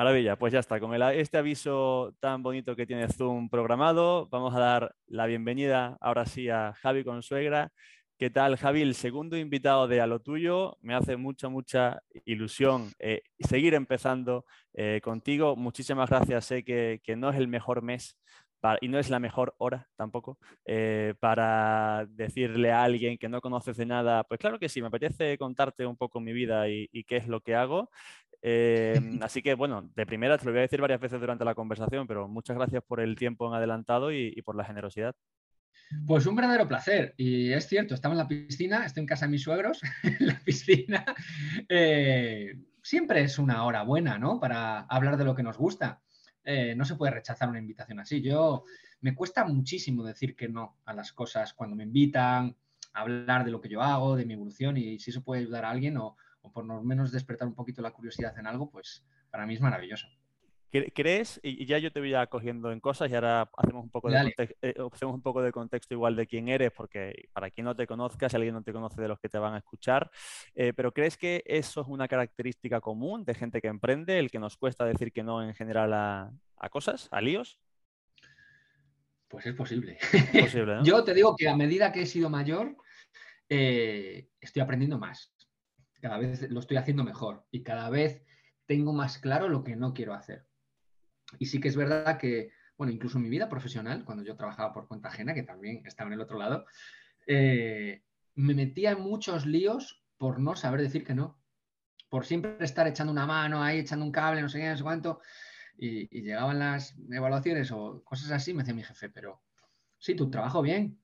Maravilla, 0.00 0.36
pues 0.36 0.50
ya 0.50 0.60
está. 0.60 0.80
Con 0.80 0.94
este 1.12 1.36
aviso 1.36 2.14
tan 2.20 2.42
bonito 2.42 2.74
que 2.74 2.86
tiene 2.86 3.06
Zoom 3.08 3.50
programado, 3.50 4.28
vamos 4.30 4.54
a 4.54 4.58
dar 4.58 4.96
la 5.06 5.26
bienvenida 5.26 5.98
ahora 6.00 6.24
sí 6.24 6.48
a 6.48 6.72
Javi 6.80 7.04
Consuegra. 7.04 7.70
¿Qué 8.18 8.30
tal, 8.30 8.56
Javi? 8.56 8.80
El 8.80 8.94
segundo 8.94 9.36
invitado 9.36 9.88
de 9.88 10.00
A 10.00 10.06
lo 10.06 10.20
tuyo. 10.20 10.78
Me 10.80 10.94
hace 10.94 11.18
mucha, 11.18 11.50
mucha 11.50 12.02
ilusión 12.24 12.90
eh, 12.98 13.20
seguir 13.40 13.74
empezando 13.74 14.46
eh, 14.72 15.02
contigo. 15.04 15.54
Muchísimas 15.54 16.08
gracias. 16.08 16.46
Sé 16.46 16.64
que, 16.64 17.02
no 17.18 17.28
es 17.28 17.36
el 17.36 17.48
mejor 17.48 17.82
mes 17.82 18.16
y 18.80 18.88
no 18.88 18.98
es 18.98 19.10
la 19.10 19.18
mejor 19.18 19.54
hora 19.58 19.88
tampoco 19.96 20.38
eh, 20.66 21.14
para 21.18 22.06
decirle 22.10 22.72
a 22.72 22.84
alguien 22.84 23.16
que 23.16 23.28
no 23.28 23.40
conoces 23.40 23.78
de 23.78 23.86
nada, 23.86 24.22
pues 24.24 24.38
claro 24.38 24.58
que 24.58 24.68
sí, 24.68 24.82
me 24.82 24.88
apetece 24.88 25.38
contarte 25.38 25.86
un 25.86 25.96
poco 25.96 26.20
mi 26.20 26.34
vida 26.34 26.68
y 26.68 27.04
qué 27.04 27.16
es 27.16 27.26
lo 27.26 27.40
que 27.40 27.54
hago. 27.54 27.88
Em, 28.42 29.18
así 29.22 29.42
que, 29.42 29.54
bueno, 29.54 29.90
de 29.94 30.06
primera 30.06 30.38
te 30.38 30.44
lo 30.44 30.52
voy 30.52 30.60
a 30.60 30.62
decir 30.62 30.80
varias 30.80 31.00
veces 31.00 31.20
durante 31.20 31.44
la 31.44 31.54
conversación, 31.54 32.06
pero 32.06 32.28
muchas 32.28 32.56
gracias 32.56 32.82
por 32.82 33.00
el 33.00 33.16
tiempo 33.16 33.48
en 33.48 33.54
adelantado 33.54 34.12
y, 34.12 34.40
por 34.42 34.56
la 34.56 34.64
generosidad. 34.64 35.14
Pues 36.06 36.26
un 36.26 36.36
verdadero 36.36 36.68
placer. 36.68 37.14
Y 37.16 37.52
es 37.52 37.66
cierto, 37.66 37.94
estaba 37.94 38.14
en 38.14 38.18
la 38.18 38.28
piscina, 38.28 38.86
estoy 38.86 39.02
en 39.02 39.06
casa 39.06 39.26
de 39.26 39.32
mis 39.32 39.42
suegros, 39.42 39.80
en 40.02 40.26
la 40.26 40.38
piscina. 40.38 41.04
Eh, 41.68 42.54
siempre 42.82 43.22
es 43.22 43.38
una 43.38 43.64
hora 43.64 43.82
buena, 43.82 44.18
¿no? 44.18 44.38
Para 44.38 44.80
hablar 44.80 45.16
de 45.16 45.24
lo 45.24 45.34
que 45.34 45.42
nos 45.42 45.58
gusta. 45.58 46.00
Eh, 46.44 46.74
no 46.74 46.84
se 46.84 46.94
puede 46.94 47.12
rechazar 47.12 47.48
una 47.48 47.58
invitación 47.58 48.00
así. 48.00 48.22
Yo 48.22 48.64
me 49.00 49.14
cuesta 49.14 49.44
muchísimo 49.44 50.04
decir 50.04 50.36
que 50.36 50.48
no 50.48 50.78
a 50.84 50.94
las 50.94 51.12
cosas 51.12 51.54
cuando 51.54 51.76
me 51.76 51.84
invitan 51.84 52.56
a 52.92 53.00
hablar 53.00 53.44
de 53.44 53.50
lo 53.50 53.60
que 53.60 53.68
yo 53.68 53.82
hago, 53.82 54.16
de 54.16 54.24
mi 54.24 54.34
evolución 54.34 54.76
y 54.76 54.98
si 54.98 55.10
eso 55.10 55.22
puede 55.22 55.42
ayudar 55.42 55.64
a 55.64 55.70
alguien 55.70 55.96
o, 55.96 56.16
o 56.42 56.52
por 56.52 56.64
lo 56.64 56.82
menos 56.82 57.12
despertar 57.12 57.48
un 57.48 57.54
poquito 57.54 57.82
la 57.82 57.92
curiosidad 57.92 58.38
en 58.38 58.46
algo, 58.46 58.70
pues 58.70 59.04
para 59.30 59.46
mí 59.46 59.54
es 59.54 59.60
maravilloso. 59.60 60.08
¿Crees? 60.70 61.40
Y 61.42 61.66
ya 61.66 61.78
yo 61.78 61.90
te 61.90 61.98
voy 61.98 62.14
a 62.14 62.28
cogiendo 62.28 62.70
en 62.70 62.78
cosas 62.78 63.10
y 63.10 63.14
ahora 63.16 63.50
hacemos 63.56 63.82
un, 63.82 63.90
poco 63.90 64.08
de 64.08 64.34
eh, 64.62 64.74
hacemos 64.92 65.16
un 65.16 65.20
poco 65.20 65.42
de 65.42 65.50
contexto 65.50 65.94
igual 65.94 66.14
de 66.14 66.28
quién 66.28 66.48
eres, 66.48 66.70
porque 66.70 67.28
para 67.32 67.50
quien 67.50 67.64
no 67.64 67.74
te 67.74 67.88
conozca, 67.88 68.28
si 68.28 68.36
alguien 68.36 68.54
no 68.54 68.62
te 68.62 68.72
conoce 68.72 69.02
de 69.02 69.08
los 69.08 69.18
que 69.18 69.28
te 69.28 69.38
van 69.38 69.54
a 69.54 69.58
escuchar, 69.58 70.12
eh, 70.54 70.72
pero 70.72 70.92
¿crees 70.92 71.16
que 71.16 71.42
eso 71.44 71.80
es 71.80 71.88
una 71.88 72.06
característica 72.06 72.80
común 72.80 73.24
de 73.24 73.34
gente 73.34 73.60
que 73.60 73.66
emprende, 73.66 74.20
el 74.20 74.30
que 74.30 74.38
nos 74.38 74.56
cuesta 74.56 74.84
decir 74.84 75.12
que 75.12 75.24
no 75.24 75.42
en 75.42 75.54
general 75.54 75.92
a, 75.92 76.68
cosas, 76.70 77.08
a 77.10 77.20
líos? 77.20 77.58
Pues 79.26 79.46
es 79.46 79.54
posible. 79.54 79.98
yo 80.84 81.02
te 81.02 81.14
digo 81.14 81.34
que 81.34 81.48
a 81.48 81.56
medida 81.56 81.90
que 81.90 82.02
he 82.02 82.06
sido 82.06 82.30
mayor, 82.30 82.76
eh, 83.48 84.28
estoy 84.40 84.62
aprendiendo 84.62 84.98
más 84.98 85.34
cada 86.00 86.18
vez 86.18 86.50
lo 86.50 86.60
estoy 86.60 86.76
haciendo 86.76 87.04
mejor 87.04 87.46
y 87.50 87.62
cada 87.62 87.90
vez 87.90 88.22
tengo 88.66 88.92
más 88.92 89.18
claro 89.18 89.48
lo 89.48 89.64
que 89.64 89.76
no 89.76 89.94
quiero 89.94 90.14
hacer. 90.14 90.46
Y 91.38 91.46
sí 91.46 91.60
que 91.60 91.68
es 91.68 91.76
verdad 91.76 92.18
que, 92.18 92.52
bueno, 92.76 92.92
incluso 92.92 93.18
en 93.18 93.24
mi 93.24 93.30
vida 93.30 93.48
profesional, 93.48 94.04
cuando 94.04 94.24
yo 94.24 94.36
trabajaba 94.36 94.72
por 94.72 94.88
cuenta 94.88 95.08
ajena, 95.08 95.34
que 95.34 95.42
también 95.42 95.82
estaba 95.86 96.08
en 96.08 96.14
el 96.14 96.20
otro 96.20 96.38
lado, 96.38 96.64
eh, 97.26 98.02
me 98.34 98.54
metía 98.54 98.92
en 98.92 99.00
muchos 99.00 99.46
líos 99.46 100.02
por 100.16 100.38
no 100.38 100.56
saber 100.56 100.80
decir 100.80 101.04
que 101.04 101.14
no, 101.14 101.40
por 102.08 102.26
siempre 102.26 102.56
estar 102.60 102.86
echando 102.86 103.12
una 103.12 103.26
mano 103.26 103.62
ahí, 103.62 103.78
echando 103.78 104.04
un 104.04 104.12
cable, 104.12 104.42
no 104.42 104.48
sé 104.48 104.58
qué, 104.58 104.68
no 104.68 104.76
sé 104.76 104.82
cuánto, 104.82 105.20
y, 105.76 106.08
llegaban 106.22 106.58
las 106.58 106.94
evaluaciones 107.10 107.70
o 107.72 108.02
cosas 108.04 108.30
así, 108.30 108.52
me 108.52 108.62
decía 108.62 108.74
mi 108.74 108.82
jefe, 108.82 109.08
pero 109.08 109.42
sí, 109.98 110.14
tu 110.14 110.30
trabajo 110.30 110.60
bien, 110.60 111.00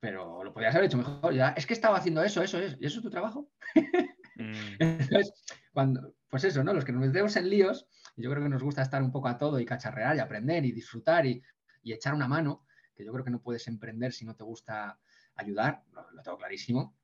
pero 0.00 0.42
lo 0.42 0.52
podías 0.52 0.74
haber 0.74 0.86
hecho 0.86 0.98
mejor. 0.98 1.34
Es 1.56 1.66
que 1.66 1.74
estaba 1.74 1.98
haciendo 1.98 2.22
eso, 2.22 2.42
eso, 2.42 2.58
eso, 2.58 2.76
¿y 2.80 2.86
eso 2.86 2.98
es 2.98 3.02
tu 3.02 3.10
trabajo? 3.10 3.50
Mm. 4.38 4.76
Entonces, 4.78 5.32
cuando, 5.72 6.14
pues 6.30 6.44
eso, 6.44 6.64
¿no? 6.64 6.72
Los 6.72 6.84
que 6.84 6.92
nos 6.92 7.06
metemos 7.06 7.36
en 7.36 7.50
líos, 7.50 7.88
yo 8.16 8.30
creo 8.30 8.42
que 8.42 8.48
nos 8.48 8.62
gusta 8.62 8.82
estar 8.82 9.02
un 9.02 9.12
poco 9.12 9.28
a 9.28 9.38
todo 9.38 9.60
y 9.60 9.66
cacharrear 9.66 10.16
y 10.16 10.20
aprender 10.20 10.64
y 10.64 10.72
disfrutar 10.72 11.26
y, 11.26 11.42
echar 11.84 12.12
una 12.12 12.28
mano, 12.28 12.66
que 12.94 13.04
yo 13.04 13.12
creo 13.12 13.24
que 13.24 13.30
no 13.30 13.40
puedes 13.40 13.66
emprender 13.66 14.12
si 14.12 14.26
no 14.26 14.36
te 14.36 14.44
gusta 14.44 14.98
ayudar, 15.36 15.82
lo, 15.92 16.22
tengo 16.22 16.36
clarísimo. 16.36 16.94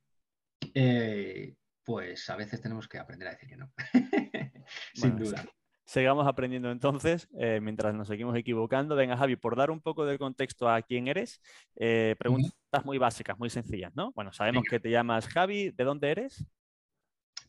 Eh, 0.75 1.54
pues 1.82 2.28
a 2.28 2.36
veces 2.36 2.60
tenemos 2.60 2.86
que 2.86 2.98
aprender 2.98 3.28
a 3.28 3.31
decir 3.31 3.48
que 3.48 3.56
no. 3.56 3.72
Sin 4.94 5.16
duda. 5.16 5.44
Sigamos 5.87 6.26
aprendiendo 6.26 6.70
entonces, 6.70 7.28
eh, 7.38 7.60
mientras 7.62 7.94
nos 7.94 8.08
seguimos 8.08 8.37
equivocando. 8.37 8.97
Venga, 8.97 9.16
Javi, 9.16 9.37
por 9.37 9.54
dar 9.54 9.70
un 9.70 9.81
poco 9.81 10.06
de 10.06 10.19
contexto 10.19 10.69
a 10.69 10.81
quién 10.82 11.08
eres, 11.08 11.42
eh, 11.76 12.16
preguntas 12.19 12.84
muy 12.84 12.97
básicas, 12.97 13.38
muy 13.38 13.50
sencillas, 13.50 13.94
¿no? 13.94 14.12
Bueno, 14.12 14.32
sabemos 14.32 14.64
que 14.69 14.81
te 14.81 14.91
llamas 14.91 15.28
Javi, 15.28 15.70
¿de 15.70 15.84
dónde 15.84 16.10
eres? 16.10 16.44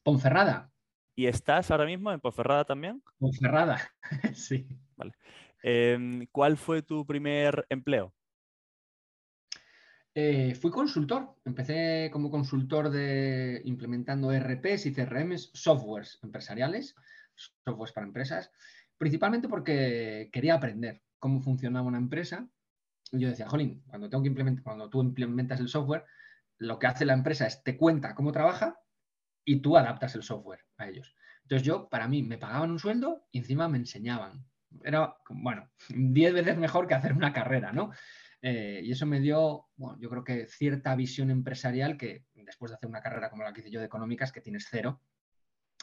Ponferrada. 0.05 0.71
¿Y 1.15 1.25
estás 1.25 1.71
ahora 1.71 1.87
mismo 1.87 2.11
en 2.11 2.19
Ponferrada 2.19 2.63
también? 2.63 3.01
Ponferrada, 3.17 3.81
sí. 4.35 4.67
Vale. 4.95 5.13
Em, 5.63 6.27
¿Cuál 6.31 6.57
fue 6.57 6.83
tu 6.83 7.03
primer 7.07 7.65
empleo? 7.69 8.13
Eh, 10.13 10.53
fui 10.53 10.69
consultor. 10.69 11.35
Empecé 11.43 12.11
como 12.13 12.29
consultor 12.29 12.91
de 12.91 13.63
implementando 13.65 14.31
RPs 14.31 14.85
y 14.85 14.93
CRMs, 14.93 15.49
softwares 15.55 16.19
empresariales, 16.21 16.93
softwares 17.33 17.91
para 17.91 18.05
empresas, 18.05 18.51
principalmente 18.99 19.49
porque 19.49 20.29
quería 20.31 20.53
aprender 20.53 21.01
cómo 21.17 21.41
funcionaba 21.41 21.87
una 21.87 21.97
empresa. 21.97 22.47
Y 23.11 23.21
yo 23.21 23.29
decía, 23.29 23.49
Jolín, 23.49 23.81
cuando 23.87 24.07
tengo 24.07 24.21
que 24.21 24.29
implementar, 24.29 24.63
cuando 24.63 24.87
tú 24.87 25.01
implementas 25.01 25.59
el 25.59 25.67
software, 25.67 26.05
lo 26.59 26.77
que 26.77 26.85
hace 26.85 27.05
la 27.05 27.13
empresa 27.13 27.47
es 27.47 27.63
te 27.63 27.75
cuenta 27.75 28.13
cómo 28.13 28.31
trabaja 28.31 28.77
y 29.45 29.61
tú 29.61 29.77
adaptas 29.77 30.15
el 30.15 30.23
software 30.23 30.65
a 30.77 30.89
ellos. 30.89 31.15
Entonces 31.43 31.65
yo, 31.65 31.87
para 31.87 32.07
mí, 32.07 32.23
me 32.23 32.37
pagaban 32.37 32.71
un 32.71 32.79
sueldo 32.79 33.27
y 33.31 33.37
encima 33.37 33.69
me 33.69 33.77
enseñaban. 33.77 34.45
Era, 34.83 35.15
bueno, 35.29 35.69
diez 35.89 36.33
veces 36.33 36.57
mejor 36.57 36.87
que 36.87 36.95
hacer 36.95 37.13
una 37.13 37.31
carrera, 37.31 37.71
¿no? 37.71 37.91
Eh, 38.41 38.81
y 38.83 38.91
eso 38.91 39.05
me 39.05 39.19
dio, 39.19 39.67
bueno, 39.75 39.97
yo 39.99 40.09
creo 40.09 40.23
que 40.23 40.47
cierta 40.47 40.95
visión 40.95 41.31
empresarial 41.31 41.97
que 41.97 42.25
después 42.33 42.71
de 42.71 42.75
hacer 42.75 42.89
una 42.89 43.01
carrera 43.01 43.29
como 43.29 43.43
la 43.43 43.53
que 43.53 43.61
hice 43.61 43.71
yo 43.71 43.79
de 43.79 43.85
económicas, 43.85 44.31
que 44.31 44.41
tienes 44.41 44.67
cero, 44.69 45.01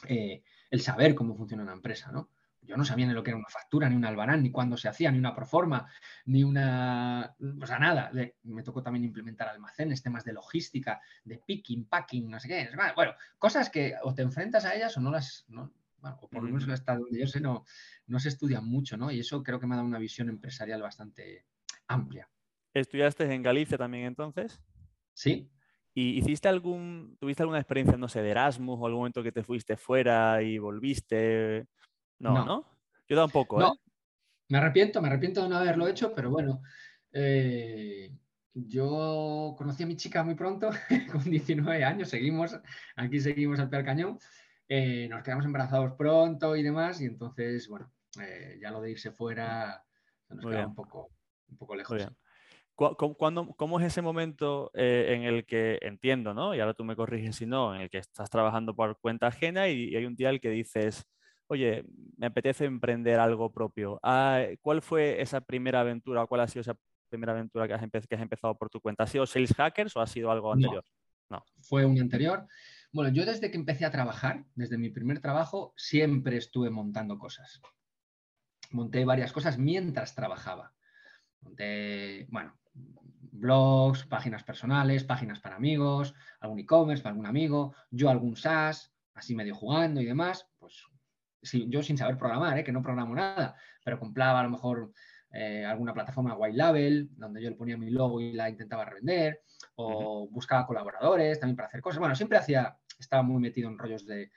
eh, 0.07 0.43
el 0.69 0.81
saber 0.81 1.15
cómo 1.15 1.35
funciona 1.35 1.63
una 1.63 1.73
empresa, 1.73 2.11
¿no? 2.11 2.29
Yo 2.65 2.77
no 2.77 2.85
sabía 2.85 3.05
ni 3.05 3.13
lo 3.13 3.23
que 3.23 3.31
era 3.31 3.37
una 3.37 3.49
factura, 3.49 3.89
ni 3.89 3.95
un 3.95 4.05
albarán, 4.05 4.41
ni 4.41 4.51
cuándo 4.51 4.77
se 4.77 4.87
hacía, 4.87 5.11
ni 5.11 5.19
una 5.19 5.35
proforma, 5.35 5.89
ni 6.25 6.43
una. 6.43 7.35
O 7.61 7.65
sea, 7.65 7.79
nada. 7.79 8.11
me 8.43 8.63
tocó 8.63 8.81
también 8.81 9.03
implementar 9.03 9.49
almacenes, 9.49 10.01
temas 10.01 10.23
de 10.23 10.33
logística, 10.33 11.01
de 11.23 11.39
picking, 11.39 11.85
packing, 11.85 12.29
no 12.29 12.39
sé 12.39 12.47
qué. 12.47 12.69
Bueno, 12.95 13.13
cosas 13.37 13.69
que 13.69 13.95
o 14.03 14.13
te 14.13 14.21
enfrentas 14.21 14.65
a 14.65 14.75
ellas 14.75 14.95
o 14.97 15.01
no 15.01 15.11
las. 15.11 15.45
o 15.49 16.29
por 16.29 16.43
lo 16.43 16.49
menos 16.49 16.67
hasta 16.69 16.97
donde 16.97 17.19
yo 17.19 17.27
sé, 17.27 17.41
no, 17.41 17.65
no 18.07 18.19
se 18.19 18.29
estudian 18.29 18.65
mucho, 18.65 18.97
¿no? 18.97 19.11
Y 19.11 19.19
eso 19.19 19.43
creo 19.43 19.59
que 19.59 19.67
me 19.67 19.75
ha 19.75 19.77
dado 19.77 19.87
una 19.87 19.99
visión 19.99 20.29
empresarial 20.29 20.81
bastante 20.81 21.45
amplia. 21.87 22.29
¿Estudiaste 22.73 23.31
en 23.31 23.43
Galicia 23.43 23.77
también 23.77 24.05
entonces? 24.05 24.61
Sí. 25.13 25.49
¿Y 25.95 26.17
hiciste 26.17 26.47
algún, 26.47 27.17
tuviste 27.19 27.43
alguna 27.43 27.59
experiencia, 27.59 27.97
no 27.97 28.07
sé, 28.07 28.21
de 28.23 28.31
Erasmus 28.31 28.79
o 28.79 28.85
algún 28.85 29.01
momento 29.01 29.21
que 29.21 29.31
te 29.31 29.43
fuiste 29.43 29.77
fuera 29.77 30.41
y 30.41 30.57
volviste? 30.57 31.67
No, 32.23 32.45
¿no? 32.45 32.65
Yo 33.07 33.17
tampoco, 33.17 33.61
¿eh? 33.61 33.79
Me 34.49 34.57
arrepiento, 34.57 35.01
me 35.01 35.07
arrepiento 35.07 35.41
de 35.41 35.49
no 35.49 35.57
haberlo 35.57 35.87
hecho, 35.87 36.13
pero 36.13 36.29
bueno, 36.29 36.61
eh, 37.11 38.11
yo 38.53 39.55
conocí 39.57 39.83
a 39.83 39.87
mi 39.87 39.95
chica 39.95 40.23
muy 40.23 40.35
pronto, 40.35 40.69
con 41.11 41.23
19 41.23 41.83
años, 41.83 42.09
seguimos, 42.09 42.59
aquí 42.95 43.19
seguimos 43.19 43.59
al 43.59 43.69
pie 43.69 43.83
cañón, 43.83 44.19
eh, 44.67 45.07
nos 45.09 45.23
quedamos 45.23 45.45
embarazados 45.45 45.93
pronto 45.93 46.55
y 46.55 46.63
demás, 46.63 47.01
y 47.01 47.05
entonces, 47.05 47.67
bueno, 47.67 47.91
eh, 48.21 48.59
ya 48.61 48.71
lo 48.71 48.81
de 48.81 48.91
irse 48.91 49.11
fuera 49.11 49.83
nos 50.29 50.45
queda 50.45 50.67
un 50.67 50.75
poco, 50.75 51.09
un 51.49 51.57
poco 51.57 51.75
lejos. 51.75 52.07
¿Cómo, 52.75 53.79
es 53.79 53.85
ese 53.85 54.01
momento 54.01 54.71
en 54.73 55.23
el 55.23 55.45
que 55.45 55.77
entiendo, 55.81 56.33
¿no? 56.33 56.55
Y 56.55 56.59
ahora 56.59 56.73
tú 56.73 56.83
me 56.83 56.95
corriges 56.95 57.35
si 57.35 57.45
no, 57.45 57.75
en 57.75 57.81
el 57.81 57.89
que 57.89 57.99
estás 57.99 58.31
trabajando 58.31 58.75
por 58.75 58.99
cuenta 58.99 59.27
ajena 59.27 59.67
y, 59.67 59.95
hay 59.95 60.05
un 60.05 60.15
día 60.15 60.31
el 60.31 60.41
que 60.41 60.49
dices, 60.49 61.05
oye, 61.47 61.83
me 62.17 62.27
apetece 62.27 62.65
emprender 62.65 63.19
algo 63.19 63.51
propio. 63.51 63.99
Ah, 64.03 64.43
¿Cuál 64.61 64.81
fue 64.81 65.21
esa 65.21 65.41
primera 65.41 65.81
aventura 65.81 66.23
o 66.23 66.27
cuál 66.27 66.41
ha 66.41 66.47
sido 66.47 66.61
esa 66.61 66.77
primera 67.09 67.33
aventura 67.33 67.67
que 67.67 67.73
has, 67.73 67.83
empezado 67.83 68.57
por 68.57 68.69
tu 68.69 68.79
cuenta? 68.79 69.03
¿Ha 69.03 69.07
sido 69.07 69.25
Sales 69.25 69.53
Hackers 69.53 69.95
o 69.95 70.01
ha 70.01 70.07
sido 70.07 70.31
algo 70.31 70.53
anterior? 70.53 70.83
No, 71.29 71.43
fue 71.61 71.85
un 71.85 71.99
anterior. 71.99 72.47
Bueno, 72.91 73.11
yo 73.11 73.25
desde 73.25 73.49
que 73.49 73.57
empecé 73.57 73.85
a 73.85 73.91
trabajar, 73.91 74.45
desde 74.55 74.77
mi 74.77 74.89
primer 74.89 75.19
trabajo, 75.19 75.73
siempre 75.75 76.37
estuve 76.37 76.69
montando 76.69 77.17
cosas. 77.17 77.61
Monté 78.71 79.05
varias 79.05 79.31
cosas 79.31 79.57
mientras 79.57 80.15
trabajaba. 80.15 80.73
Monté, 81.41 82.27
bueno, 82.29 82.57
blogs, 83.31 84.05
páginas 84.05 84.43
personales, 84.43 85.03
páginas 85.03 85.39
para 85.39 85.55
amigos, 85.55 86.13
algún 86.39 86.59
e-commerce 86.59 87.01
para 87.03 87.11
algún 87.11 87.25
amigo, 87.25 87.75
yo 87.89 88.09
algún 88.09 88.35
SaaS, 88.35 88.93
así 89.13 89.35
medio 89.35 89.55
jugando 89.55 90.01
y 90.01 90.05
demás, 90.05 90.47
pues 90.59 90.83
yo 91.43 91.83
sin 91.83 91.97
saber 91.97 92.17
programar, 92.17 92.57
¿eh? 92.57 92.63
que 92.63 92.71
no 92.71 92.81
programo 92.81 93.15
nada, 93.15 93.55
pero 93.83 93.99
compraba 93.99 94.39
a 94.39 94.43
lo 94.43 94.49
mejor 94.49 94.91
eh, 95.31 95.65
alguna 95.65 95.93
plataforma 95.93 96.35
white 96.35 96.57
label, 96.57 97.09
donde 97.15 97.41
yo 97.41 97.49
le 97.49 97.55
ponía 97.55 97.77
mi 97.77 97.89
logo 97.89 98.21
y 98.21 98.33
la 98.33 98.49
intentaba 98.49 98.85
revender, 98.85 99.41
o 99.75 100.27
buscaba 100.29 100.65
colaboradores 100.65 101.39
también 101.39 101.55
para 101.55 101.67
hacer 101.67 101.81
cosas. 101.81 101.99
Bueno, 101.99 102.15
siempre 102.15 102.37
hacía, 102.37 102.77
estaba 102.99 103.23
muy 103.23 103.41
metido 103.41 103.69
en 103.69 103.77
rollos 103.77 104.05
de, 104.05 104.31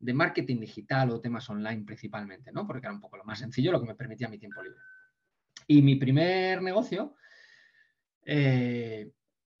de 0.00 0.14
marketing 0.14 0.60
digital 0.60 1.10
o 1.10 1.20
temas 1.20 1.48
online 1.50 1.84
principalmente, 1.84 2.50
¿no? 2.52 2.66
Porque 2.66 2.86
era 2.86 2.94
un 2.94 3.00
poco 3.00 3.18
lo 3.18 3.24
más 3.24 3.38
sencillo, 3.38 3.70
lo 3.70 3.80
que 3.80 3.86
me 3.86 3.94
permitía 3.94 4.28
mi 4.28 4.38
tiempo 4.38 4.62
libre. 4.62 4.80
Y 5.66 5.82
mi 5.82 5.96
primer 5.96 6.62
negocio 6.62 7.14
eh, 8.24 9.12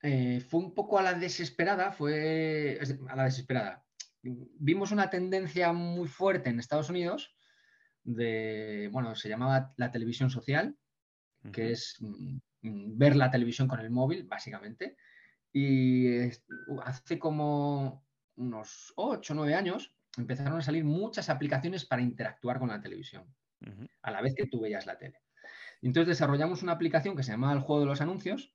eh, 0.02 0.40
fue 0.40 0.60
un 0.60 0.74
poco 0.74 0.98
a 0.98 1.02
la 1.02 1.14
desesperada, 1.14 1.92
fue 1.92 2.78
a 3.08 3.16
la 3.16 3.24
desesperada. 3.24 3.84
Vimos 4.22 4.92
una 4.92 5.08
tendencia 5.08 5.72
muy 5.72 6.08
fuerte 6.08 6.50
en 6.50 6.60
Estados 6.60 6.90
Unidos 6.90 7.34
de, 8.02 8.88
bueno, 8.92 9.14
se 9.14 9.28
llamaba 9.28 9.72
la 9.76 9.90
televisión 9.90 10.30
social, 10.30 10.76
que 11.52 11.72
es 11.72 11.96
mm, 12.00 12.38
mm, 12.62 12.98
ver 12.98 13.16
la 13.16 13.30
televisión 13.30 13.68
con 13.68 13.80
el 13.80 13.90
móvil, 13.90 14.24
básicamente. 14.24 14.96
Y 15.52 16.20
hace 16.84 17.18
como 17.18 18.06
unos 18.36 18.92
8 18.96 19.32
o 19.32 19.36
9 19.36 19.54
años 19.54 19.94
empezaron 20.16 20.58
a 20.58 20.62
salir 20.62 20.84
muchas 20.84 21.28
aplicaciones 21.28 21.84
para 21.84 22.02
interactuar 22.02 22.58
con 22.58 22.68
la 22.68 22.80
televisión, 22.80 23.24
a 24.02 24.10
la 24.10 24.20
vez 24.20 24.34
que 24.34 24.46
tú 24.46 24.60
veías 24.60 24.86
la 24.86 24.98
tele. 24.98 25.22
Entonces 25.82 26.08
desarrollamos 26.08 26.62
una 26.62 26.72
aplicación 26.72 27.16
que 27.16 27.22
se 27.22 27.32
llamaba 27.32 27.54
el 27.54 27.60
juego 27.60 27.80
de 27.80 27.86
los 27.86 28.00
anuncios, 28.00 28.52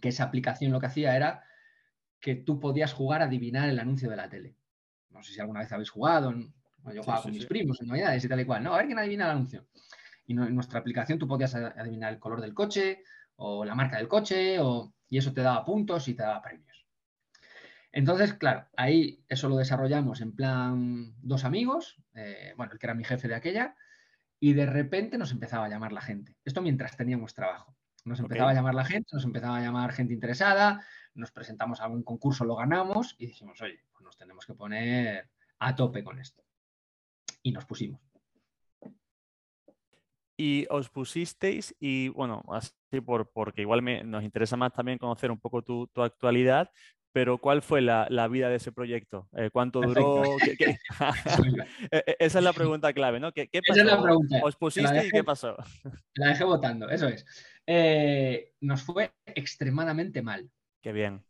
que 0.00 0.08
esa 0.08 0.24
aplicación 0.24 0.72
lo 0.72 0.80
que 0.80 0.86
hacía 0.86 1.16
era 1.16 1.44
que 2.20 2.34
tú 2.34 2.60
podías 2.60 2.92
jugar 2.92 3.22
a 3.22 3.24
adivinar 3.24 3.68
el 3.68 3.78
anuncio 3.78 4.10
de 4.10 4.16
la 4.16 4.28
tele. 4.28 4.56
No 5.10 5.22
sé 5.22 5.32
si 5.32 5.40
alguna 5.40 5.60
vez 5.60 5.72
habéis 5.72 5.90
jugado, 5.90 6.32
yo 6.32 7.02
jugaba 7.02 7.22
con 7.22 7.32
mis 7.32 7.46
primos 7.46 7.80
en 7.80 7.88
Navidades 7.88 8.24
y 8.24 8.28
tal 8.28 8.40
y 8.40 8.44
cual. 8.44 8.62
No, 8.62 8.74
a 8.74 8.78
ver 8.78 8.86
quién 8.86 8.98
adivina 8.98 9.26
el 9.26 9.32
anuncio. 9.32 9.66
Y 10.26 10.32
en 10.32 10.54
nuestra 10.54 10.80
aplicación 10.80 11.18
tú 11.18 11.26
podías 11.26 11.54
adivinar 11.54 12.12
el 12.12 12.18
color 12.18 12.40
del 12.40 12.54
coche 12.54 13.02
o 13.36 13.64
la 13.64 13.74
marca 13.74 13.96
del 13.96 14.08
coche 14.08 14.56
y 15.08 15.18
eso 15.18 15.32
te 15.32 15.42
daba 15.42 15.64
puntos 15.64 16.06
y 16.08 16.14
te 16.14 16.22
daba 16.22 16.42
premios. 16.42 16.86
Entonces, 17.92 18.34
claro, 18.34 18.68
ahí 18.76 19.24
eso 19.28 19.48
lo 19.48 19.56
desarrollamos 19.56 20.20
en 20.20 20.34
plan 20.34 21.12
dos 21.22 21.44
amigos, 21.44 22.00
eh, 22.14 22.54
bueno, 22.56 22.72
el 22.72 22.78
que 22.78 22.86
era 22.86 22.94
mi 22.94 23.02
jefe 23.02 23.26
de 23.26 23.34
aquella, 23.34 23.74
y 24.38 24.52
de 24.52 24.66
repente 24.66 25.18
nos 25.18 25.32
empezaba 25.32 25.66
a 25.66 25.68
llamar 25.68 25.92
la 25.92 26.00
gente. 26.00 26.36
Esto 26.44 26.62
mientras 26.62 26.96
teníamos 26.96 27.34
trabajo. 27.34 27.76
Nos 28.04 28.20
empezaba 28.20 28.50
a 28.50 28.54
llamar 28.54 28.74
la 28.74 28.84
gente, 28.84 29.10
nos 29.12 29.24
empezaba 29.24 29.58
a 29.58 29.60
llamar 29.60 29.92
gente 29.92 30.14
interesada, 30.14 30.84
nos 31.14 31.32
presentamos 31.32 31.80
a 31.80 31.84
algún 31.84 32.02
concurso, 32.02 32.44
lo 32.44 32.56
ganamos 32.56 33.16
y 33.18 33.26
dijimos, 33.26 33.60
oye, 33.60 33.82
tenemos 34.20 34.44
que 34.44 34.54
poner 34.54 35.30
a 35.58 35.74
tope 35.74 36.04
con 36.04 36.20
esto. 36.20 36.44
Y 37.42 37.52
nos 37.52 37.64
pusimos. 37.64 38.00
Y 40.36 40.66
os 40.70 40.88
pusisteis 40.88 41.74
y 41.80 42.08
bueno, 42.08 42.42
así 42.48 43.00
por, 43.04 43.30
porque 43.30 43.62
igual 43.62 43.82
me, 43.82 44.04
nos 44.04 44.22
interesa 44.22 44.56
más 44.56 44.72
también 44.72 44.98
conocer 44.98 45.30
un 45.30 45.40
poco 45.40 45.62
tu, 45.62 45.86
tu 45.88 46.02
actualidad, 46.02 46.70
pero 47.12 47.38
¿cuál 47.38 47.60
fue 47.62 47.80
la, 47.80 48.28
vida 48.28 48.48
de 48.48 48.56
ese 48.56 48.72
proyecto? 48.72 49.28
Eh, 49.36 49.50
¿Cuánto 49.50 49.80
duró? 49.80 50.22
E, 51.90 52.04
e, 52.06 52.16
esa 52.18 52.38
es 52.38 52.44
la 52.44 52.52
pregunta 52.52 52.92
clave, 52.92 53.20
¿no? 53.20 53.32
¿Qué, 53.32 53.48
pasó? 53.66 53.72
Esa 53.72 53.80
es 53.80 53.86
la 53.86 54.02
pregunta. 54.02 54.40
¿Os 54.42 54.56
pusiste 54.56 55.06
y 55.06 55.10
qué 55.10 55.24
pasó? 55.24 55.56
La 56.14 56.28
dejé 56.28 56.44
votando, 56.44 56.88
eso 56.88 57.08
es. 57.08 57.24
Eh, 57.66 58.52
nos 58.60 58.82
fue 58.82 59.12
extremadamente 59.26 60.22
mal. 60.22 60.50
Qué 60.80 60.92
bien. 60.92 61.22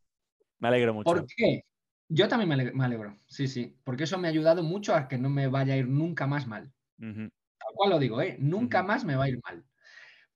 Me 0.58 0.68
alegro 0.68 0.94
mucho. 0.94 1.10
¿Por 1.10 1.26
qué? 1.26 1.64
Yo 2.12 2.28
también 2.28 2.72
me 2.74 2.84
alegro, 2.84 3.18
sí, 3.26 3.46
sí, 3.46 3.78
porque 3.84 4.04
eso 4.04 4.18
me 4.18 4.28
ha 4.28 4.30
ayudado 4.30 4.62
mucho 4.62 4.94
a 4.94 5.08
que 5.08 5.16
no 5.16 5.30
me 5.30 5.46
vaya 5.46 5.74
a 5.74 5.76
ir 5.76 5.88
nunca 5.88 6.26
más 6.26 6.46
mal. 6.46 6.72
Tal 6.98 7.30
cual 7.74 7.90
lo 7.90 7.98
digo, 7.98 8.20
¿eh? 8.20 8.36
Nunca 8.38 8.82
más 8.82 9.04
me 9.04 9.16
va 9.16 9.24
a 9.24 9.28
ir 9.28 9.40
mal. 9.44 9.64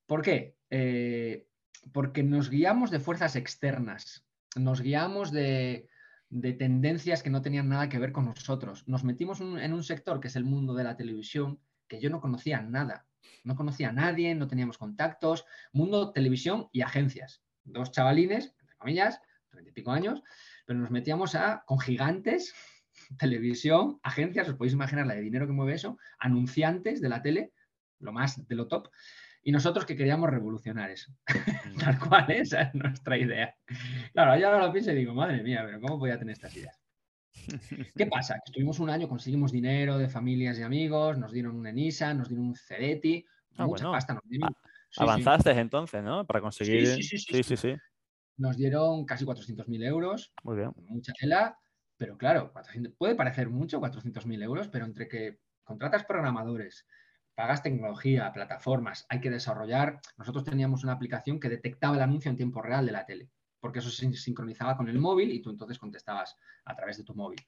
¿Por 0.06 0.22
qué? 0.22 0.56
Eh, 0.70 1.48
porque 1.92 2.22
nos 2.22 2.48
guiamos 2.48 2.90
de 2.90 3.00
fuerzas 3.00 3.36
externas 3.36 4.24
nos 4.56 4.80
guiamos 4.80 5.32
de, 5.32 5.88
tendencias 6.30 7.22
que 7.22 7.30
no 7.30 7.42
tenían 7.42 7.68
nada 7.68 7.88
que 7.88 7.98
ver 7.98 8.12
con 8.12 8.26
nosotros. 8.26 8.86
Nos 8.88 9.04
metimos 9.04 9.40
en 9.40 9.72
un 9.72 9.82
sector 9.82 10.20
que 10.20 10.28
es 10.28 10.36
el 10.36 10.44
mundo 10.44 10.74
de 10.74 10.84
la 10.84 10.96
televisión, 10.96 11.60
que 11.88 12.00
yo 12.00 12.10
no 12.10 12.20
conocía 12.20 12.60
nada. 12.62 13.06
No 13.42 13.56
conocía 13.56 13.90
a 13.90 13.92
nadie, 13.92 14.34
no 14.34 14.48
teníamos 14.48 14.78
contactos. 14.78 15.44
Mundo, 15.72 16.12
televisión 16.12 16.68
y 16.72 16.82
agencias. 16.82 17.42
Dos 17.64 17.90
chavalines, 17.90 18.54
entre 18.60 18.76
comillas, 18.76 19.20
treinta 19.50 19.70
y 19.70 19.72
pico 19.72 19.92
años, 19.92 20.22
pero 20.64 20.78
nos 20.78 20.90
metíamos 20.90 21.34
a, 21.34 21.62
con 21.66 21.78
gigantes, 21.78 22.54
televisión, 23.18 23.98
agencias, 24.02 24.48
os 24.48 24.56
podéis 24.56 24.74
imaginar 24.74 25.06
la 25.06 25.14
de 25.14 25.22
dinero 25.22 25.46
que 25.46 25.52
mueve 25.52 25.74
eso, 25.74 25.98
anunciantes 26.18 27.00
de 27.00 27.08
la 27.08 27.22
tele, 27.22 27.52
lo 28.00 28.12
más 28.12 28.46
de 28.46 28.54
lo 28.54 28.66
top, 28.66 28.88
y 29.42 29.52
nosotros 29.52 29.84
que 29.84 29.96
queríamos 29.96 30.30
revolucionar 30.30 30.90
eso. 30.90 31.12
Mm. 31.64 31.78
Tal 31.78 31.98
cual, 31.98 32.30
esa 32.30 32.62
es 32.62 32.74
nuestra 32.74 33.16
idea. 33.16 33.56
Claro, 34.12 34.38
yo 34.38 34.48
ahora 34.48 34.66
lo 34.66 34.72
pienso 34.72 34.92
y 34.92 34.96
digo, 34.96 35.14
madre 35.14 35.42
mía, 35.42 35.62
pero 35.64 35.80
¿cómo 35.80 35.98
podía 35.98 36.18
tener 36.18 36.34
estas 36.34 36.54
ideas? 36.54 36.78
¿Qué 37.96 38.06
pasa? 38.06 38.34
Que 38.34 38.50
estuvimos 38.50 38.78
un 38.80 38.90
año, 38.90 39.08
conseguimos 39.08 39.50
dinero 39.50 39.98
de 39.98 40.08
familias 40.08 40.58
y 40.58 40.62
amigos, 40.62 41.18
nos 41.18 41.32
dieron 41.32 41.56
un 41.56 41.66
ENISA, 41.66 42.14
nos 42.14 42.28
dieron 42.28 42.48
un 42.48 42.54
CEDETI, 42.54 43.26
ah, 43.56 43.66
mucha 43.66 43.90
pasta 43.90 44.14
nos 44.14 44.22
dieron. 44.28 44.54
Avanzaste 44.98 45.50
entonces, 45.52 46.02
¿no? 46.04 46.26
Para 46.26 46.40
conseguir. 46.40 46.86
Sí 46.86 47.02
sí 47.18 47.42
sí, 47.56 47.74
Nos 48.36 48.56
dieron 48.56 49.04
casi 49.04 49.24
400.000 49.24 49.84
euros. 49.84 50.32
Muy 50.42 50.56
bien. 50.56 50.72
Mucha 50.88 51.12
tela, 51.12 51.58
pero 51.96 52.18
claro, 52.18 52.52
puede 52.98 53.14
parecer 53.14 53.48
mucho 53.48 53.80
400.000 53.80 54.42
euros, 54.42 54.68
pero 54.68 54.84
entre 54.84 55.08
que 55.08 55.40
contratas 55.62 56.04
programadores, 56.04 56.86
pagas 57.34 57.62
tecnología, 57.62 58.32
plataformas, 58.32 59.06
hay 59.08 59.20
que 59.20 59.30
desarrollar. 59.30 60.00
Nosotros 60.16 60.44
teníamos 60.44 60.84
una 60.84 60.92
aplicación 60.92 61.40
que 61.40 61.48
detectaba 61.48 61.96
el 61.96 62.02
anuncio 62.02 62.30
en 62.30 62.36
tiempo 62.36 62.62
real 62.62 62.86
de 62.86 62.92
la 62.92 63.06
tele, 63.06 63.30
porque 63.60 63.78
eso 63.78 63.90
se 63.90 64.12
sincronizaba 64.12 64.76
con 64.76 64.88
el 64.88 64.98
móvil 64.98 65.30
y 65.32 65.40
tú 65.40 65.50
entonces 65.50 65.78
contestabas 65.78 66.36
a 66.64 66.74
través 66.74 66.98
de 66.98 67.04
tu 67.04 67.14
móvil. 67.14 67.40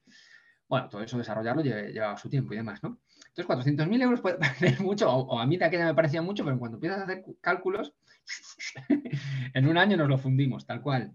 Bueno, 0.67 0.89
todo 0.89 1.01
eso 1.01 1.17
desarrollarlo 1.17 1.61
llevaba 1.61 2.17
su 2.17 2.29
tiempo 2.29 2.53
y 2.53 2.57
demás, 2.57 2.83
¿no? 2.83 2.99
Entonces, 3.29 3.45
400.000 3.45 4.01
euros 4.01 4.21
puede 4.21 4.37
parecer 4.37 4.79
mucho, 4.81 5.09
o, 5.09 5.39
a 5.39 5.45
mí 5.45 5.57
de 5.57 5.65
aquella 5.65 5.85
me 5.85 5.95
parecía 5.95 6.21
mucho, 6.21 6.43
pero 6.43 6.59
cuando 6.59 6.77
empiezas 6.77 6.99
a 6.99 7.03
hacer 7.03 7.23
cálculos, 7.41 7.93
en 9.53 9.67
un 9.67 9.77
año 9.77 9.95
nos 9.95 10.09
lo 10.09 10.17
fundimos, 10.17 10.65
tal 10.65 10.81
cual. 10.81 11.13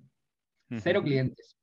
Cero 0.79 1.03
clientes. 1.03 1.59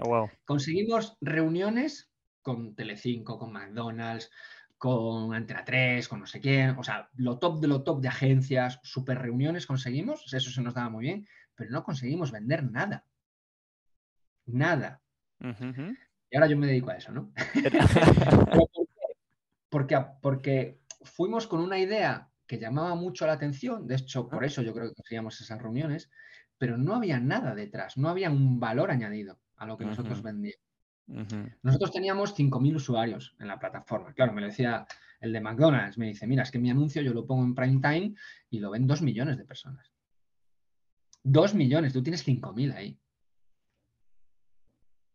Oh, 0.00 0.08
wow. 0.08 0.30
Conseguimos 0.44 1.16
reuniones 1.20 2.10
con 2.40 2.74
Telecinco, 2.74 3.38
con 3.38 3.52
McDonald's, 3.52 4.30
con 4.76 5.32
Antena 5.32 5.64
3, 5.64 6.08
con 6.08 6.18
no 6.18 6.26
sé 6.26 6.40
quién, 6.40 6.70
o 6.70 6.82
sea, 6.82 7.08
lo 7.14 7.38
top 7.38 7.60
de 7.60 7.68
lo 7.68 7.84
top 7.84 8.00
de 8.00 8.08
agencias, 8.08 8.80
super 8.82 9.16
reuniones 9.16 9.64
conseguimos, 9.64 10.34
eso 10.34 10.50
se 10.50 10.60
nos 10.60 10.74
daba 10.74 10.90
muy 10.90 11.04
bien, 11.04 11.28
pero 11.54 11.70
no 11.70 11.84
conseguimos 11.84 12.32
vender 12.32 12.64
nada. 12.64 13.04
Nada. 14.46 15.00
Y 16.32 16.36
ahora 16.36 16.48
yo 16.48 16.56
me 16.56 16.66
dedico 16.66 16.90
a 16.90 16.96
eso, 16.96 17.12
¿no? 17.12 17.30
porque, 19.68 20.02
porque 20.22 20.80
fuimos 21.02 21.46
con 21.46 21.60
una 21.60 21.78
idea 21.78 22.30
que 22.46 22.58
llamaba 22.58 22.94
mucho 22.94 23.26
la 23.26 23.34
atención, 23.34 23.86
de 23.86 23.96
hecho, 23.96 24.28
por 24.28 24.44
eso 24.44 24.62
yo 24.62 24.72
creo 24.72 24.88
que 24.88 24.94
conseguíamos 24.94 25.38
esas 25.40 25.60
reuniones, 25.60 26.10
pero 26.56 26.78
no 26.78 26.94
había 26.94 27.20
nada 27.20 27.54
detrás, 27.54 27.98
no 27.98 28.08
había 28.08 28.30
un 28.30 28.58
valor 28.58 28.90
añadido 28.90 29.38
a 29.56 29.66
lo 29.66 29.76
que 29.76 29.84
nosotros 29.84 30.22
vendíamos. 30.22 30.60
Nosotros 31.62 31.92
teníamos 31.92 32.34
5.000 32.34 32.76
usuarios 32.76 33.34
en 33.38 33.48
la 33.48 33.58
plataforma. 33.58 34.14
Claro, 34.14 34.32
me 34.32 34.40
lo 34.40 34.46
decía 34.46 34.86
el 35.20 35.32
de 35.32 35.40
McDonald's, 35.40 35.98
me 35.98 36.06
dice, 36.06 36.26
mira, 36.26 36.44
es 36.44 36.50
que 36.50 36.58
mi 36.58 36.70
anuncio 36.70 37.02
yo 37.02 37.12
lo 37.12 37.26
pongo 37.26 37.44
en 37.44 37.54
prime 37.54 37.80
time 37.80 38.14
y 38.48 38.58
lo 38.58 38.70
ven 38.70 38.86
2 38.86 39.02
millones 39.02 39.36
de 39.36 39.44
personas. 39.44 39.92
2 41.24 41.54
millones, 41.54 41.92
tú 41.92 42.02
tienes 42.02 42.26
5.000 42.26 42.74
ahí. 42.74 42.98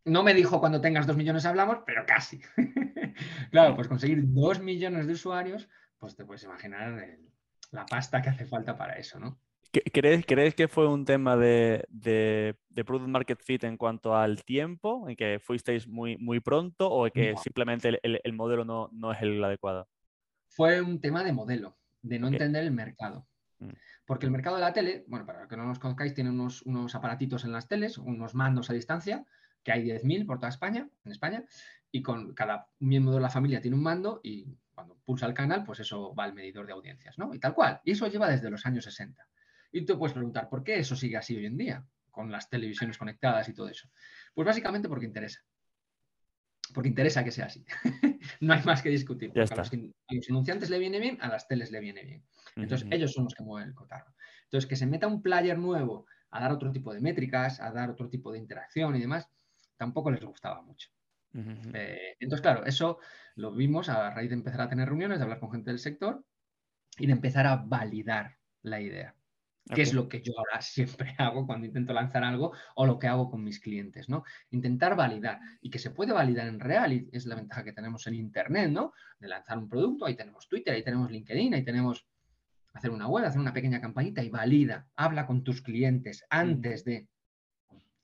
No 0.08 0.24
me 0.24 0.34
dijo 0.34 0.60
cuando 0.60 0.82
tengas 0.82 1.06
2 1.06 1.18
millones 1.18 1.46
hablamos, 1.46 1.80
pero 1.86 2.06
casi. 2.06 2.42
claro, 3.52 3.76
pues 3.76 3.88
conseguir 3.88 4.22
2 4.24 4.62
millones 4.62 5.06
de 5.06 5.14
usuarios, 5.14 5.70
pues 5.98 6.16
te 6.16 6.26
puedes 6.26 6.44
imaginar 6.44 7.20
la 7.72 7.86
pasta 7.86 8.22
que 8.22 8.30
hace 8.30 8.46
falta 8.46 8.78
para 8.78 8.94
eso, 8.94 9.20
¿no? 9.20 9.40
¿Crees, 9.72 10.26
¿Crees 10.26 10.56
que 10.56 10.68
fue 10.68 10.88
un 10.88 11.04
tema 11.04 11.36
de, 11.36 11.86
de, 11.90 12.56
Product 12.86 13.10
Market 13.10 13.42
Fit 13.44 13.64
en 13.66 13.78
cuanto 13.78 14.16
al 14.16 14.44
tiempo, 14.44 15.08
en 15.10 15.16
que 15.16 15.40
fuisteis 15.40 15.88
muy, 15.88 16.18
muy 16.18 16.40
pronto 16.40 16.90
o 16.90 17.10
que 17.12 17.36
simplemente 17.44 18.00
el, 18.02 18.34
modelo 18.34 18.64
no, 18.64 18.90
no, 18.94 19.12
es 19.12 19.22
el 19.22 19.44
adecuado? 19.44 19.88
Fue 20.48 20.82
un 20.82 21.02
tema 21.02 21.24
de 21.24 21.34
modelo, 21.34 21.78
de 22.02 22.18
no 22.18 22.30
entender 22.30 22.64
el 22.64 22.72
mercado. 22.72 23.28
Mm. 23.60 23.72
Porque 24.06 24.26
el 24.26 24.32
mercado 24.32 24.56
de 24.56 24.62
la 24.62 24.74
tele, 24.74 25.04
bueno, 25.08 25.26
para 25.26 25.48
que 25.48 25.58
no 25.58 25.66
nos 25.66 25.80
conozcáis, 25.80 26.14
tiene 26.14 26.30
unos, 26.30 26.62
unos 26.62 26.96
aparatitos 26.96 27.44
en 27.44 27.52
las 27.52 27.68
teles, 27.68 27.98
unos 27.98 28.36
mandos 28.36 28.70
a 28.70 28.74
distancia, 28.74 29.26
que 29.68 29.74
hay 29.74 29.84
10.000 29.84 30.26
por 30.26 30.40
toda 30.40 30.48
España, 30.48 30.90
en 31.04 31.12
España, 31.12 31.44
y 31.92 32.02
con 32.02 32.34
cada 32.34 32.70
miembro 32.80 33.16
de 33.16 33.20
la 33.20 33.30
familia 33.30 33.60
tiene 33.60 33.76
un 33.76 33.84
mando 33.84 34.22
y 34.24 34.48
cuando 34.74 34.96
pulsa 35.04 35.26
el 35.26 35.34
canal, 35.34 35.66
pues 35.66 35.82
eso 35.82 36.16
va 36.16 36.24
al 36.24 36.34
medidor 36.34 36.66
de 36.66 36.72
audiencias, 36.72 37.18
¿no? 37.18 37.34
Y 37.34 37.40
tal 37.40 37.54
cual. 37.54 37.82
Y 37.84 37.92
eso 37.92 38.08
lleva 38.08 38.30
desde 38.30 38.50
los 38.50 38.66
años 38.66 38.86
60. 38.86 39.28
Y 39.74 39.86
tú 39.86 40.00
puedes 40.00 40.14
preguntar, 40.14 40.48
¿por 40.48 40.64
qué 40.64 40.80
eso 40.80 40.96
sigue 40.96 41.18
así 41.18 41.36
hoy 41.36 41.48
en 41.48 41.58
día? 41.58 41.86
Con 42.10 42.32
las 42.32 42.50
televisiones 42.50 42.98
conectadas 42.98 43.50
y 43.50 43.54
todo 43.54 43.68
eso. 43.68 43.90
Pues 44.34 44.46
básicamente 44.46 44.88
porque 44.88 45.06
interesa. 45.06 45.42
Porque 46.74 46.88
interesa 46.88 47.26
que 47.26 47.32
sea 47.32 47.48
así. 47.48 47.66
no 48.40 48.54
hay 48.54 48.64
más 48.64 48.82
que 48.82 48.88
discutir. 48.88 49.34
a, 49.38 49.54
los, 49.54 49.72
anunciantes 50.30 50.70
le 50.70 50.80
viene 50.80 51.02
bien, 51.02 51.18
a 51.20 51.28
las 51.28 51.46
teles 51.46 51.72
le 51.72 51.82
viene 51.82 52.06
bien. 52.06 52.24
Entonces, 52.56 52.88
ellos 52.90 53.12
son 53.12 53.26
los 53.26 53.36
que 53.36 53.44
mueven 53.44 53.68
el 53.68 53.76
cotarro. 53.76 54.16
Entonces, 54.46 54.66
que 54.66 54.78
se 54.78 54.86
meta 54.86 55.08
un 55.08 55.22
player 55.22 55.60
nuevo 55.60 56.06
a 56.30 56.40
dar 56.40 56.54
otro 56.54 56.72
tipo 56.72 56.94
de 56.94 57.02
métricas, 57.02 57.60
a 57.60 57.70
dar 57.74 57.90
otro 57.90 58.10
tipo 58.10 58.32
de 58.32 58.40
interacción 58.40 58.96
y 58.96 59.02
demás, 59.02 59.30
tampoco 59.78 60.12
les 60.12 60.24
gustaba 60.24 60.62
mucho. 60.62 60.90
Eh, 61.74 62.16
entonces, 62.20 62.42
claro, 62.42 62.66
eso 62.66 63.00
lo 63.36 63.54
vimos 63.54 63.90
a 63.90 64.10
raíz 64.10 64.30
de 64.30 64.36
empezar 64.36 64.62
a 64.62 64.70
tener 64.70 64.88
reuniones, 64.88 65.20
de 65.20 65.24
hablar 65.24 65.40
con 65.40 65.52
gente 65.52 65.70
del 65.70 65.80
sector 65.80 66.24
y 66.98 67.06
de 67.06 67.14
empezar 67.14 67.46
a 67.46 67.58
validar 67.58 68.38
la 68.64 68.82
idea. 68.82 69.16
¿Qué 69.74 69.82
es 69.82 69.94
lo 69.94 70.08
que 70.08 70.22
yo 70.22 70.34
ahora 70.38 70.62
siempre 70.62 71.16
hago 71.18 71.46
cuando 71.46 71.68
intento 71.68 71.94
lanzar 71.94 72.24
algo 72.24 72.54
o 72.76 72.86
lo 72.86 73.00
que 73.00 73.08
hago 73.08 73.30
con 73.30 73.44
mis 73.44 73.60
clientes, 73.60 74.10
¿no? 74.10 74.24
Intentar 74.50 74.96
validar 74.96 75.40
y 75.62 75.70
que 75.70 75.80
se 75.80 75.92
puede 75.92 76.14
validar 76.14 76.48
en 76.48 76.60
real 76.60 76.94
y 76.94 77.10
es 77.12 77.26
la 77.26 77.36
ventaja 77.36 77.64
que 77.64 77.74
tenemos 77.74 78.08
en 78.08 78.16
Internet, 78.16 78.72
¿no? 78.72 78.94
De 79.20 79.28
lanzar 79.28 79.58
un 79.58 79.70
producto, 79.70 80.06
ahí 80.06 80.16
tenemos 80.16 80.48
Twitter, 80.48 80.74
ahí 80.74 80.84
tenemos 80.84 81.12
LinkedIn, 81.12 81.54
ahí 81.54 81.64
tenemos 81.64 82.08
hacer 82.74 82.92
una 82.92 83.08
web, 83.08 83.26
hacer 83.26 83.42
una 83.42 83.54
pequeña 83.54 83.82
campañita 83.82 84.24
y 84.24 84.30
valida, 84.30 84.88
habla 84.96 85.26
con 85.26 85.44
tus 85.44 85.62
clientes 85.62 86.26
antes 86.30 86.86
de, 86.86 87.10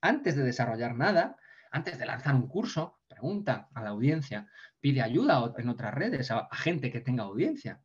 antes 0.01 0.36
de 0.36 0.44
desarrollar 0.44 0.96
nada, 0.96 1.38
antes 1.74 1.98
de 1.98 2.06
lanzar 2.06 2.36
un 2.36 2.48
curso, 2.48 3.00
pregunta 3.08 3.68
a 3.74 3.82
la 3.82 3.89
audiencia, 3.89 4.48
pide 4.80 5.01
ayuda 5.01 5.53
en 5.58 5.70
otras 5.70 5.92
redes 5.92 6.30
a, 6.30 6.48
gente 6.51 6.92
que 6.92 7.01
tenga 7.01 7.24
audiencia. 7.24 7.82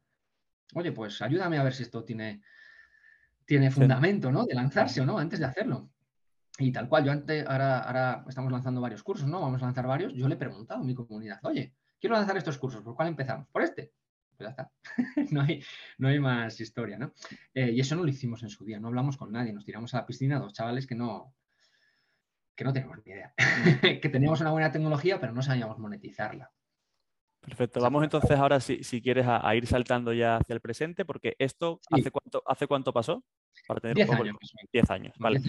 Oye, 0.75 0.93
pues 0.93 1.23
ayúdame 1.23 1.57
a 1.57 1.63
ver 1.63 1.73
si 1.73 1.85
esto 1.85 2.05
tiene, 2.05 2.43
tiene 3.47 3.71
fundamento, 3.71 4.31
¿no? 4.31 4.45
De 4.45 4.55
lanzarse 4.55 5.01
o 5.01 5.07
no, 5.07 5.19
antes 5.19 5.39
de 5.41 5.47
hacerlo. 5.47 5.91
Y 6.59 6.71
tal 6.71 6.87
cual, 6.87 7.07
yo 7.07 7.13
antes, 7.13 7.47
ahora, 7.47 7.79
ahora 7.81 8.25
estamos 8.29 8.53
lanzando 8.53 8.83
varios 8.83 9.03
cursos, 9.03 9.27
¿no? 9.27 9.41
Vamos 9.41 9.63
a 9.63 9.67
lanzar 9.67 9.87
varios. 9.87 10.13
Yo 10.13 10.29
le 10.29 10.35
he 10.35 10.39
preguntado 10.39 10.83
a 10.83 10.85
mi 10.85 10.95
comunidad, 10.95 11.39
oye, 11.45 11.75
quiero 11.99 12.15
lanzar 12.15 12.37
estos 12.37 12.59
cursos, 12.59 12.83
¿por 12.83 12.95
cuál 12.95 13.09
empezamos? 13.09 13.49
Por 13.49 13.63
este. 13.63 13.95
Pues 14.37 14.49
ya 14.49 14.51
está. 14.51 14.71
no, 15.33 15.41
hay, 15.41 15.63
no 15.97 16.09
hay 16.09 16.21
más 16.21 16.61
historia, 16.61 16.99
¿no? 16.99 17.15
Eh, 17.55 17.73
y 17.73 17.81
eso 17.81 17.97
no 17.97 18.03
lo 18.03 18.11
hicimos 18.11 18.43
en 18.43 18.51
su 18.51 18.67
día, 18.67 18.79
no 18.79 18.89
hablamos 18.89 19.17
con 19.17 19.33
nadie, 19.33 19.55
nos 19.55 19.65
tiramos 19.65 19.95
a 19.95 19.99
la 19.99 20.07
piscina 20.07 20.39
dos 20.39 20.53
chavales 20.53 20.87
que 20.87 20.95
no, 20.95 21.35
que 22.59 22.65
no 22.65 22.73
tenemos 22.73 22.99
ni 23.07 23.13
idea. 23.13 23.33
que 24.03 24.09
teníamos 24.09 24.41
una 24.41 24.51
buena 24.51 24.73
tecnología, 24.73 25.21
pero 25.21 25.33
no 25.33 25.43
sabíamos 25.43 25.79
monetizarla. 25.79 26.51
Perfecto. 27.41 27.81
Vamos 27.81 28.03
entonces 28.03 28.37
ahora, 28.37 28.59
si, 28.59 28.83
si 28.83 29.01
quieres, 29.01 29.27
a, 29.29 29.55
ir 29.55 29.65
saltando 29.69 30.13
ya 30.13 30.39
hacia 30.39 30.55
el 30.55 30.61
presente, 30.61 31.05
porque 31.05 31.37
esto, 31.39 31.81
¿hace, 31.89 32.11
cuánto, 32.11 32.43
¿hace 32.45 32.67
cuánto 32.67 32.93
pasó? 32.93 33.25
Para 33.69 33.81
tener 33.81 33.95
Diez 33.95 34.11
años. 34.11 34.37
Diez 34.73 34.91
años, 34.91 35.15
vale. 35.19 35.41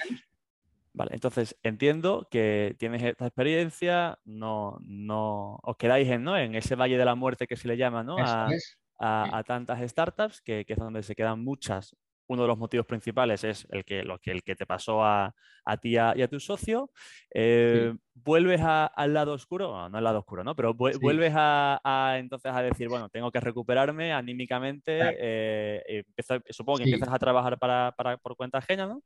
Vale, 0.93 1.11
entonces 1.13 1.57
entiendo 1.63 2.27
que 2.29 2.75
tienes 2.77 3.01
esta 3.01 3.25
experiencia, 3.25 4.19
no, 4.25 4.77
no 4.81 5.59
os 5.63 5.77
quedáis 5.77 6.07
en, 6.09 6.23
¿no? 6.23 6.37
en 6.37 6.55
ese 6.55 6.75
valle 6.75 6.97
de 6.97 7.05
la 7.05 7.15
muerte 7.15 7.47
que 7.47 7.55
se 7.55 7.67
le 7.67 7.77
llama 7.77 8.03
¿no? 8.03 8.17
a, 8.19 9.43
tantas 9.45 9.81
startups, 9.89 10.41
que, 10.41 10.65
es 10.67 10.77
donde 10.77 11.01
se 11.01 11.15
quedan 11.15 11.43
muchas. 11.43 11.95
Uno 12.29 12.43
de 12.43 12.47
los 12.47 12.57
motivos 12.59 12.85
principales 12.85 13.43
es 13.43 13.67
el 13.71 13.83
que, 13.83 14.03
lo 14.03 14.19
que, 14.19 14.31
el 14.31 14.43
que 14.43 14.55
te 14.55 14.67
pasó 14.67 15.03
a, 15.03 15.33
ti 15.81 15.93
y 15.93 15.97
a 15.97 16.27
tu 16.29 16.39
socio. 16.39 16.91
Eh, 17.33 17.93
¿Vuelves 18.13 18.61
al 18.63 19.13
lado 19.13 19.33
oscuro? 19.33 19.89
No, 19.89 19.97
al 19.97 20.03
lado 20.03 20.19
oscuro, 20.19 20.43
¿no? 20.43 20.55
Pero 20.55 20.75
vuelves 20.75 21.33
a, 21.35 22.15
entonces 22.17 22.51
a 22.53 22.61
decir, 22.61 22.87
bueno, 22.87 23.09
tengo 23.09 23.31
que 23.31 23.39
recuperarme 23.39 24.13
anímicamente. 24.13 24.99
Eh, 25.19 26.03
supongo 26.49 26.77
que 26.77 26.83
empiezas 26.83 27.13
a 27.13 27.17
trabajar 27.17 27.57
para, 27.57 27.93
por 28.21 28.35
cuenta 28.35 28.59
ajena, 28.59 28.85
¿no? 28.85 29.01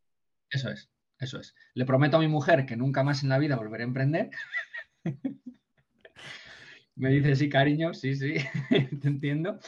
Eso 0.50 0.70
es. 0.70 0.90
Eso 1.18 1.40
es. 1.40 1.56
Le 1.74 1.86
prometo 1.86 2.18
a 2.18 2.20
mi 2.20 2.28
mujer 2.28 2.66
que 2.66 2.76
nunca 2.76 3.04
más 3.04 3.24
en 3.24 3.30
la 3.30 3.40
vida 3.40 3.56
volveré 3.56 3.84
a 3.84 3.88
emprender. 3.88 4.32
Me 6.96 7.10
dice, 7.10 7.36
sí, 7.36 7.50
cariño, 7.50 7.94
sí, 7.94 8.16
sí, 8.16 8.36
te 9.02 9.08
entiendo. 9.08 9.60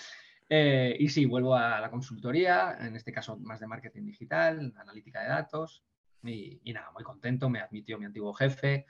Eh, 0.48 0.96
y 1.00 1.10
sí, 1.10 1.26
vuelvo 1.26 1.56
a 1.56 1.80
la 1.80 1.90
consultoría, 1.90 2.78
en 2.80 2.96
este 2.96 3.12
caso 3.12 3.38
más 3.38 3.60
de 3.60 3.68
marketing 3.68 4.06
digital, 4.06 4.74
analítica 4.78 5.22
de 5.22 5.30
datos. 5.30 5.84
Y, 6.24 6.74
nada, 6.74 6.92
muy 6.92 7.04
contento, 7.04 7.50
me 7.50 7.60
admitió 7.60 7.98
mi 8.00 8.06
antiguo 8.06 8.34
jefe. 8.34 8.86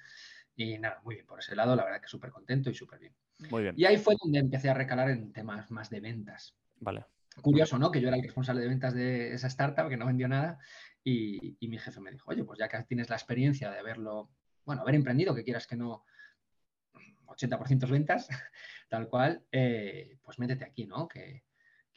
Y 0.56 0.78
nada, 0.78 1.02
muy 1.04 1.16
bien 1.16 1.28
por 1.28 1.40
ese 1.40 1.56
lado, 1.56 1.76
la 1.76 1.84
verdad 1.84 2.02
que 2.02 2.08
súper 2.08 2.32
contento 2.32 2.70
y 2.70 2.76
súper 2.76 3.00
bien. 3.00 3.14
Muy 3.50 3.64
bien. 3.64 3.76
Y 3.78 3.86
ahí 3.86 3.98
fue 3.98 4.16
donde 4.22 4.40
empecé 4.40 4.70
a 4.70 4.74
recalar 4.74 5.10
en 5.10 5.34
temas 5.34 5.70
más 5.72 5.90
de 5.90 6.00
ventas. 6.00 6.56
Vale. 6.80 7.06
Curioso, 7.42 7.78
¿no? 7.78 7.92
Que 7.92 8.00
yo 8.00 8.08
era 8.08 8.16
el 8.16 8.24
responsable 8.24 8.62
de 8.62 8.70
ventas 8.70 8.94
de 8.94 9.34
esa 9.34 9.48
startup, 9.48 9.90
que 9.90 9.98
no 9.98 10.06
vendió 10.06 10.30
nada, 10.30 10.58
y, 11.04 11.58
mi 11.62 11.78
jefe 11.78 12.00
me 12.00 12.12
dijo, 12.12 12.32
oye, 12.32 12.44
pues 12.44 12.58
ya 12.58 12.68
que 12.68 12.82
tienes 12.84 13.10
la 13.10 13.16
experiencia 13.16 13.70
de 13.70 13.80
haberlo, 13.80 14.32
bueno, 14.66 14.82
haber 14.82 14.96
emprendido, 14.96 15.36
que 15.36 15.44
quieras 15.44 15.68
que 15.68 15.76
no, 15.76 16.06
80% 17.28 17.90
ventas, 17.90 18.28
tal 18.90 19.08
cual, 19.10 19.46
eh, 19.52 20.18
pues 20.24 20.40
métete 20.40 20.64
aquí, 20.64 20.88
¿no? 20.88 21.08
Que, 21.08 21.44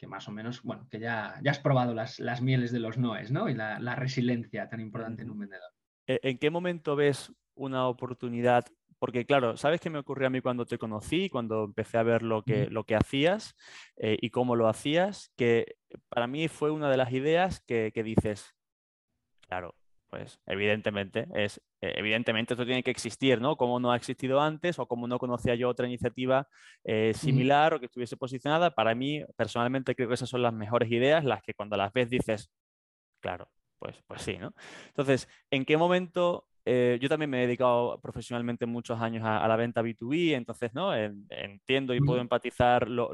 más 0.07 0.27
o 0.27 0.31
menos, 0.31 0.63
bueno, 0.63 0.87
que 0.89 0.99
ya, 0.99 1.39
ya 1.43 1.51
has 1.51 1.59
probado 1.59 1.93
las, 1.93 2.19
mieles 2.41 2.71
de 2.71 2.79
los 2.79 2.97
noes, 2.97 3.31
¿no? 3.31 3.49
Y 3.49 3.53
la, 3.53 3.95
resiliencia 3.95 4.69
tan 4.69 4.79
importante 4.79 5.23
en 5.23 5.31
un 5.31 5.39
vendedor. 5.39 5.71
¿E, 6.07 6.19
¿En 6.23 6.37
qué 6.37 6.49
momento 6.49 6.95
ves 6.95 7.33
una 7.55 7.87
oportunidad? 7.87 8.65
Porque 8.97 9.25
claro, 9.25 9.55
¿sabes 9.55 9.79
qué 9.79 9.89
me 9.89 9.99
ocurrió 9.99 10.27
a 10.27 10.29
mí 10.29 10.41
cuando 10.41 10.65
te 10.65 10.77
conocí, 10.77 11.29
cuando 11.29 11.63
empecé 11.63 11.97
a 11.97 12.03
ver 12.03 12.21
lo 12.21 12.43
que, 12.43 12.67
lo 12.67 12.83
que 12.83 12.95
hacías 12.95 13.55
eh, 13.95 14.17
y 14.19 14.29
cómo 14.29 14.55
lo 14.55 14.67
hacías? 14.67 15.31
Que 15.37 15.77
para 16.09 16.27
mí 16.27 16.47
fue 16.47 16.71
una 16.71 16.89
de 16.89 16.97
las 16.97 17.13
ideas 17.13 17.61
que, 17.61 17.91
que 17.93 18.03
dices, 18.03 18.55
Claro, 19.49 19.73
pues 20.09 20.39
evidentemente 20.47 21.27
es 21.35 21.61
eh, 21.81 21.93
evidentemente 21.95 22.53
esto 22.53 22.65
tiene 22.65 22.83
que 22.83 22.91
existir, 22.91 23.39
¿no? 23.39 23.55
Como 23.55 23.79
no 23.79 23.91
ha 23.91 23.95
existido 23.95 24.41
antes 24.41 24.79
o 24.79 24.87
como 24.87 25.07
no 25.07 25.19
conocía 25.19 25.55
yo 25.55 25.69
otra 25.69 25.87
iniciativa 25.87 26.47
eh, 26.83 27.13
similar 27.13 27.73
o 27.73 27.79
que 27.79 27.85
estuviese 27.85 28.17
posicionada. 28.17 28.71
Para 28.71 28.95
mí, 28.95 29.23
personalmente, 29.37 29.95
creo 29.95 30.07
que 30.09 30.15
esas 30.15 30.29
son 30.29 30.41
las 30.41 30.53
mejores 30.53 30.91
ideas, 30.91 31.23
las 31.23 31.41
que 31.41 31.53
cuando 31.53 31.77
las 31.77 31.93
ves 31.93 32.09
dices, 32.09 32.51
claro, 33.21 33.49
pues, 33.79 33.97
pues 34.07 34.21
sí, 34.21 34.37
¿no? 34.37 34.53
Entonces, 34.87 35.29
¿en 35.51 35.65
qué 35.65 35.77
momento 35.77 36.47
eh, 36.71 36.99
yo 37.01 37.09
también 37.09 37.31
me 37.31 37.39
he 37.39 37.47
dedicado 37.47 37.99
profesionalmente 37.99 38.67
muchos 38.67 39.01
años 39.01 39.23
a, 39.25 39.47
la 39.47 39.55
venta 39.55 39.81
B2B, 39.81 40.35
entonces 40.35 40.71
¿no? 40.75 40.93
entiendo 40.95 41.95
y 41.95 41.99
puedo 41.99 42.21
empatizar 42.21 42.87
lo, 42.87 43.09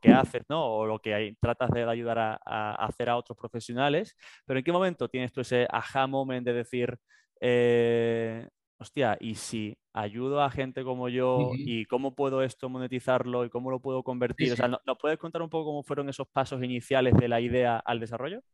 que 0.00 0.12
haces 0.12 0.44
¿no? 0.48 0.64
o 0.64 0.86
lo 0.86 1.00
que 1.00 1.36
tratas 1.40 1.72
de 1.72 1.82
ayudar 1.82 2.38
a, 2.44 2.74
hacer 2.76 3.10
a 3.10 3.16
otros 3.16 3.36
profesionales, 3.36 4.16
pero 4.46 4.60
¿en 4.60 4.64
qué 4.64 4.70
momento 4.70 5.08
tienes 5.08 5.32
tú 5.32 5.40
ese 5.40 5.66
aha 5.68 6.06
moment 6.06 6.46
de 6.46 6.52
decir, 6.52 6.96
eh, 7.40 8.48
hostia, 8.78 9.16
y 9.18 9.34
si 9.34 9.76
ayudo 9.92 10.40
a 10.40 10.48
gente 10.52 10.84
como 10.84 11.08
yo 11.08 11.50
y 11.56 11.86
cómo 11.86 12.14
puedo 12.14 12.44
esto 12.44 12.68
monetizarlo 12.68 13.44
y 13.44 13.50
cómo 13.50 13.72
lo 13.72 13.80
puedo 13.80 14.04
convertir? 14.04 14.52
O 14.52 14.56
sea, 14.56 14.68
¿nos 14.68 14.98
puedes 15.00 15.18
contar 15.18 15.42
un 15.42 15.50
poco 15.50 15.70
cómo 15.70 15.82
fueron 15.82 16.08
esos 16.08 16.28
pasos 16.28 16.62
iniciales 16.62 17.14
de 17.16 17.26
la 17.26 17.40
idea 17.40 17.78
al 17.78 17.98
desarrollo? 17.98 18.44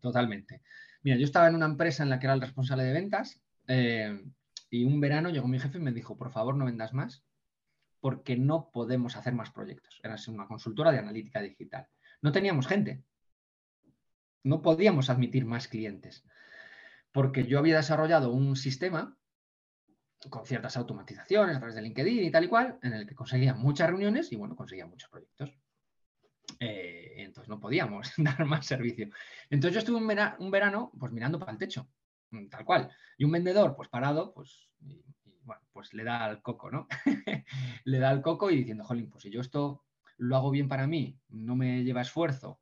Totalmente. 0.00 0.62
Mira, 1.02 1.18
yo 1.18 1.24
estaba 1.24 1.48
en 1.48 1.56
una 1.56 1.66
empresa 1.66 2.02
en 2.02 2.08
la 2.08 2.18
que 2.18 2.24
era 2.24 2.34
el 2.34 2.40
responsable 2.40 2.84
de 2.84 2.92
ventas 2.94 3.38
eh, 3.68 4.22
y 4.70 4.84
un 4.84 5.00
verano 5.00 5.30
llegó 5.30 5.48
mi 5.48 5.58
jefe 5.58 5.78
y 5.78 5.82
me 5.82 5.92
dijo, 5.92 6.16
por 6.16 6.30
favor, 6.30 6.56
no 6.56 6.64
vendas 6.64 6.92
más, 6.92 7.24
porque 8.00 8.36
no 8.36 8.70
podemos 8.72 9.16
hacer 9.16 9.34
más 9.34 9.50
proyectos. 9.50 10.00
Era 10.02 10.16
una 10.28 10.46
consultora 10.46 10.92
de 10.92 10.98
analítica 10.98 11.40
digital. 11.40 11.86
No 12.20 12.32
teníamos 12.32 12.66
gente. 12.66 13.04
No 14.42 14.62
podíamos 14.62 15.10
admitir 15.10 15.44
más 15.44 15.68
clientes. 15.68 16.24
Porque 17.12 17.44
yo 17.44 17.58
había 17.58 17.76
desarrollado 17.76 18.32
un 18.32 18.56
sistema 18.56 19.16
con 20.30 20.46
ciertas 20.46 20.76
automatizaciones 20.76 21.56
a 21.56 21.58
través 21.58 21.74
de 21.74 21.82
LinkedIn 21.82 22.24
y 22.24 22.30
tal 22.30 22.44
y 22.44 22.48
cual, 22.48 22.78
en 22.82 22.92
el 22.92 23.06
que 23.06 23.14
conseguía 23.14 23.54
muchas 23.54 23.88
reuniones 23.88 24.32
y 24.32 24.36
bueno, 24.36 24.56
conseguía 24.56 24.86
muchos 24.86 25.10
proyectos. 25.10 25.52
Eh, 26.60 27.14
entonces 27.18 27.48
no 27.48 27.60
podíamos 27.60 28.12
dar 28.16 28.44
más 28.44 28.66
servicio. 28.66 29.10
Entonces 29.50 29.74
yo 29.74 29.78
estuve 29.80 29.96
un, 30.38 30.50
verano 30.50 30.92
pues 30.98 31.12
mirando 31.12 31.38
para 31.38 31.52
el 31.52 31.58
techo 31.58 31.88
tal 32.50 32.64
cual. 32.64 32.90
Y 33.18 33.24
un 33.24 33.32
vendedor, 33.32 33.74
pues 33.76 33.88
parado, 33.88 34.32
pues, 34.34 34.70
bueno, 35.44 35.62
pues 35.72 35.92
le 35.94 36.04
da 36.04 36.24
al 36.24 36.42
coco, 36.42 36.70
¿no? 36.70 36.88
le 37.84 37.98
da 37.98 38.10
al 38.10 38.22
coco 38.22 38.50
y 38.50 38.56
diciendo, 38.56 38.84
jolín, 38.84 39.10
pues 39.10 39.22
si 39.22 39.30
yo 39.30 39.40
esto 39.40 39.84
lo 40.18 40.36
hago 40.36 40.50
bien 40.50 40.68
para 40.68 40.86
mí, 40.86 41.18
no 41.28 41.56
me 41.56 41.84
lleva 41.84 42.00
esfuerzo 42.00 42.60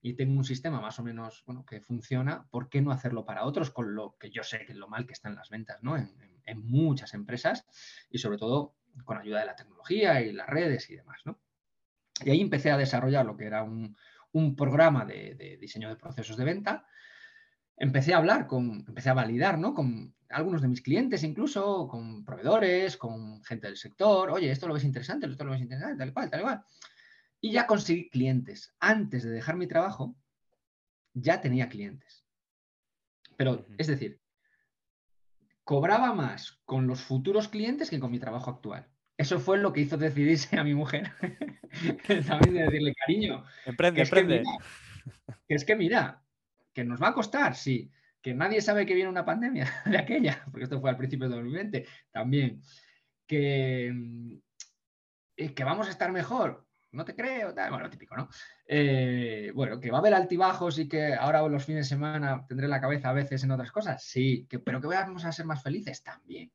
y 0.00 0.14
tengo 0.14 0.36
un 0.36 0.44
sistema 0.44 0.80
más 0.80 0.98
o 0.98 1.04
menos, 1.04 1.44
bueno, 1.46 1.64
que 1.64 1.80
funciona, 1.80 2.48
¿por 2.50 2.68
qué 2.68 2.82
no 2.82 2.90
hacerlo 2.90 3.24
para 3.24 3.44
otros? 3.44 3.70
Con 3.70 3.94
lo 3.94 4.16
que 4.18 4.30
yo 4.30 4.42
sé 4.42 4.64
que 4.66 4.72
es 4.72 4.78
lo 4.78 4.88
mal 4.88 5.06
que 5.06 5.12
están 5.12 5.36
las 5.36 5.48
ventas, 5.48 5.82
¿no? 5.82 5.96
En, 5.96 6.12
muchas 6.54 7.14
empresas 7.14 7.64
y 8.10 8.18
sobre 8.18 8.36
todo 8.36 8.74
con 9.04 9.16
ayuda 9.16 9.40
de 9.40 9.46
la 9.46 9.54
tecnología 9.54 10.20
y 10.20 10.32
las 10.32 10.48
redes 10.48 10.90
y 10.90 10.96
demás, 10.96 11.20
¿no? 11.24 11.40
Y 12.24 12.30
ahí 12.30 12.40
empecé 12.40 12.70
a 12.70 12.76
desarrollar 12.76 13.24
lo 13.24 13.36
que 13.36 13.46
era 13.46 13.62
un, 13.62 13.96
programa 14.56 15.04
de 15.04 15.56
diseño 15.60 15.88
de 15.88 15.96
procesos 15.96 16.36
de 16.36 16.44
venta 16.44 16.86
empecé 17.76 18.14
a 18.14 18.18
hablar 18.18 18.46
con, 18.46 18.84
empecé 18.86 19.10
a 19.10 19.14
validar, 19.14 19.58
¿no? 19.58 19.74
Con 19.74 20.14
algunos 20.28 20.62
de 20.62 20.68
mis 20.68 20.82
clientes 20.82 21.22
incluso, 21.22 21.86
con 21.88 22.24
proveedores, 22.24 22.96
con 22.96 23.42
gente 23.44 23.66
del 23.66 23.76
sector, 23.76 24.30
oye, 24.30 24.50
esto 24.50 24.66
lo 24.66 24.74
ves 24.74 24.84
interesante, 24.84 25.26
esto 25.26 25.44
lo 25.44 25.52
ves 25.52 25.60
interesante, 25.60 25.98
tal 25.98 26.12
cual, 26.12 26.30
tal 26.30 26.42
cual. 26.42 26.64
Y 27.40 27.52
ya 27.52 27.66
conseguí 27.66 28.08
clientes. 28.08 28.74
Antes 28.80 29.24
de 29.24 29.30
dejar 29.30 29.56
mi 29.56 29.66
trabajo, 29.66 30.16
ya 31.12 31.40
tenía 31.40 31.68
clientes. 31.68 32.24
Pero, 33.36 33.66
es 33.78 33.86
decir, 33.88 34.20
cobraba 35.64 36.14
más 36.14 36.60
con 36.64 36.86
los 36.86 37.00
futuros 37.00 37.48
clientes 37.48 37.90
que 37.90 38.00
con 38.00 38.10
mi 38.10 38.18
trabajo 38.18 38.50
actual. 38.50 38.88
Eso 39.16 39.38
fue 39.38 39.58
lo 39.58 39.72
que 39.72 39.80
hizo 39.80 39.96
decidirse 39.96 40.58
a 40.58 40.64
mi 40.64 40.74
mujer. 40.74 41.12
También 42.26 42.54
de 42.54 42.62
decirle, 42.62 42.94
cariño. 42.94 43.44
Emprende, 43.66 44.02
emprende. 44.02 44.42
que 45.48 45.54
es 45.54 45.64
que 45.64 45.76
mira, 45.76 46.21
que 46.72 46.84
nos 46.84 47.02
va 47.02 47.08
a 47.08 47.14
costar, 47.14 47.54
sí, 47.54 47.90
que 48.20 48.34
nadie 48.34 48.62
sabe 48.62 48.86
que 48.86 48.94
viene 48.94 49.10
una 49.10 49.24
pandemia 49.24 49.66
de 49.84 49.98
aquella, 49.98 50.44
porque 50.50 50.64
esto 50.64 50.80
fue 50.80 50.90
al 50.90 50.96
principio 50.96 51.28
de 51.28 51.36
2020 51.36 51.86
también, 52.10 52.62
que, 53.26 53.92
mm, 53.92 54.36
que 55.54 55.64
vamos 55.64 55.88
a 55.88 55.90
estar 55.90 56.12
mejor. 56.12 56.66
No 56.92 57.06
te 57.06 57.16
creo, 57.16 57.54
bueno, 57.70 57.88
típico, 57.88 58.14
¿no? 58.14 58.28
Eh, 58.66 59.50
bueno, 59.54 59.80
que 59.80 59.90
va 59.90 59.96
a 59.96 60.00
haber 60.00 60.12
altibajos 60.12 60.78
y 60.78 60.88
que 60.88 61.14
ahora 61.14 61.40
los 61.48 61.64
fines 61.64 61.86
de 61.86 61.88
semana 61.88 62.44
tendré 62.46 62.68
la 62.68 62.82
cabeza 62.82 63.08
a 63.08 63.14
veces 63.14 63.42
en 63.42 63.50
otras 63.50 63.72
cosas, 63.72 64.04
sí, 64.04 64.46
que, 64.48 64.58
pero 64.58 64.78
que 64.78 64.88
vamos 64.88 65.24
a 65.24 65.32
ser 65.32 65.46
más 65.46 65.62
felices 65.62 66.02
también. 66.02 66.52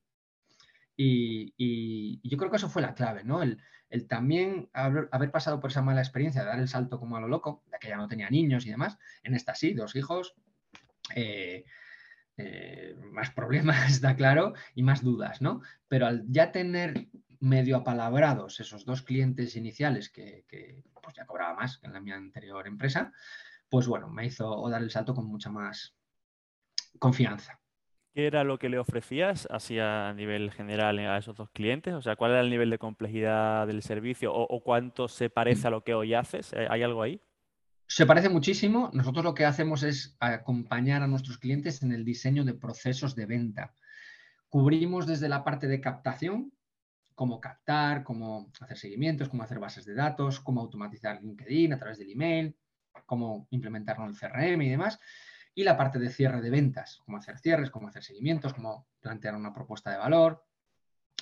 Y, 0.97 2.19
yo 2.27 2.37
creo 2.37 2.49
que 2.49 2.57
eso 2.57 2.69
fue 2.69 2.81
la 2.81 2.95
clave, 2.95 3.23
¿no? 3.23 3.43
El, 3.43 3.61
también 4.07 4.69
haber, 4.73 5.31
pasado 5.31 5.59
por 5.59 5.69
esa 5.69 5.81
mala 5.81 6.01
experiencia 6.01 6.41
de 6.41 6.47
dar 6.47 6.59
el 6.59 6.67
salto 6.67 6.99
como 6.99 7.15
a 7.15 7.21
lo 7.21 7.27
loco, 7.27 7.63
de 7.71 7.77
que 7.79 7.87
ya 7.87 7.97
no 7.97 8.07
tenía 8.07 8.29
niños 8.29 8.65
y 8.65 8.71
demás, 8.71 8.97
en 9.23 9.33
esta 9.33 9.55
sí, 9.55 9.73
dos 9.73 9.95
hijos, 9.95 10.35
eh, 11.15 11.63
eh, 12.35 12.95
más 13.11 13.31
problemas, 13.31 13.91
está 13.91 14.15
claro, 14.15 14.53
y 14.75 14.83
más 14.83 15.03
dudas, 15.03 15.41
¿no? 15.41 15.61
Pero 15.87 16.07
al 16.07 16.25
ya 16.27 16.51
tener 16.51 17.07
medio 17.39 17.77
apalabrados 17.77 18.59
esos 18.59 18.83
dos 18.83 19.03
clientes 19.03 19.55
iniciales 19.55 20.09
que, 20.09 20.43
pues 21.01 21.15
ya 21.15 21.25
cobraba 21.25 21.53
más 21.53 21.77
que 21.77 21.87
en 21.87 21.93
la 21.93 22.01
mi 22.01 22.11
anterior 22.11 22.67
empresa, 22.67 23.13
pues 23.69 23.87
bueno, 23.87 24.09
me 24.09 24.25
hizo 24.25 24.67
dar 24.69 24.81
el 24.81 24.91
salto 24.91 25.13
con 25.13 25.27
mucha 25.27 25.49
más 25.49 25.95
confianza. 26.99 27.59
¿Qué 28.17 28.25
era 28.25 28.43
lo 28.43 28.57
que 28.57 28.67
le 28.67 28.79
ofrecías 28.79 29.47
así 29.51 29.77
a 29.77 30.11
nivel 30.15 30.49
general 30.49 30.97
a 30.97 31.19
esos 31.19 31.35
dos 31.35 31.51
clientes? 31.51 31.93
O 31.93 32.01
sea, 32.01 32.15
¿cuál 32.15 32.31
era 32.31 32.41
el 32.41 32.49
nivel 32.49 32.71
de 32.71 32.79
complejidad 32.79 33.67
del 33.67 33.83
servicio 33.83 34.33
o, 34.33 34.59
cuánto 34.63 35.07
se 35.07 35.29
parece 35.29 35.67
a 35.67 35.69
lo 35.69 35.83
que 35.83 35.93
hoy 35.93 36.15
haces? 36.15 36.51
¿Hay 36.67 36.81
algo 36.81 37.03
ahí? 37.03 37.21
Se 37.85 38.07
parece 38.07 38.29
muchísimo. 38.29 38.89
Nosotros 38.91 39.23
lo 39.23 39.35
que 39.35 39.45
hacemos 39.45 39.83
es 39.83 40.17
acompañar 40.19 41.03
a 41.03 41.07
nuestros 41.07 41.37
clientes 41.37 41.83
en 41.83 41.91
el 41.91 42.03
diseño 42.03 42.43
de 42.43 42.55
procesos 42.55 43.15
de 43.15 43.27
venta. 43.27 43.75
Cubrimos 44.49 45.05
desde 45.05 45.29
la 45.29 45.43
parte 45.43 45.67
de 45.67 45.79
captación, 45.79 46.51
cómo 47.13 47.39
captar, 47.39 48.03
cómo 48.03 48.51
hacer 48.59 48.79
seguimientos, 48.79 49.29
cómo 49.29 49.43
hacer 49.43 49.59
bases 49.59 49.85
de 49.85 49.93
datos, 49.93 50.39
cómo 50.39 50.61
automatizar 50.61 51.21
LinkedIn 51.21 51.71
a 51.71 51.77
través 51.77 51.99
del 51.99 52.09
email, 52.09 52.55
cómo 53.05 53.47
implementarlo 53.51 54.05
en 54.05 54.09
el 54.09 54.17
CRM 54.17 54.61
y 54.63 54.69
demás. 54.69 54.99
Y 55.57 55.63
la 55.63 55.75
parte 55.75 55.97
de 55.97 56.11
cierre 56.11 56.39
de 56.39 56.51
ventas, 56.51 57.01
cómo 57.03 57.17
hacer 57.17 57.39
cierres, 57.39 57.71
cómo 57.71 57.87
hacer 57.87 58.03
seguimientos, 58.03 58.53
cómo 58.53 58.89
plantear 58.99 59.33
una 59.33 59.51
propuesta 59.51 59.89
de 59.89 59.97
valor, 59.97 60.45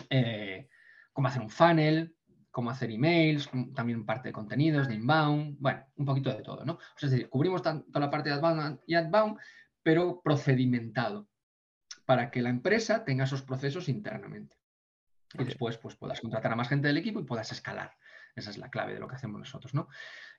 eh, 0.09 0.67
cómo 1.13 1.29
hacer 1.29 1.41
un 1.41 1.49
funnel, 1.49 2.17
cómo 2.51 2.69
hacer 2.69 2.91
emails, 2.91 3.49
también 3.73 4.05
parte 4.05 4.27
de 4.27 4.33
contenidos, 4.33 4.89
de 4.89 4.95
inbound, 4.95 5.55
bueno, 5.57 5.85
un 5.95 6.05
poquito 6.05 6.33
de 6.33 6.41
todo, 6.41 6.65
¿no? 6.65 6.79
es 7.01 7.09
decir, 7.09 7.29
cubrimos 7.29 7.61
tanto 7.61 7.97
la 7.97 8.11
parte 8.11 8.27
de 8.27 8.35
outbound 8.35 8.81
y 8.85 8.95
outbound, 8.95 9.39
pero 9.81 10.19
procedimentado, 10.21 11.29
para 12.03 12.29
que 12.29 12.41
la 12.41 12.49
empresa 12.49 13.05
tenga 13.05 13.23
esos 13.23 13.41
procesos 13.41 13.87
internamente 13.87 14.57
y 15.33 15.45
después 15.45 15.77
pues, 15.77 15.95
puedas 15.95 16.19
contratar 16.19 16.51
a 16.51 16.57
más 16.57 16.67
gente 16.67 16.89
del 16.89 16.97
equipo 16.97 17.21
y 17.21 17.23
puedas 17.23 17.53
escalar. 17.53 17.95
Esa 18.35 18.49
es 18.49 18.57
la 18.57 18.69
clave 18.69 18.95
de 18.95 18.99
lo 18.99 19.07
que 19.07 19.15
hacemos 19.15 19.39
nosotros, 19.39 19.73
¿no? 19.73 19.87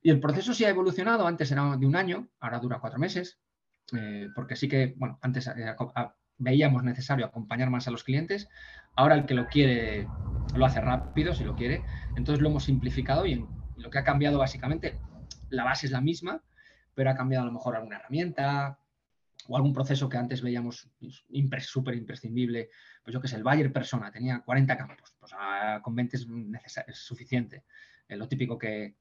Y 0.02 0.10
el 0.10 0.20
proceso 0.20 0.52
sí 0.52 0.66
ha 0.66 0.68
evolucionado, 0.68 1.26
antes 1.26 1.50
era 1.50 1.78
de 1.78 1.86
un 1.86 1.96
año, 1.96 2.28
ahora 2.40 2.58
dura 2.58 2.78
cuatro 2.78 2.98
meses, 2.98 3.40
eh, 3.93 4.28
porque 4.35 4.57
sí 4.57 4.69
que, 4.69 4.95
bueno, 4.97 5.19
antes 5.23 5.47
eh, 5.49 5.75
veíamos 6.38 6.83
necesario 6.83 7.26
acompañar 7.26 7.71
más 7.71 7.88
a 7.88 7.90
los 7.90 8.05
clientes, 8.05 8.49
ahora 8.95 9.14
el 9.14 9.26
que 9.26 9.35
lo 9.35 9.47
quiere 9.47 10.07
lo 10.55 10.64
hace 10.64 10.81
rápido, 10.81 11.35
si 11.35 11.45
lo 11.45 11.55
quiere, 11.55 11.83
entonces 12.16 12.43
lo 12.43 12.49
hemos 12.49 12.64
simplificado 12.64 13.26
y 13.26 13.47
lo 13.76 13.90
que 13.90 13.99
ha 13.99 14.05
cambiado 14.05 14.38
básicamente, 14.38 14.99
la 15.50 15.64
base 15.64 15.87
es 15.87 15.93
la 15.93 16.00
misma, 16.00 16.43
pero 16.95 17.11
ha 17.11 17.14
cambiado 17.14 17.45
a 17.45 17.47
lo 17.47 17.52
mejor 17.52 17.76
alguna 17.76 17.97
herramienta, 17.97 18.78
o 19.49 19.57
algún 19.57 19.73
proceso 19.73 20.09
que 20.09 20.16
antes 20.16 20.43
veíamos 20.43 20.88
súper 21.61 21.95
imprescindible, 21.95 22.71
pues 23.05 23.14
yo 23.14 23.21
que 23.21 23.28
sé, 23.28 23.37
el 23.37 23.45
Bayer 23.45 23.73
persona 23.73 24.11
tenía 24.11 24.40
40 24.40 24.76
campos, 24.76 25.14
pues 25.21 25.33
con 25.83 25.95
20 25.95 26.16
es, 26.16 26.26
es 26.87 26.99
suficiente. 26.99 27.64
Es 28.09 28.19
lo 28.19 28.28
típico 28.28 28.59
que, 28.59 28.97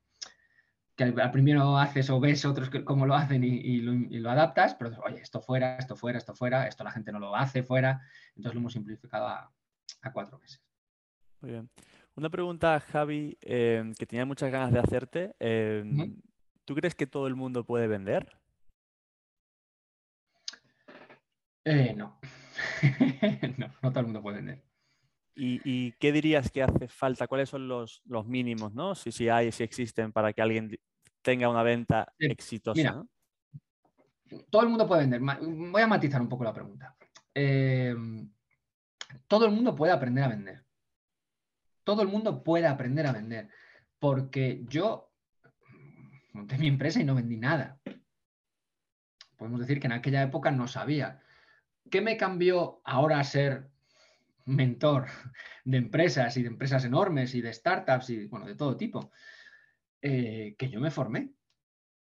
que 0.96 1.04
al, 1.04 1.32
primero 1.32 1.78
haces 1.78 2.10
o 2.10 2.20
ves 2.20 2.46
otros 2.46 2.70
que, 2.70 2.84
cómo 2.84 3.06
lo 3.06 3.16
hacen 3.16 3.44
y, 3.44 3.80
lo, 3.82 4.30
adaptas, 4.30 4.76
pero 4.76 4.92
oye, 5.06 5.20
esto 5.20 5.42
fuera, 5.42 5.78
esto 5.78 5.96
fuera, 5.96 6.18
esto 6.18 6.34
fuera, 6.34 6.68
esto 6.68 6.84
la 6.84 6.92
gente 6.92 7.12
no 7.12 7.20
lo 7.20 7.36
hace 7.36 7.64
fuera, 7.64 8.02
entonces 8.30 8.54
lo 8.54 8.60
hemos 8.62 8.74
simplificado 8.74 9.28
a, 9.28 9.52
cuatro 10.14 10.38
meses. 10.40 10.62
Muy 11.42 11.52
bien. 11.52 11.70
Una 12.16 12.30
pregunta, 12.30 12.80
Javi, 12.80 13.38
eh, 13.42 13.92
que 13.98 14.06
tenía 14.06 14.26
muchas 14.26 14.52
ganas 14.52 14.72
de 14.72 14.80
hacerte. 14.80 15.36
Eh, 15.40 15.84
¿Tú 16.64 16.76
crees 16.76 16.96
que 16.96 17.08
todo 17.08 17.28
el 17.28 17.36
mundo 17.36 17.66
puede 17.66 17.88
vender? 17.88 18.38
Eh, 21.66 21.94
no. 21.96 22.20
no, 23.58 23.68
no 23.82 23.90
todo 23.92 24.00
el 24.00 24.06
mundo 24.06 24.22
puede 24.22 24.38
vender. 24.38 24.64
¿Y, 25.36 25.92
qué 25.94 26.12
dirías 26.12 26.50
que 26.50 26.64
hace 26.64 26.88
falta? 26.88 27.28
¿Cuáles 27.28 27.50
son 27.50 27.68
los, 27.68 28.02
mínimos, 28.26 28.74
¿no? 28.74 28.96
Si, 28.96 29.12
si 29.12 29.28
hay, 29.30 29.52
si 29.52 29.64
existen 29.64 30.12
para 30.12 30.32
que 30.32 30.42
alguien 30.42 30.78
tenga 31.22 31.50
una 31.50 31.64
venta 31.64 32.14
exitosa. 32.18 33.06
Todo 34.50 34.62
el 34.64 34.70
mundo 34.70 34.88
puede 34.88 35.02
vender. 35.02 35.22
Voy 35.22 35.82
a 35.82 35.88
matizar 35.88 36.22
un 36.22 36.30
poco 36.30 36.44
la 36.44 36.54
pregunta. 36.54 36.96
Em, 37.34 38.32
todo 39.28 39.46
el 39.46 39.52
mundo 39.52 39.76
puede 39.76 39.92
aprender 39.92 40.24
a 40.24 40.30
vender. 40.30 40.64
Todo 41.84 42.02
el 42.02 42.08
mundo 42.08 42.44
puede 42.44 42.68
aprender 42.68 43.06
a 43.08 43.12
vender. 43.12 43.50
Porque 44.00 44.64
yo 44.68 45.12
monté 46.34 46.58
mi 46.58 46.68
empresa 46.68 47.02
y 47.02 47.04
no 47.04 47.16
vendí 47.16 47.38
nada. 47.38 47.80
Podemos 49.38 49.60
decir 49.60 49.80
que 49.80 49.88
en 49.88 49.94
aquella 49.94 50.24
época 50.24 50.52
no 50.52 50.68
sabía. 50.68 51.22
¿Qué 51.92 52.02
me 52.02 52.18
cambió 52.18 52.82
ahora 52.84 53.20
a 53.20 53.24
ser 53.24 53.70
mentor 54.46 55.08
de 55.64 55.78
empresas 55.78 56.38
y 56.38 56.44
de 56.44 56.50
empresas 56.50 56.86
enormes 56.86 57.36
y 57.36 57.42
de 57.42 57.54
startups 57.54 58.10
y 58.10 58.28
bueno, 58.28 58.46
de 58.46 58.56
todo 58.56 58.78
tipo? 58.78 59.12
Eh, 60.02 60.56
que 60.58 60.70
yo 60.70 60.80
me 60.80 60.92
formé. 60.92 61.32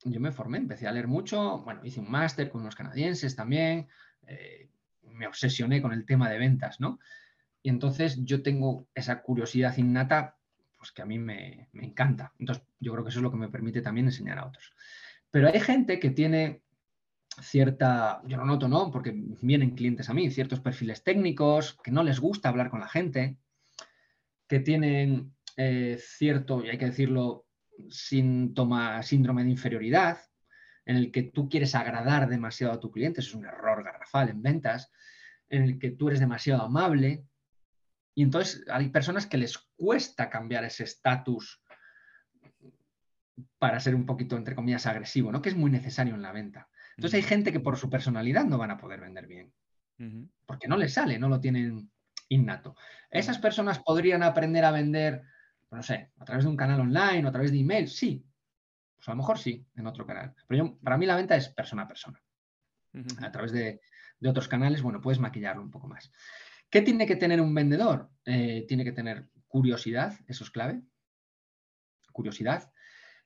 Yo 0.04 0.20
me 0.20 0.30
formé, 0.30 0.58
empecé 0.58 0.86
a 0.86 0.92
leer 0.92 1.08
mucho, 1.08 1.58
bueno, 1.64 1.84
hice 1.84 1.98
un 1.98 2.10
máster 2.10 2.50
con 2.50 2.60
unos 2.60 2.76
canadienses 2.76 3.34
también, 3.34 3.88
eh, 4.28 4.70
me 5.02 5.26
obsesioné 5.26 5.82
con 5.82 5.92
el 5.92 6.06
tema 6.06 6.30
de 6.30 6.38
ventas, 6.38 6.78
¿no? 6.78 7.00
Y 7.62 7.68
entonces 7.68 8.24
yo 8.24 8.42
tengo 8.42 8.86
esa 8.94 9.22
curiosidad 9.22 9.76
innata, 9.76 10.38
pues 10.76 10.92
que 10.92 11.02
a 11.02 11.04
mí 11.04 11.18
me, 11.18 11.68
me 11.72 11.84
encanta. 11.84 12.32
Entonces 12.38 12.64
yo 12.78 12.92
creo 12.92 13.04
que 13.04 13.10
eso 13.10 13.18
es 13.18 13.24
lo 13.24 13.32
que 13.32 13.38
me 13.38 13.48
permite 13.48 13.82
también 13.82 14.06
enseñar 14.06 14.38
a 14.38 14.46
otros. 14.46 14.72
Pero 15.32 15.48
hay 15.48 15.60
gente 15.60 15.98
que 15.98 16.10
tiene 16.10 16.62
cierta, 17.40 18.22
yo 18.26 18.36
lo 18.36 18.44
noto, 18.44 18.68
¿no? 18.68 18.90
Porque 18.90 19.12
vienen 19.42 19.74
clientes 19.74 20.08
a 20.08 20.14
mí, 20.14 20.30
ciertos 20.30 20.60
perfiles 20.60 21.02
técnicos, 21.02 21.78
que 21.82 21.90
no 21.90 22.02
les 22.02 22.20
gusta 22.20 22.48
hablar 22.48 22.70
con 22.70 22.80
la 22.80 22.88
gente, 22.88 23.38
que 24.48 24.60
tienen 24.60 25.34
eh, 25.56 25.98
cierto, 26.00 26.64
y 26.64 26.68
hay 26.68 26.78
que 26.78 26.86
decirlo, 26.86 27.46
síntoma, 27.88 29.02
síndrome 29.02 29.44
de 29.44 29.50
inferioridad, 29.50 30.18
en 30.84 30.96
el 30.96 31.12
que 31.12 31.22
tú 31.22 31.48
quieres 31.48 31.74
agradar 31.74 32.28
demasiado 32.28 32.72
a 32.72 32.80
tu 32.80 32.90
cliente, 32.90 33.20
eso 33.20 33.30
es 33.30 33.34
un 33.34 33.46
error 33.46 33.84
garrafal 33.84 34.30
en 34.30 34.42
ventas, 34.42 34.90
en 35.48 35.62
el 35.62 35.78
que 35.78 35.90
tú 35.90 36.08
eres 36.08 36.20
demasiado 36.20 36.62
amable. 36.62 37.24
Y 38.14 38.22
entonces 38.22 38.64
hay 38.70 38.88
personas 38.88 39.26
que 39.26 39.36
les 39.36 39.58
cuesta 39.76 40.30
cambiar 40.30 40.64
ese 40.64 40.84
estatus 40.84 41.62
para 43.58 43.80
ser 43.80 43.94
un 43.94 44.06
poquito, 44.06 44.36
entre 44.36 44.54
comillas, 44.54 44.86
agresivo, 44.86 45.30
¿no? 45.30 45.42
Que 45.42 45.50
es 45.50 45.56
muy 45.56 45.70
necesario 45.70 46.14
en 46.14 46.22
la 46.22 46.32
venta. 46.32 46.68
Entonces 46.98 47.22
hay 47.22 47.28
gente 47.28 47.52
que 47.52 47.60
por 47.60 47.76
su 47.76 47.88
personalidad 47.88 48.44
no 48.44 48.58
van 48.58 48.72
a 48.72 48.76
poder 48.76 49.00
vender 49.00 49.28
bien, 49.28 49.52
porque 50.44 50.66
no 50.66 50.76
les 50.76 50.94
sale, 50.94 51.16
no 51.16 51.28
lo 51.28 51.40
tienen 51.40 51.88
innato. 52.28 52.74
¿Esas 53.08 53.38
personas 53.38 53.78
podrían 53.78 54.24
aprender 54.24 54.64
a 54.64 54.72
vender, 54.72 55.22
no 55.70 55.80
sé, 55.80 56.10
a 56.18 56.24
través 56.24 56.44
de 56.44 56.50
un 56.50 56.56
canal 56.56 56.80
online 56.80 57.24
o 57.24 57.28
a 57.28 57.30
través 57.30 57.52
de 57.52 57.60
email? 57.60 57.86
Sí, 57.86 58.26
pues 58.96 59.06
a 59.06 59.12
lo 59.12 59.18
mejor 59.18 59.38
sí, 59.38 59.64
en 59.76 59.86
otro 59.86 60.04
canal. 60.04 60.34
Pero 60.48 60.64
yo, 60.64 60.78
para 60.80 60.98
mí 60.98 61.06
la 61.06 61.14
venta 61.14 61.36
es 61.36 61.50
persona 61.50 61.82
a 61.82 61.88
persona. 61.88 62.20
A 63.20 63.30
través 63.30 63.52
de, 63.52 63.80
otros 64.26 64.48
canales, 64.48 64.82
bueno, 64.82 65.00
puedes 65.00 65.20
maquillarlo 65.20 65.62
un 65.62 65.70
poco 65.70 65.86
más. 65.86 66.10
¿Qué 66.68 66.82
tiene 66.82 67.06
que 67.06 67.14
tener 67.14 67.40
un 67.40 67.54
vendedor? 67.54 68.10
Eh, 68.24 68.64
tiene 68.66 68.82
que 68.82 68.90
tener 68.90 69.28
curiosidad, 69.46 70.18
eso 70.26 70.42
es 70.42 70.50
clave. 70.50 70.82
Curiosidad. 72.10 72.72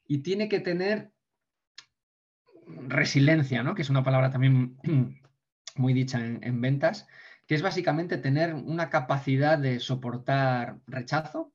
Y 0.06 0.18
tiene 0.18 0.50
que 0.50 0.60
tener 0.60 1.10
resiliencia, 2.66 3.62
¿no? 3.62 3.74
que 3.74 3.82
es 3.82 3.90
una 3.90 4.02
palabra 4.02 4.30
también 4.30 4.78
muy 5.76 5.92
dicha 5.92 6.18
en, 6.18 6.60
ventas, 6.60 7.06
que 7.46 7.54
es 7.54 7.62
básicamente 7.62 8.18
tener 8.18 8.54
una 8.54 8.90
capacidad 8.90 9.58
de 9.58 9.80
soportar 9.80 10.80
rechazo, 10.86 11.52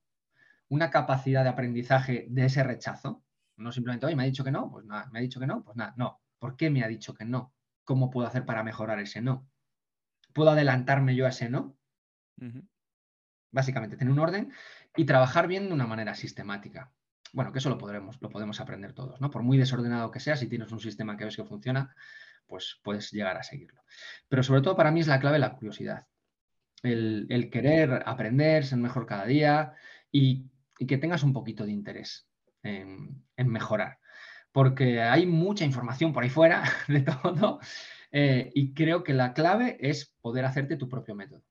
una 0.69 0.89
capacidad 0.89 1.43
de 1.43 1.49
aprendizaje 1.49 2.27
de 2.29 2.45
ese 2.45 2.63
rechazo. 2.63 3.23
No 3.55 3.71
simplemente, 3.71 4.05
oye, 4.05 4.15
me 4.15 4.23
ha 4.23 4.27
dicho 4.27 4.43
que 4.43 4.51
no, 4.51 4.69
pues 4.69 4.85
nada, 4.85 5.09
me 5.11 5.19
ha 5.19 5.21
dicho 5.21 5.39
que 5.39 5.47
no, 5.47 5.63
pues 5.63 5.77
nada, 5.77 5.93
no. 5.97 6.21
¿Por 6.39 6.55
qué 6.55 6.69
me 6.69 6.83
ha 6.83 6.87
dicho 6.87 7.13
que 7.13 7.25
no? 7.25 7.53
¿Cómo 7.83 8.09
puedo 8.09 8.27
hacer 8.27 8.45
para 8.45 8.63
mejorar 8.63 8.99
ese 8.99 9.21
no? 9.21 9.47
¿Puedo 10.33 10.51
adelantarme 10.51 11.15
yo 11.15 11.25
a 11.25 11.29
ese 11.29 11.49
no? 11.49 11.75
Básicamente, 13.51 13.97
tener 13.97 14.11
un 14.11 14.19
orden 14.19 14.51
y 14.95 15.05
trabajar 15.05 15.47
bien 15.47 15.67
de 15.69 15.73
una 15.73 15.87
manera 15.87 16.13
sistemática 16.13 16.91
bueno, 17.33 17.51
que 17.51 17.59
eso 17.59 17.69
lo 17.69 17.77
podremos, 17.77 18.21
lo 18.21 18.29
podemos 18.29 18.59
aprender 18.59 18.93
todos, 18.93 19.19
¿no? 19.21 19.29
Por 19.29 19.43
muy 19.43 19.57
desordenado 19.57 20.11
que 20.11 20.19
sea, 20.19 20.35
si 20.35 20.47
tienes 20.47 20.71
un 20.71 20.79
sistema 20.79 21.17
que 21.17 21.25
ves 21.25 21.35
que 21.35 21.43
funciona, 21.43 21.93
pues 22.47 22.79
puedes 22.83 23.11
llegar 23.11 23.37
a 23.37 23.43
seguirlo. 23.43 23.81
Pero 24.27 24.43
sobre 24.43 24.61
todo 24.61 24.75
para 24.75 24.91
mí 24.91 25.01
es 25.01 25.07
la 25.07 25.19
clave 25.19 25.39
la 25.39 25.53
curiosidad. 25.53 26.07
el, 26.83 27.49
querer 27.51 28.03
aprender, 28.05 28.65
ser 28.65 28.77
mejor 28.77 29.05
cada 29.05 29.25
día 29.25 29.73
y, 30.11 30.49
que 30.87 30.97
tengas 30.97 31.23
un 31.23 31.33
poquito 31.33 31.65
de 31.65 31.71
interés 31.71 32.27
en, 32.63 33.23
mejorar. 33.37 33.99
Porque 34.51 35.01
hay 35.01 35.25
mucha 35.25 35.65
información 35.65 36.13
por 36.13 36.23
ahí 36.23 36.29
fuera 36.29 36.63
de 36.87 37.01
todo 37.01 37.59
eh, 38.11 38.51
y 38.53 38.73
creo 38.73 39.03
que 39.03 39.13
la 39.13 39.33
clave 39.33 39.77
es 39.79 40.15
poder 40.21 40.45
hacerte 40.45 40.77
tu 40.77 40.87
propio 40.87 41.15
método. 41.15 41.43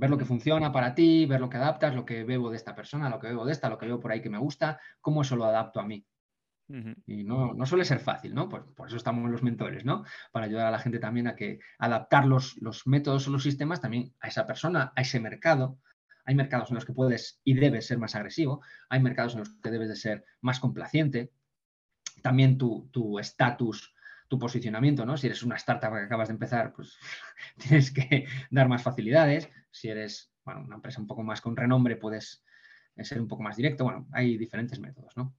Ver 0.00 0.08
lo 0.08 0.16
que 0.16 0.24
funciona 0.24 0.72
para 0.72 0.94
ti, 0.94 1.26
ver 1.26 1.42
lo 1.42 1.50
que 1.50 1.58
adaptas, 1.58 1.94
lo 1.94 2.06
que 2.06 2.24
bebo 2.24 2.48
de 2.48 2.56
esta 2.56 2.74
persona, 2.74 3.10
lo 3.10 3.18
que 3.20 3.26
bebo 3.26 3.44
de 3.44 3.52
esta, 3.52 3.68
lo 3.68 3.76
que 3.76 3.84
veo 3.84 4.00
por 4.00 4.10
ahí 4.10 4.22
que 4.22 4.30
me 4.30 4.38
gusta, 4.38 4.80
cómo 5.02 5.20
eso 5.20 5.36
lo 5.36 5.44
adapto 5.44 5.78
a 5.78 5.86
mí. 5.86 6.06
Y 7.06 7.22
no, 7.24 7.52
no, 7.52 7.66
suele 7.66 7.84
ser 7.84 8.00
fácil, 8.00 8.34
¿no? 8.34 8.48
Por, 8.48 8.74
por, 8.74 8.86
eso 8.88 8.96
estamos 8.96 9.30
los 9.30 9.42
mentores, 9.42 9.84
¿no? 9.84 10.04
Para 10.32 10.46
ayudar 10.46 10.68
a 10.68 10.70
la 10.70 10.78
gente 10.78 11.00
también 11.00 11.26
a 11.26 11.36
que 11.36 11.58
adaptar 11.78 12.24
los, 12.24 12.56
los 12.62 12.86
métodos 12.86 13.28
o 13.28 13.30
los 13.30 13.42
sistemas 13.42 13.82
también 13.82 14.14
a 14.20 14.28
esa 14.28 14.46
persona, 14.46 14.90
a 14.96 15.02
ese 15.02 15.20
mercado. 15.20 15.78
Hay 16.24 16.34
mercados 16.34 16.70
en 16.70 16.76
los 16.76 16.86
que 16.86 16.94
puedes 16.94 17.42
y 17.44 17.52
debes 17.52 17.86
ser 17.86 17.98
más 17.98 18.14
agresivo, 18.14 18.62
hay 18.88 19.02
mercados 19.02 19.34
en 19.34 19.40
los 19.40 19.50
que 19.50 19.70
debes 19.70 19.90
de 19.90 19.96
ser 19.96 20.24
más 20.40 20.60
complaciente. 20.60 21.30
También 22.22 22.56
tu 22.56 23.18
estatus, 23.18 23.92
tu, 24.30 24.38
posicionamiento, 24.38 25.04
¿no? 25.04 25.16
Si 25.16 25.26
eres 25.26 25.42
una 25.42 25.56
startup 25.56 25.92
que 25.92 26.04
acabas 26.04 26.28
de 26.28 26.34
empezar, 26.34 26.72
pues 26.72 26.96
tienes 27.58 27.90
que 27.90 28.26
dar 28.50 28.68
más 28.68 28.82
facilidades. 28.82 29.50
Si 29.70 29.88
eres 29.88 30.32
una 30.44 30.76
empresa 30.76 31.00
un 31.00 31.06
poco 31.06 31.22
más 31.22 31.40
con 31.40 31.56
renombre, 31.56 31.96
puedes 31.96 32.44
ser 32.96 33.20
un 33.20 33.28
poco 33.28 33.42
más 33.42 33.56
directo. 33.56 33.84
Bueno, 33.84 34.06
hay 34.12 34.36
diferentes 34.36 34.78
métodos, 34.78 35.16
¿no? 35.16 35.34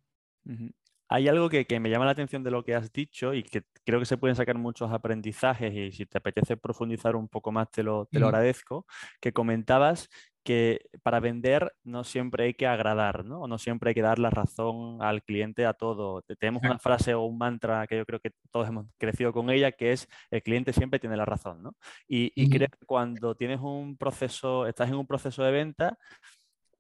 Hay 1.14 1.28
algo 1.28 1.50
que, 1.50 1.66
me 1.80 1.90
llama 1.90 2.06
la 2.06 2.12
atención 2.12 2.42
de 2.42 2.52
lo 2.52 2.64
que 2.64 2.74
has 2.74 2.92
dicho 2.94 3.34
y 3.34 3.44
que 3.44 3.64
creo 3.84 4.00
que 4.00 4.06
se 4.06 4.18
pueden 4.18 4.36
sacar 4.38 4.58
muchos 4.58 4.92
aprendizajes 4.92 5.74
y 5.74 5.92
si 5.92 6.06
te 6.06 6.18
apetece 6.18 6.56
profundizar 6.56 7.18
un 7.18 7.28
poco 7.28 7.52
más 7.52 7.70
te 7.70 7.84
lo, 7.84 8.06
te 8.06 8.18
lo 8.20 8.28
agradezco, 8.28 8.86
que 9.20 9.34
comentabas 9.34 10.08
que 10.44 10.82
para 11.04 11.20
vender 11.20 11.74
no 11.84 12.04
siempre 12.04 12.46
hay 12.46 12.54
que 12.54 12.68
agradar, 12.68 13.26
¿no? 13.26 13.42
O 13.42 13.48
no 13.48 13.58
siempre 13.58 13.90
hay 13.90 13.96
que 13.96 14.02
dar 14.02 14.20
la 14.20 14.30
razón 14.30 15.02
al 15.02 15.24
cliente 15.24 15.66
a 15.66 15.74
todo. 15.74 16.22
Tenemos 16.40 16.64
una 16.64 16.80
frase 16.80 17.14
o 17.14 17.24
un 17.24 17.38
mantra 17.38 17.88
que 17.88 17.98
yo 17.98 18.06
creo 18.06 18.20
que 18.20 18.32
todos 18.52 18.68
hemos 18.68 18.88
crecido 18.98 19.34
con 19.34 19.50
ella, 19.50 19.72
que 19.72 19.92
es 19.92 20.08
el 20.30 20.44
cliente 20.44 20.74
siempre 20.74 21.00
tiene 21.00 21.18
la 21.18 21.26
razón, 21.26 21.62
¿no? 21.64 21.76
Y, 22.08 22.32
y 22.36 22.50
creo 22.50 22.68
que 22.68 22.86
cuando 22.86 23.36
tienes 23.36 23.60
un 23.62 23.98
proceso, 23.98 24.68
estás 24.68 24.90
en 24.90 24.96
un 24.96 25.08
proceso 25.08 25.44
de 25.44 25.52
venta, 25.52 25.98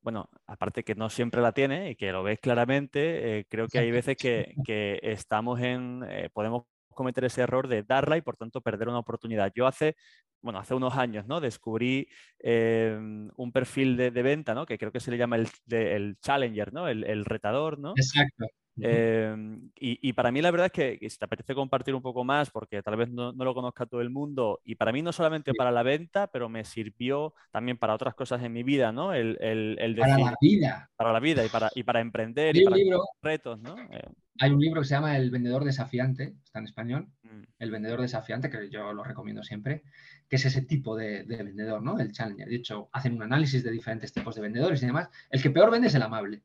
bueno, 0.01 0.29
aparte 0.47 0.83
que 0.83 0.95
no 0.95 1.09
siempre 1.09 1.41
la 1.41 1.51
tiene 1.51 1.91
y 1.91 1.95
que 1.95 2.11
lo 2.11 2.23
ves 2.23 2.39
claramente, 2.39 3.39
eh, 3.39 3.45
creo 3.47 3.67
que 3.67 3.79
hay 3.79 3.91
veces 3.91 4.17
que, 4.17 4.99
estamos 5.03 5.59
en, 5.61 6.03
eh, 6.09 6.29
podemos 6.33 6.63
cometer 6.89 7.25
ese 7.25 7.41
error 7.41 7.67
de 7.67 7.83
darla 7.83 8.17
y 8.17 8.21
por 8.21 8.35
tanto 8.35 8.61
perder 8.61 8.89
una 8.89 8.99
oportunidad. 8.99 9.51
Yo 9.55 9.67
hace, 9.67 9.95
bueno, 10.41 10.59
hace 10.59 10.73
unos 10.73 10.95
años, 10.95 11.27
¿no? 11.27 11.39
Descubrí 11.39 12.07
em, 12.39 13.29
un 13.35 13.51
perfil 13.51 13.97
de, 13.97 14.09
venta, 14.09 14.53
¿no? 14.53 14.65
Que 14.65 14.77
creo 14.77 14.91
que 14.91 14.99
se 14.99 15.11
le 15.11 15.17
llama 15.17 15.35
el, 15.35 15.47
el 15.69 16.17
challenger, 16.21 16.73
¿no? 16.73 16.87
El, 16.87 17.03
el, 17.03 17.25
retador, 17.25 17.79
¿no? 17.79 17.93
Exacto. 17.95 18.45
Em, 18.79 19.69
y, 19.75 20.13
para 20.13 20.31
mí 20.31 20.41
la 20.41 20.51
verdad 20.51 20.67
es 20.67 20.71
que, 20.71 21.09
si 21.09 21.17
te 21.17 21.25
apetece 21.25 21.53
compartir 21.53 21.93
un 21.93 22.01
poco 22.01 22.23
más, 22.23 22.49
porque 22.49 22.81
tal 22.81 22.95
vez 22.95 23.09
no, 23.09 23.31
lo 23.33 23.53
conozca 23.53 23.85
todo 23.85 24.01
el 24.01 24.09
mundo, 24.09 24.61
y 24.63 24.75
para 24.75 24.91
mí 24.91 25.01
no 25.01 25.11
solamente 25.11 25.53
para 25.53 25.71
la 25.71 25.83
venta, 25.83 26.27
pero 26.27 26.49
me 26.49 26.63
sirvió 26.63 27.33
también 27.51 27.77
para 27.77 27.93
otras 27.93 28.15
cosas 28.15 28.41
en 28.43 28.53
mi 28.53 28.63
vida, 28.63 28.91
¿no? 28.91 29.13
El, 29.13 29.37
el, 29.41 29.95
para 29.97 30.17
la 30.17 30.35
vida. 30.39 30.89
Para 30.95 31.13
la 31.13 31.19
vida 31.19 31.45
y 31.45 31.49
para, 31.49 31.69
y 31.75 31.83
para 31.83 32.01
emprender 32.01 32.55
y 32.55 32.63
para 32.63 32.77
retos, 33.21 33.59
¿no? 33.59 33.77
Eh, 33.77 34.07
hay 34.39 34.51
un 34.51 34.61
libro 34.61 34.81
que 34.81 34.87
se 34.87 34.95
llama 34.95 35.17
El 35.17 35.29
vendedor 35.29 35.65
desafiante, 35.65 36.35
está 36.43 36.59
en 36.59 36.65
español, 36.65 37.07
mm. 37.23 37.41
El 37.59 37.71
vendedor 37.71 38.01
desafiante, 38.01 38.49
que 38.49 38.69
yo 38.69 38.93
lo 38.93 39.03
recomiendo 39.03 39.43
siempre, 39.43 39.83
que 40.27 40.37
es 40.37 40.45
ese 40.45 40.61
tipo 40.61 40.95
de, 40.95 41.23
de 41.25 41.43
vendedor, 41.43 41.83
¿no? 41.83 41.99
El 41.99 42.11
challenger. 42.11 42.47
De 42.47 42.55
hecho, 42.55 42.89
hacen 42.93 43.13
un 43.13 43.23
análisis 43.23 43.63
de 43.63 43.71
diferentes 43.71 44.13
tipos 44.13 44.33
de 44.33 44.41
vendedores 44.41 44.81
y 44.81 44.85
demás. 44.85 45.09
El 45.29 45.41
que 45.41 45.51
peor 45.51 45.69
vende 45.69 45.89
es 45.89 45.95
el 45.95 46.01
amable. 46.01 46.41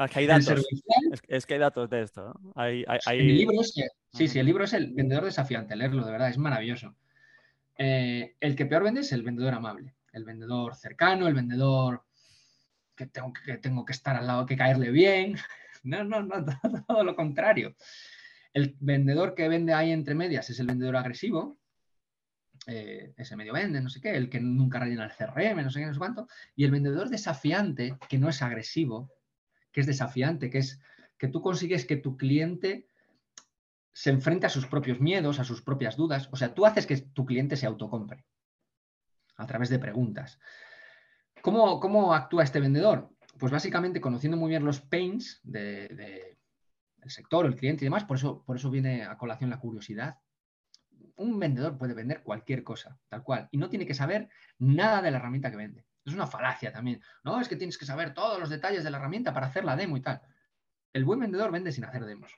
Ah, 0.00 0.08
que 0.08 0.20
hay 0.20 0.26
datos. 0.26 0.66
Es, 1.28 1.44
que 1.44 1.54
hay 1.54 1.60
datos 1.60 1.90
de 1.90 2.00
esto. 2.00 2.32
Hay, 2.54 2.86
El 3.06 3.36
libro 3.36 3.60
es, 3.60 3.74
sí, 4.14 4.28
sí, 4.28 4.38
el 4.38 4.46
libro 4.46 4.64
es 4.64 4.72
el 4.72 4.94
vendedor 4.94 5.26
desafiante, 5.26 5.76
leerlo, 5.76 6.06
de 6.06 6.10
verdad, 6.10 6.30
es 6.30 6.38
maravilloso. 6.38 6.96
Eh, 7.76 8.34
el 8.40 8.56
que 8.56 8.64
peor 8.64 8.82
vende 8.82 9.02
es 9.02 9.12
el 9.12 9.22
vendedor 9.22 9.52
amable, 9.52 9.94
el 10.14 10.24
vendedor 10.24 10.74
cercano, 10.74 11.28
el 11.28 11.34
vendedor 11.34 12.02
que 12.96 13.08
tengo 13.08 13.30
que, 13.34 13.58
tengo 13.58 13.84
que 13.84 13.92
estar 13.92 14.16
al 14.16 14.26
lado, 14.26 14.46
que 14.46 14.56
caerle 14.56 14.90
bien. 14.90 15.34
No, 15.82 16.04
no, 16.04 16.20
no, 16.20 16.44
todo, 16.86 17.04
lo 17.04 17.16
contrario. 17.16 17.74
El 18.52 18.76
vendedor 18.80 19.34
que 19.34 19.48
vende 19.48 19.72
ahí 19.72 19.92
entre 19.92 20.14
medias 20.14 20.50
es 20.50 20.60
el 20.60 20.66
vendedor 20.66 20.94
agresivo, 20.96 21.58
eh, 22.66 23.14
ese 23.16 23.34
medio 23.34 23.54
vende, 23.54 23.80
no 23.80 23.88
sé 23.88 23.98
qué, 23.98 24.14
el 24.14 24.28
que 24.28 24.40
nunca 24.40 24.78
rellena 24.78 25.06
el 25.06 25.12
CRM, 25.12 25.62
no 25.62 25.70
sé 25.70 25.80
qué, 25.80 25.86
no 25.86 25.94
sé 25.94 25.98
cuánto, 25.98 26.28
y 26.54 26.64
el 26.64 26.70
vendedor 26.70 27.08
desafiante, 27.08 27.96
que 28.10 28.18
no 28.18 28.28
es 28.28 28.42
agresivo, 28.42 29.10
que 29.72 29.80
es 29.80 29.86
desafiante, 29.86 30.50
que 30.50 30.58
es 30.58 30.80
que 31.18 31.28
tú 31.28 31.42
consigues 31.42 31.84
que 31.84 31.96
tu 31.96 32.16
cliente 32.16 32.88
se 33.92 34.10
enfrente 34.10 34.46
a 34.46 34.50
sus 34.50 34.66
propios 34.66 35.00
miedos, 35.00 35.38
a 35.38 35.44
sus 35.44 35.62
propias 35.62 35.96
dudas. 35.96 36.28
O 36.32 36.36
sea, 36.36 36.54
tú 36.54 36.64
haces 36.64 36.86
que 36.86 36.96
tu 36.96 37.26
cliente 37.26 37.56
se 37.56 37.66
autocompre 37.66 38.24
a 39.36 39.46
través 39.46 39.68
de 39.68 39.78
preguntas. 39.78 40.38
¿Cómo, 41.42 41.80
cómo 41.80 42.14
actúa 42.14 42.44
este 42.44 42.60
vendedor? 42.60 43.10
Pues 43.38 43.52
básicamente 43.52 44.00
conociendo 44.00 44.36
muy 44.36 44.50
bien 44.50 44.64
los 44.64 44.80
pains 44.80 45.40
del 45.42 46.36
sector, 47.06 47.46
el 47.46 47.56
cliente 47.56 47.84
y 47.84 47.86
demás, 47.86 48.04
por 48.04 48.16
eso, 48.16 48.42
por 48.44 48.56
eso 48.56 48.70
viene 48.70 49.04
a 49.04 49.16
colación 49.16 49.50
la 49.50 49.60
curiosidad. 49.60 50.18
Un 51.16 51.38
vendedor 51.38 51.78
puede 51.78 51.94
vender 51.94 52.22
cualquier 52.22 52.62
cosa, 52.62 52.98
tal 53.08 53.22
cual, 53.22 53.48
y 53.50 53.58
no 53.58 53.68
tiene 53.68 53.86
que 53.86 53.94
saber 53.94 54.28
nada 54.58 55.02
de 55.02 55.10
la 55.10 55.18
herramienta 55.18 55.50
que 55.50 55.56
vende. 55.56 55.86
Es 56.10 56.14
una 56.14 56.26
falacia 56.26 56.72
también. 56.72 57.00
No, 57.24 57.40
es 57.40 57.48
que 57.48 57.56
tienes 57.56 57.78
que 57.78 57.86
saber 57.86 58.12
todos 58.12 58.38
los 58.38 58.50
detalles 58.50 58.84
de 58.84 58.90
la 58.90 58.98
herramienta 58.98 59.32
para 59.32 59.46
hacer 59.46 59.64
la 59.64 59.76
demo 59.76 59.96
y 59.96 60.00
tal. 60.00 60.20
El 60.92 61.04
buen 61.04 61.20
vendedor 61.20 61.50
vende 61.52 61.72
sin 61.72 61.84
hacer 61.84 62.04
demos. 62.04 62.36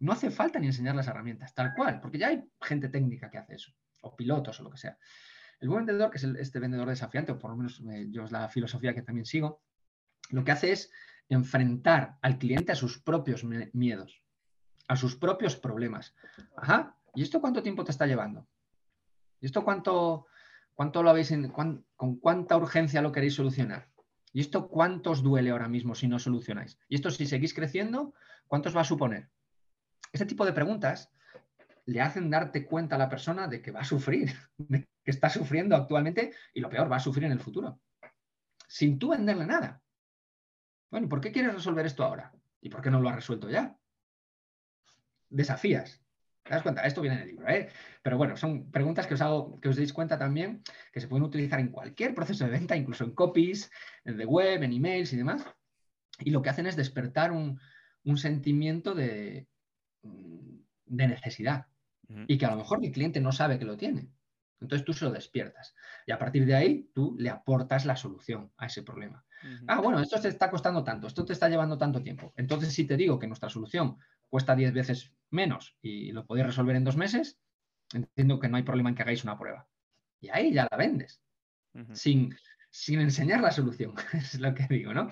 No 0.00 0.12
hace 0.12 0.30
falta 0.30 0.58
ni 0.58 0.68
enseñar 0.68 0.94
las 0.94 1.08
herramientas, 1.08 1.54
tal 1.54 1.74
cual, 1.74 2.00
porque 2.00 2.18
ya 2.18 2.28
hay 2.28 2.44
gente 2.62 2.88
técnica 2.88 3.30
que 3.30 3.38
hace 3.38 3.56
eso, 3.56 3.72
o 4.02 4.16
pilotos 4.16 4.58
o 4.60 4.62
lo 4.62 4.70
que 4.70 4.78
sea. 4.78 4.96
El 5.60 5.68
buen 5.68 5.84
vendedor, 5.84 6.10
que 6.10 6.18
es 6.18 6.24
este 6.24 6.60
vendedor 6.60 6.88
desafiante, 6.88 7.32
o 7.32 7.38
por 7.38 7.50
lo 7.50 7.56
menos 7.56 7.82
eh, 7.90 8.06
yo 8.10 8.24
es 8.24 8.30
la 8.30 8.48
filosofía 8.48 8.94
que 8.94 9.02
también 9.02 9.26
sigo, 9.26 9.60
lo 10.30 10.44
que 10.44 10.52
hace 10.52 10.72
es 10.72 10.90
enfrentar 11.28 12.16
al 12.22 12.38
cliente 12.38 12.72
a 12.72 12.76
sus 12.76 13.02
propios 13.02 13.44
miedos, 13.44 14.22
a 14.86 14.96
sus 14.96 15.16
propios 15.16 15.56
problemas. 15.56 16.14
Ajá, 16.56 16.96
¿y 17.14 17.22
esto 17.22 17.40
cuánto 17.40 17.62
tiempo 17.62 17.84
te 17.84 17.90
está 17.90 18.06
llevando? 18.06 18.46
¿Y 19.40 19.46
esto 19.46 19.64
cuánto, 19.64 20.26
¿Cuánto 20.78 21.02
lo 21.02 21.12
¿Con 21.96 22.20
cuánta 22.20 22.56
urgencia 22.56 23.02
lo 23.02 23.10
queréis 23.10 23.34
solucionar? 23.34 23.90
¿Y 24.32 24.38
esto 24.38 24.68
cuánto 24.68 25.10
os 25.10 25.24
duele 25.24 25.50
ahora 25.50 25.66
mismo 25.66 25.96
si 25.96 26.06
no 26.06 26.20
solucionáis? 26.20 26.78
¿Y 26.88 26.94
esto 26.94 27.10
si 27.10 27.26
seguís 27.26 27.52
creciendo, 27.52 28.14
cuánto 28.46 28.68
os 28.68 28.76
va 28.76 28.82
a 28.82 28.84
suponer? 28.84 29.28
Este 30.12 30.24
tipo 30.24 30.46
de 30.46 30.52
preguntas 30.52 31.10
le 31.86 32.00
hacen 32.00 32.30
darte 32.30 32.64
cuenta 32.64 32.94
a 32.94 32.98
la 33.00 33.08
persona 33.08 33.48
de 33.48 33.60
que 33.60 33.72
va 33.72 33.80
a 33.80 33.84
sufrir, 33.84 34.32
de 34.56 34.86
que 35.02 35.10
está 35.10 35.28
sufriendo 35.28 35.74
actualmente 35.74 36.32
y 36.54 36.60
lo 36.60 36.70
peor, 36.70 36.88
va 36.88 36.98
a 36.98 37.00
sufrir 37.00 37.24
en 37.24 37.32
el 37.32 37.40
futuro. 37.40 37.80
Sin 38.68 39.00
tú 39.00 39.08
venderle 39.08 39.46
nada. 39.46 39.82
Bueno, 40.92 41.08
¿por 41.08 41.20
qué 41.20 41.32
quieres 41.32 41.54
resolver 41.54 41.86
esto 41.86 42.04
ahora? 42.04 42.32
¿Y 42.60 42.68
por 42.68 42.82
qué 42.82 42.90
no 42.92 43.00
lo 43.00 43.08
has 43.08 43.16
resuelto 43.16 43.50
ya? 43.50 43.76
Desafías. 45.28 46.00
¿Te 46.48 46.54
das 46.54 46.62
cuenta? 46.62 46.80
Esto 46.80 47.02
viene 47.02 47.16
en 47.16 47.22
el 47.22 47.28
libro, 47.28 47.46
¿eh? 47.46 47.68
Pero 48.02 48.16
bueno, 48.16 48.34
son 48.34 48.70
preguntas 48.70 49.06
que 49.06 49.12
os 49.12 49.20
hago, 49.20 49.60
que 49.60 49.68
os 49.68 49.76
deis 49.76 49.92
cuenta 49.92 50.18
también 50.18 50.62
que 50.90 51.00
se 51.00 51.06
pueden 51.06 51.26
utilizar 51.26 51.60
en 51.60 51.68
cualquier 51.68 52.14
proceso 52.14 52.46
de 52.46 52.50
venta, 52.50 52.74
incluso 52.74 53.04
en 53.04 53.14
copies, 53.14 53.70
en 54.06 54.16
de 54.16 54.24
web, 54.24 54.62
en 54.62 54.72
emails 54.72 55.12
y 55.12 55.18
demás. 55.18 55.44
Y 56.20 56.30
lo 56.30 56.40
que 56.40 56.48
hacen 56.48 56.66
es 56.66 56.74
despertar 56.74 57.32
un, 57.32 57.60
sentimiento 58.16 58.94
de, 58.94 59.46
de 60.02 61.06
necesidad. 61.06 61.66
Y 62.26 62.38
que 62.38 62.46
a 62.46 62.50
lo 62.50 62.56
mejor 62.56 62.82
el 62.82 62.92
cliente 62.92 63.20
no 63.20 63.30
sabe 63.30 63.58
que 63.58 63.66
lo 63.66 63.76
tiene. 63.76 64.08
Entonces 64.58 64.86
tú 64.86 64.94
se 64.94 65.04
lo 65.04 65.10
despiertas. 65.10 65.74
Y 66.06 66.12
a 66.12 66.18
partir 66.18 66.46
de 66.46 66.54
ahí 66.54 66.90
tú 66.94 67.14
le 67.18 67.28
aportas 67.28 67.84
la 67.84 67.96
solución 67.96 68.50
a 68.56 68.66
ese 68.66 68.82
problema. 68.82 69.22
Ah, 69.66 69.80
bueno, 69.82 70.00
esto 70.00 70.18
te 70.18 70.28
está 70.28 70.50
costando 70.50 70.82
tanto, 70.82 71.06
esto 71.06 71.24
te 71.26 71.34
está 71.34 71.48
llevando 71.48 71.76
tanto 71.76 72.02
tiempo. 72.02 72.32
Entonces, 72.36 72.72
si 72.72 72.86
te 72.86 72.96
digo 72.96 73.18
que 73.18 73.26
nuestra 73.26 73.50
solución 73.50 73.98
cuesta 74.28 74.56
10 74.56 74.72
veces 74.72 75.12
menos 75.30 75.76
y 75.82 76.12
lo 76.12 76.26
podéis 76.26 76.46
resolver 76.46 76.76
en 76.76 76.84
dos 76.84 76.96
meses, 76.96 77.38
entiendo 77.92 78.38
que 78.38 78.48
no 78.48 78.56
hay 78.56 78.62
problema 78.62 78.90
en 78.90 78.94
que 78.94 79.02
hagáis 79.02 79.24
una 79.24 79.38
prueba. 79.38 79.68
Y 80.20 80.28
ahí 80.30 80.52
ya 80.52 80.66
la 80.70 80.76
vendes, 80.76 81.22
sin, 81.92 82.34
sin 82.70 83.00
enseñar 83.00 83.40
la 83.40 83.50
solución, 83.50 83.94
es 84.12 84.40
lo 84.40 84.54
que 84.54 84.66
digo, 84.68 84.92
¿no? 84.92 85.08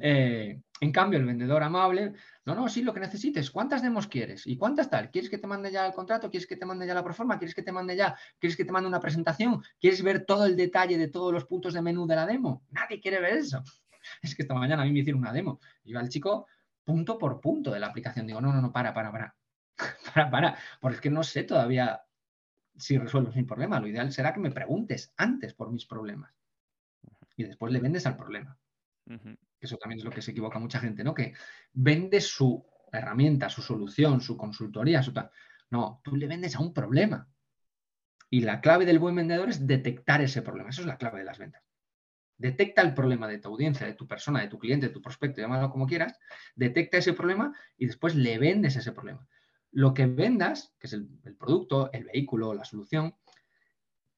Eh, 0.00 0.60
en 0.80 0.92
cambio, 0.92 1.18
el 1.18 1.24
vendedor 1.24 1.62
amable, 1.62 2.12
no, 2.44 2.54
no, 2.54 2.68
sí, 2.68 2.82
lo 2.82 2.94
que 2.94 3.00
necesites, 3.00 3.50
¿cuántas 3.50 3.82
demos 3.82 4.06
quieres? 4.06 4.46
¿Y 4.46 4.56
cuántas 4.56 4.88
tal? 4.90 5.10
¿Quieres 5.10 5.28
que 5.28 5.38
te 5.38 5.46
mande 5.46 5.72
ya 5.72 5.86
el 5.86 5.92
contrato? 5.92 6.30
¿Quieres 6.30 6.46
que 6.46 6.56
te 6.56 6.66
mande 6.66 6.86
ya 6.86 6.94
la 6.94 7.04
proforma? 7.04 7.38
¿Quieres 7.38 7.54
que 7.54 7.62
te 7.62 7.72
mande 7.72 7.96
ya? 7.96 8.16
¿Quieres 8.38 8.56
que 8.56 8.64
te 8.64 8.72
mande 8.72 8.88
una 8.88 9.00
presentación? 9.00 9.62
¿Quieres 9.80 10.02
ver 10.02 10.24
todo 10.24 10.46
el 10.46 10.56
detalle 10.56 10.96
de 10.96 11.08
todos 11.08 11.32
los 11.32 11.44
puntos 11.46 11.74
de 11.74 11.82
menú 11.82 12.06
de 12.06 12.16
la 12.16 12.26
demo? 12.26 12.62
Nadie 12.70 13.00
quiere 13.00 13.20
ver 13.20 13.34
eso. 13.34 13.62
Es 14.22 14.34
que 14.34 14.42
esta 14.42 14.54
mañana 14.54 14.82
a 14.82 14.86
mí 14.86 14.92
me 14.92 15.00
hicieron 15.00 15.20
una 15.20 15.32
demo. 15.32 15.60
Iba 15.84 16.00
el 16.00 16.08
chico 16.08 16.46
punto 16.82 17.18
por 17.18 17.40
punto 17.40 17.70
de 17.70 17.80
la 17.80 17.88
aplicación. 17.88 18.26
Digo, 18.26 18.40
no, 18.40 18.52
no, 18.52 18.62
no, 18.62 18.72
para, 18.72 18.94
para, 18.94 19.12
para. 19.12 19.36
Para, 20.12 20.30
para. 20.30 20.58
Porque 20.80 20.96
es 20.96 21.00
que 21.00 21.10
no 21.10 21.22
sé 21.22 21.44
todavía 21.44 22.02
si 22.76 22.98
resuelves 22.98 23.36
mi 23.36 23.42
problema. 23.42 23.80
Lo 23.80 23.88
ideal 23.88 24.12
será 24.12 24.32
que 24.32 24.40
me 24.40 24.50
preguntes 24.50 25.12
antes 25.16 25.54
por 25.54 25.70
mis 25.70 25.86
problemas 25.86 26.32
y 27.36 27.44
después 27.44 27.72
le 27.72 27.80
vendes 27.80 28.04
al 28.06 28.16
problema. 28.16 28.58
Eso 29.60 29.76
también 29.76 30.00
es 30.00 30.04
lo 30.04 30.10
que 30.10 30.20
se 30.20 30.32
equivoca 30.32 30.58
mucha 30.58 30.80
gente, 30.80 31.02
¿no? 31.02 31.14
Que 31.14 31.32
vende 31.72 32.20
su 32.20 32.66
herramienta, 32.92 33.48
su 33.48 33.62
solución, 33.62 34.20
su 34.20 34.36
consultoría, 34.36 35.02
su 35.02 35.12
No, 35.70 36.00
tú 36.02 36.16
le 36.16 36.26
vendes 36.26 36.56
a 36.56 36.60
un 36.60 36.74
problema. 36.74 37.28
Y 38.28 38.42
la 38.42 38.60
clave 38.60 38.84
del 38.84 38.98
buen 38.98 39.14
vendedor 39.14 39.48
es 39.48 39.66
detectar 39.66 40.20
ese 40.20 40.42
problema. 40.42 40.70
Eso 40.70 40.82
es 40.82 40.86
la 40.86 40.98
clave 40.98 41.20
de 41.20 41.24
las 41.24 41.38
ventas. 41.38 41.62
Detecta 42.36 42.82
el 42.82 42.92
problema 42.92 43.26
de 43.26 43.38
tu 43.38 43.48
audiencia, 43.48 43.86
de 43.86 43.94
tu 43.94 44.06
persona, 44.06 44.40
de 44.40 44.48
tu 44.48 44.58
cliente, 44.58 44.88
de 44.88 44.92
tu 44.92 45.00
prospecto, 45.00 45.40
llámalo 45.40 45.70
como 45.70 45.86
quieras. 45.86 46.18
Detecta 46.54 46.98
ese 46.98 47.12
problema 47.12 47.56
y 47.76 47.86
después 47.86 48.14
le 48.14 48.38
vendes 48.38 48.76
ese 48.76 48.92
problema. 48.92 49.26
Lo 49.78 49.94
que 49.94 50.06
vendas, 50.06 50.74
que 50.80 50.88
es 50.88 50.92
el, 50.92 51.06
producto, 51.38 51.92
el 51.92 52.06
vehículo, 52.06 52.52
la 52.52 52.64
solución, 52.64 53.14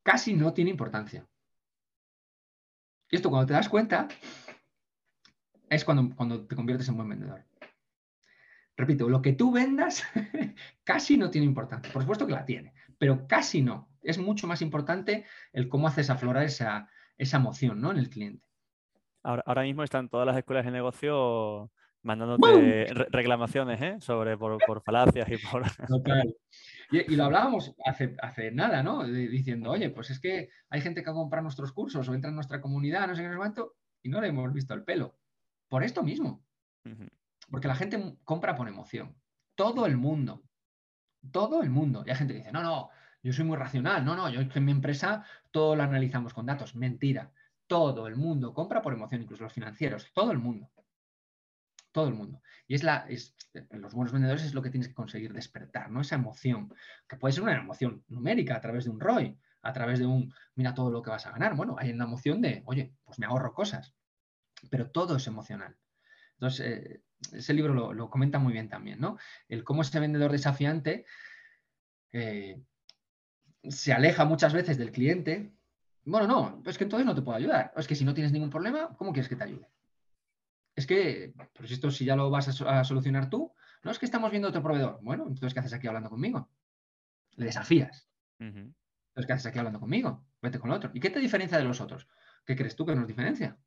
casi 0.03 0.33
no 0.33 0.55
tiene 0.55 0.71
importancia. 0.71 1.29
Y 3.11 3.17
esto 3.17 3.29
cuando 3.29 3.47
te 3.47 3.53
das 3.53 3.69
cuenta 3.69 4.09
es 5.69 5.85
cuando, 5.85 6.17
cuando 6.17 6.47
te 6.47 6.57
conviertes 6.57 6.89
en 6.89 6.97
buen 6.97 7.11
vendedor. 7.11 7.45
Repito, 8.75 9.07
lo 9.11 9.21
que 9.21 9.35
tú 9.35 9.53
vendas 9.53 10.03
casi 10.85 11.19
no 11.19 11.29
tiene 11.29 11.47
importancia. 11.47 11.93
Por 11.93 12.01
supuesto 12.01 12.27
que 12.27 12.33
la 12.33 12.47
tiene, 12.47 12.73
pero 12.97 13.27
casi 13.27 13.61
no. 13.61 13.91
Es 14.03 14.17
mucho 14.17 14.47
más 14.47 14.63
importante 14.63 15.27
el 15.53 15.69
cómo 15.69 15.89
haces 15.89 16.09
aflorar 16.09 16.45
esa, 16.45 16.89
esa 17.19 17.37
emoción 17.37 17.83
¿no? 17.83 17.91
en 17.91 17.99
el 17.99 18.09
cliente. 18.09 18.47
Ahora, 19.23 19.61
mismo 19.65 19.83
están 19.83 20.09
todas 20.09 20.27
las 20.27 20.39
escuelas 20.39 20.65
de 20.65 20.71
negocio 20.71 21.71
mandándote 22.03 22.87
reclamaciones 23.11 23.81
¿eh? 23.83 23.97
sobre 24.01 24.37
por, 24.37 24.83
falacias 24.83 25.29
y 25.31 25.37
por. 25.39 25.65
Y, 26.93 27.15
lo 27.15 27.27
hablábamos 27.27 27.73
hace, 27.87 28.17
hace 28.21 28.51
nada, 28.51 28.83
¿no? 28.83 29.05
diciendo, 29.05 29.71
oye, 29.71 29.91
pues 29.91 30.11
es 30.11 30.19
que 30.19 30.49
hay 30.71 30.81
gente 30.81 31.05
que 31.05 31.11
va 31.11 31.13
a 31.13 31.21
comprar 31.21 31.41
nuestros 31.41 31.71
cursos 31.73 32.09
o 32.09 32.15
entra 32.15 32.31
en 32.31 32.35
nuestra 32.35 32.61
comunidad, 32.61 33.07
no 33.07 33.15
sé 33.15 33.23
qué 33.23 33.29
momento, 33.29 33.77
y 34.03 34.09
no 34.09 34.21
le 34.21 34.27
hemos 34.27 34.53
visto 34.53 34.75
el 34.75 34.83
pelo. 34.83 35.17
Por 35.69 35.85
esto 35.85 36.03
mismo. 36.03 36.45
Porque 37.49 37.69
la 37.69 37.77
gente 37.77 38.17
compra 38.25 38.57
por 38.57 38.67
emoción. 38.67 39.15
Todo 39.55 39.87
el 39.87 39.97
mundo. 39.97 40.43
Todo 41.31 41.63
el 41.63 41.71
mundo. 41.71 42.03
Y 42.05 42.11
hay 42.11 42.17
gente 42.17 42.35
que 42.35 42.41
dice, 42.41 42.53
no, 42.53 42.65
no, 42.65 42.91
yo 43.23 43.33
soy 43.33 43.45
muy 43.45 43.57
racional. 43.57 44.05
No, 44.05 44.17
no, 44.17 44.29
yo 44.29 44.41
en 44.41 44.65
mi 44.65 44.73
empresa 44.73 45.25
todo 45.53 45.77
lo 45.77 45.85
analizamos 45.85 46.35
con 46.35 46.47
datos. 46.47 46.75
Mentira. 46.75 47.31
Todo 47.69 48.09
el 48.09 48.17
mundo 48.17 48.53
compra 48.53 48.83
por 48.83 48.93
emoción, 48.93 49.23
incluso 49.23 49.45
los 49.45 49.53
financieros. 49.53 50.11
Todo 50.13 50.33
el 50.33 50.39
mundo. 50.39 50.71
Todo 51.93 52.09
el 52.09 52.15
mundo. 52.15 52.41
Y 52.69 52.75
es 52.75 52.85
la, 52.85 53.07
es, 53.09 53.35
los 53.71 53.95
buenos 53.95 54.13
vendedores 54.13 54.45
es 54.45 54.55
lo 54.55 54.63
que 54.63 54.71
tienes 54.71 54.89
que 54.89 54.95
conseguir 54.95 55.33
despertar, 55.33 55.91
¿no? 55.91 56.01
Esa 56.01 56.15
emoción, 56.15 56.73
que 57.09 57.17
puede 57.17 57.33
ser 57.33 57.43
una 57.43 57.57
emoción 57.57 58.05
numérica 58.09 58.57
a 58.57 58.61
través 58.61 58.85
de 58.85 58.91
un 58.91 59.01
ROI, 59.01 59.37
a 59.63 59.73
través 59.73 59.99
de 59.99 60.07
un, 60.07 60.33
mira 60.55 60.75
todo 60.75 60.91
lo 60.91 61.03
que 61.03 61.11
vas 61.11 61.27
a 61.27 61.33
ganar. 61.33 61.57
Bueno, 61.57 61.77
hay 61.79 61.91
una 61.91 62.05
emoción 62.05 62.41
de, 62.41 62.63
oye, 62.67 62.95
pues 63.05 63.19
me 63.19 63.27
ahorro 63.27 63.55
cosas, 63.55 63.95
pero 64.71 64.91
todo 64.91 65.17
es 65.17 65.27
emocional. 65.27 65.77
Entonces, 66.35 66.67
eh, 66.67 67.03
ese 67.33 67.55
libro 67.55 67.93
lo, 67.93 68.11
comenta 68.11 68.39
muy 68.39 68.53
bien 68.53 68.69
también, 68.69 69.01
¿no? 69.01 69.19
El 69.49 69.65
cómo 69.65 69.83
ese 69.83 70.01
vendedor 70.01 70.33
desafiante 70.33 71.05
eh, 72.13 72.63
se 73.69 73.93
aleja 73.93 74.25
muchas 74.25 74.53
veces 74.53 74.79
del 74.79 74.93
cliente. 74.93 75.53
Bueno, 76.05 76.27
no, 76.27 76.63
es 76.67 76.79
que 76.79 76.85
entonces 76.85 77.07
no 77.07 77.15
te 77.15 77.23
puedo 77.23 77.37
ayudar. 77.37 77.73
Es 77.77 77.87
que 77.87 77.95
si 77.95 78.05
no 78.05 78.15
tienes 78.15 78.33
ningún 78.33 78.51
problema, 78.51 78.97
¿cómo 78.97 79.13
quieres 79.13 79.29
que 79.29 79.37
te 79.37 79.45
ayude? 79.45 79.69
Es 80.75 80.87
que, 80.87 81.35
pues 81.55 81.71
esto 81.71 81.91
si 81.91 82.05
ya 82.05 82.17
lo 82.17 82.31
vas 82.31 82.49
a, 82.63 82.85
solucionar 82.85 83.29
tú, 83.29 83.53
no 83.83 83.91
es 83.91 83.99
que 83.99 84.07
estamos 84.07 84.31
viendo 84.31 84.49
otro 84.49 84.63
proveedor. 84.63 84.99
Bueno, 85.03 85.25
entonces, 85.25 85.55
¿qué 85.55 85.61
haces 85.61 85.73
aquí 85.73 85.87
hablando 85.87 86.11
conmigo? 86.11 86.51
Le 87.37 87.47
desafías. 87.47 88.09
Entonces, 88.39 89.27
¿qué 89.27 89.33
haces 89.33 89.47
aquí 89.47 89.59
hablando 89.59 89.81
conmigo? 89.81 90.27
Vete 90.41 90.59
con 90.59 90.71
el 90.71 90.77
otro. 90.77 90.91
¿Y 90.95 91.01
qué 91.01 91.11
te 91.11 91.21
diferencia 91.21 91.59
de 91.59 91.65
los 91.65 91.81
otros? 91.81 92.09
¿Qué 92.45 92.57
crees 92.57 92.77
tú 92.77 92.87
que 92.87 92.95
nos 92.95 93.07
diferencia? 93.07 93.59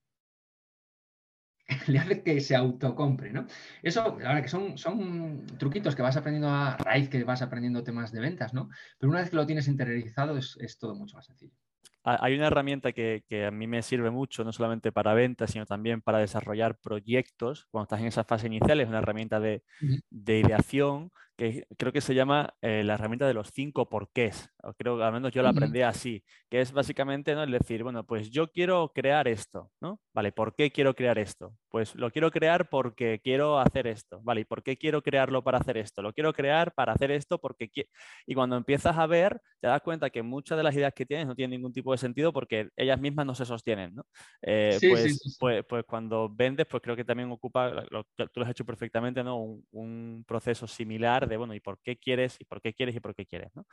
le 1.87 1.99
hace 1.99 2.23
que 2.23 2.41
se 2.41 2.55
autocompre, 2.55 3.31
¿no? 3.31 3.45
Eso, 3.81 4.17
la 4.19 4.29
verdad 4.29 4.41
que 4.43 4.49
son, 4.49 4.77
son 4.77 5.45
truquitos 5.57 5.95
que 5.95 6.01
vas 6.01 6.17
aprendiendo 6.17 6.49
a 6.49 6.77
raíz 6.77 7.09
que 7.09 7.23
vas 7.23 7.41
aprendiendo 7.41 7.83
temas 7.83 8.11
de 8.11 8.19
ventas, 8.19 8.53
¿no? 8.53 8.69
Pero 8.97 9.09
una 9.09 9.21
vez 9.21 9.29
que 9.29 9.35
lo 9.35 9.45
tienes 9.45 9.67
interiorizado 9.67 10.37
es, 10.37 10.57
es 10.59 10.77
todo 10.77 10.95
mucho 10.95 11.15
más 11.15 11.25
sencillo. 11.25 11.55
Hay 12.03 12.35
una 12.35 12.47
herramienta 12.47 12.91
que, 12.91 13.23
que, 13.29 13.45
a 13.45 13.51
mí 13.51 13.65
me 13.65 13.81
sirve 13.81 14.11
mucho, 14.11 14.43
no 14.43 14.51
solamente 14.51 14.91
para 14.91 15.13
ventas, 15.13 15.51
sino 15.51 15.65
también 15.65 16.01
para 16.01 16.19
desarrollar 16.19 16.77
proyectos. 16.77 17.65
Cuando 17.71 17.83
estás 17.83 18.01
en 18.01 18.07
esa 18.07 18.25
fase 18.25 18.47
inicial, 18.47 18.81
es 18.81 18.89
una 18.89 18.99
herramienta 18.99 19.39
de, 19.39 19.63
de 20.09 20.39
ideación 20.39 21.11
que 21.35 21.65
creo 21.77 21.91
que 21.91 22.01
se 22.01 22.13
llama 22.13 22.53
eh, 22.61 22.83
la 22.83 22.93
herramienta 22.93 23.27
de 23.27 23.33
los 23.33 23.49
cinco 23.53 23.89
porqués. 23.89 24.49
Creo 24.77 24.97
que 24.97 25.03
al 25.03 25.13
menos 25.13 25.31
yo 25.31 25.41
la 25.41 25.49
aprendí 25.49 25.81
así, 25.81 26.23
que 26.49 26.61
es 26.61 26.71
básicamente 26.71 27.33
¿no? 27.33 27.43
el 27.43 27.51
decir, 27.51 27.83
bueno, 27.83 28.05
pues 28.05 28.29
yo 28.29 28.51
quiero 28.51 28.91
crear 28.93 29.27
esto, 29.27 29.71
¿no? 29.81 29.99
Vale, 30.13 30.31
¿por 30.31 30.55
qué 30.55 30.71
quiero 30.71 30.93
crear 30.93 31.17
esto? 31.17 31.55
Pues 31.69 31.95
lo 31.95 32.11
quiero 32.11 32.29
crear 32.31 32.69
porque 32.69 33.19
quiero 33.23 33.59
hacer 33.59 33.87
esto, 33.87 34.21
¿vale? 34.23 34.41
¿Y 34.41 34.45
por 34.45 34.61
qué 34.61 34.77
quiero 34.77 35.01
crearlo 35.01 35.43
para 35.43 35.57
hacer 35.57 35.77
esto? 35.77 36.01
Lo 36.01 36.13
quiero 36.13 36.33
crear 36.33 36.71
para 36.73 36.93
hacer 36.93 37.11
esto 37.11 37.39
porque 37.39 37.69
quiero... 37.69 37.89
Y 38.27 38.35
cuando 38.35 38.55
empiezas 38.55 38.95
a 38.97 39.07
ver, 39.07 39.41
te 39.59 39.67
das 39.67 39.81
cuenta 39.81 40.09
que 40.11 40.21
muchas 40.21 40.57
de 40.57 40.63
las 40.63 40.75
ideas 40.75 40.93
que 40.93 41.05
tienes 41.05 41.25
no 41.25 41.35
tienen 41.35 41.59
ningún 41.59 41.73
tipo 41.73 41.91
de 41.91 41.97
sentido 41.97 42.31
porque 42.31 42.69
ellas 42.77 42.99
mismas 42.99 43.25
no 43.25 43.33
se 43.33 43.45
sostienen, 43.45 43.95
¿no? 43.95 44.05
Eh, 44.41 44.77
pues, 44.87 45.37
pues, 45.39 45.65
pues, 45.67 45.83
cuando 45.85 46.29
vendes, 46.29 46.67
pues 46.67 46.81
creo 46.83 46.95
que 46.95 47.03
también 47.03 47.31
ocupa, 47.31 47.69
lo, 47.89 48.03
tú 48.15 48.39
lo 48.39 48.43
has 48.43 48.51
hecho 48.51 48.65
perfectamente, 48.65 49.23
¿no? 49.23 49.59
un 49.71 50.23
proceso 50.27 50.67
similar 50.67 51.22
de, 51.27 51.37
bueno, 51.37 51.53
¿y 51.53 51.59
por 51.59 51.79
qué 51.81 51.97
quieres? 51.97 52.37
¿Y 52.39 52.45
por 52.45 52.61
qué 52.61 52.73
quieres? 52.73 52.95
¿Y 52.95 52.99
por 52.99 53.15
qué 53.15 53.25
quieres? 53.25 53.49
¿no? 53.55 53.65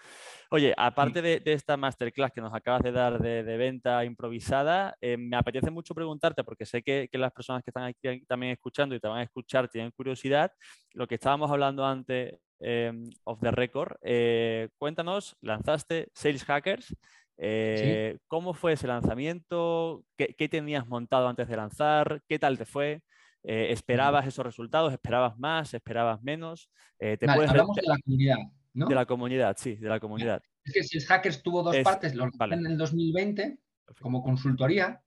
Oye, 0.50 0.74
aparte 0.76 1.22
de, 1.22 1.42
esta 1.44 1.76
masterclass 1.76 2.32
que 2.32 2.40
nos 2.40 2.54
acabas 2.54 2.82
de 2.82 2.92
dar 2.92 3.18
de, 3.18 3.56
venta 3.56 4.04
improvisada, 4.04 4.96
eh, 5.00 5.16
me 5.16 5.36
apetece 5.36 5.70
mucho 5.70 5.94
preguntarte, 5.94 6.44
porque 6.44 6.66
sé 6.66 6.82
que, 6.82 7.08
las 7.12 7.32
personas 7.32 7.62
que 7.62 7.70
están 7.70 7.84
aquí 7.84 8.24
también 8.26 8.52
escuchando 8.52 8.94
y 8.94 9.00
te 9.00 9.08
van 9.08 9.18
a 9.18 9.22
escuchar 9.22 9.68
tienen 9.68 9.90
curiosidad, 9.90 10.52
lo 10.94 11.06
que 11.06 11.16
estábamos 11.16 11.50
hablando 11.50 11.84
antes 11.84 12.34
em, 12.60 13.04
of 13.24 13.40
the 13.40 13.50
record, 13.50 13.96
eh, 14.02 14.68
cuéntanos, 14.78 15.36
lanzaste 15.40 16.08
Sales 16.14 16.44
Hackers. 16.44 16.96
Eh, 17.42 18.18
¿Cómo 18.26 18.52
fue 18.52 18.74
ese 18.74 18.86
lanzamiento? 18.86 20.04
¿Qué, 20.16 20.34
¿Qué, 20.36 20.48
tenías 20.48 20.86
montado 20.86 21.26
antes 21.26 21.48
de 21.48 21.56
lanzar? 21.56 22.22
¿Qué 22.28 22.38
tal 22.38 22.58
te 22.58 22.66
fue? 22.66 23.02
Eh, 23.42 23.72
¿Esperabas 23.72 24.26
esos 24.26 24.44
resultados? 24.44 24.92
¿Esperabas 24.92 25.38
más? 25.38 25.72
¿Esperabas 25.74 26.22
menos? 26.22 26.70
Eh, 26.98 27.16
¿te 27.16 27.31
hablamos 27.31 27.74
de 27.76 27.83
la 27.83 27.98
comunidad, 28.05 28.38
¿no? 28.74 28.87
De 28.87 28.94
la 28.94 29.07
comunidad, 29.07 29.57
sí, 29.59 29.76
de 29.76 29.88
la 29.88 30.00
comunidad. 30.00 30.42
Es 30.64 30.72
que 30.74 30.83
si 30.83 30.98
es 30.98 31.07
Hackers 31.07 31.42
tuvo 31.42 31.62
dos 31.62 31.76
partes, 31.79 32.14
lo 32.14 32.24
en 32.24 32.66
el 32.66 32.76
2020 32.76 33.59
como 34.00 34.22
consultoría. 34.22 35.03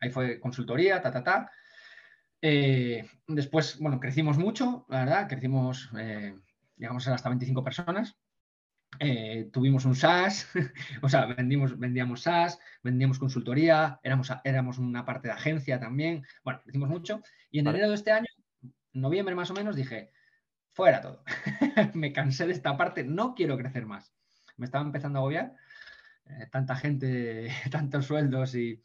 Ahí 0.00 0.10
fue 0.10 0.38
consultoría, 0.38 1.00
ta, 1.00 1.10
ta, 1.10 1.24
ta. 1.24 1.50
Eh, 2.42 3.08
después, 3.26 3.78
bueno, 3.78 3.98
crecimos 3.98 4.36
mucho, 4.36 4.84
la 4.90 5.00
verdad, 5.00 5.28
crecimos, 5.28 5.90
llegamos 6.76 7.08
a 7.08 7.14
hasta 7.14 7.30
25 7.30 7.64
personas. 7.64 8.18
Eh, 9.00 9.48
tuvimos 9.52 9.84
un 9.84 9.94
SaaS, 9.94 10.48
o 11.02 11.08
sea, 11.08 11.26
vendimos, 11.26 11.78
vendíamos 11.78 12.22
SaaS, 12.22 12.58
vendíamos 12.82 13.18
consultoría, 13.18 14.00
éramos, 14.02 14.32
éramos 14.44 14.78
una 14.78 15.04
parte 15.04 15.28
de 15.28 15.34
agencia 15.34 15.80
también. 15.80 16.24
Bueno, 16.42 16.60
hicimos 16.66 16.88
mucho. 16.88 17.22
Y 17.50 17.58
en 17.58 17.66
enero 17.66 17.88
de 17.88 17.94
este 17.94 18.12
año, 18.12 18.26
noviembre 18.92 19.34
más 19.34 19.50
o 19.50 19.54
menos, 19.54 19.76
dije, 19.76 20.12
fuera 20.72 21.00
todo. 21.00 21.24
Me 21.94 22.12
cansé 22.12 22.46
de 22.46 22.52
esta 22.52 22.76
parte, 22.76 23.04
no 23.04 23.34
quiero 23.34 23.56
crecer 23.56 23.86
más. 23.86 24.12
Me 24.56 24.66
estaba 24.66 24.84
empezando 24.84 25.18
a 25.18 25.22
agobiar. 25.22 25.54
Eh, 26.26 26.48
tanta 26.50 26.76
gente, 26.76 27.48
tantos 27.70 28.06
sueldos 28.06 28.54
y, 28.54 28.82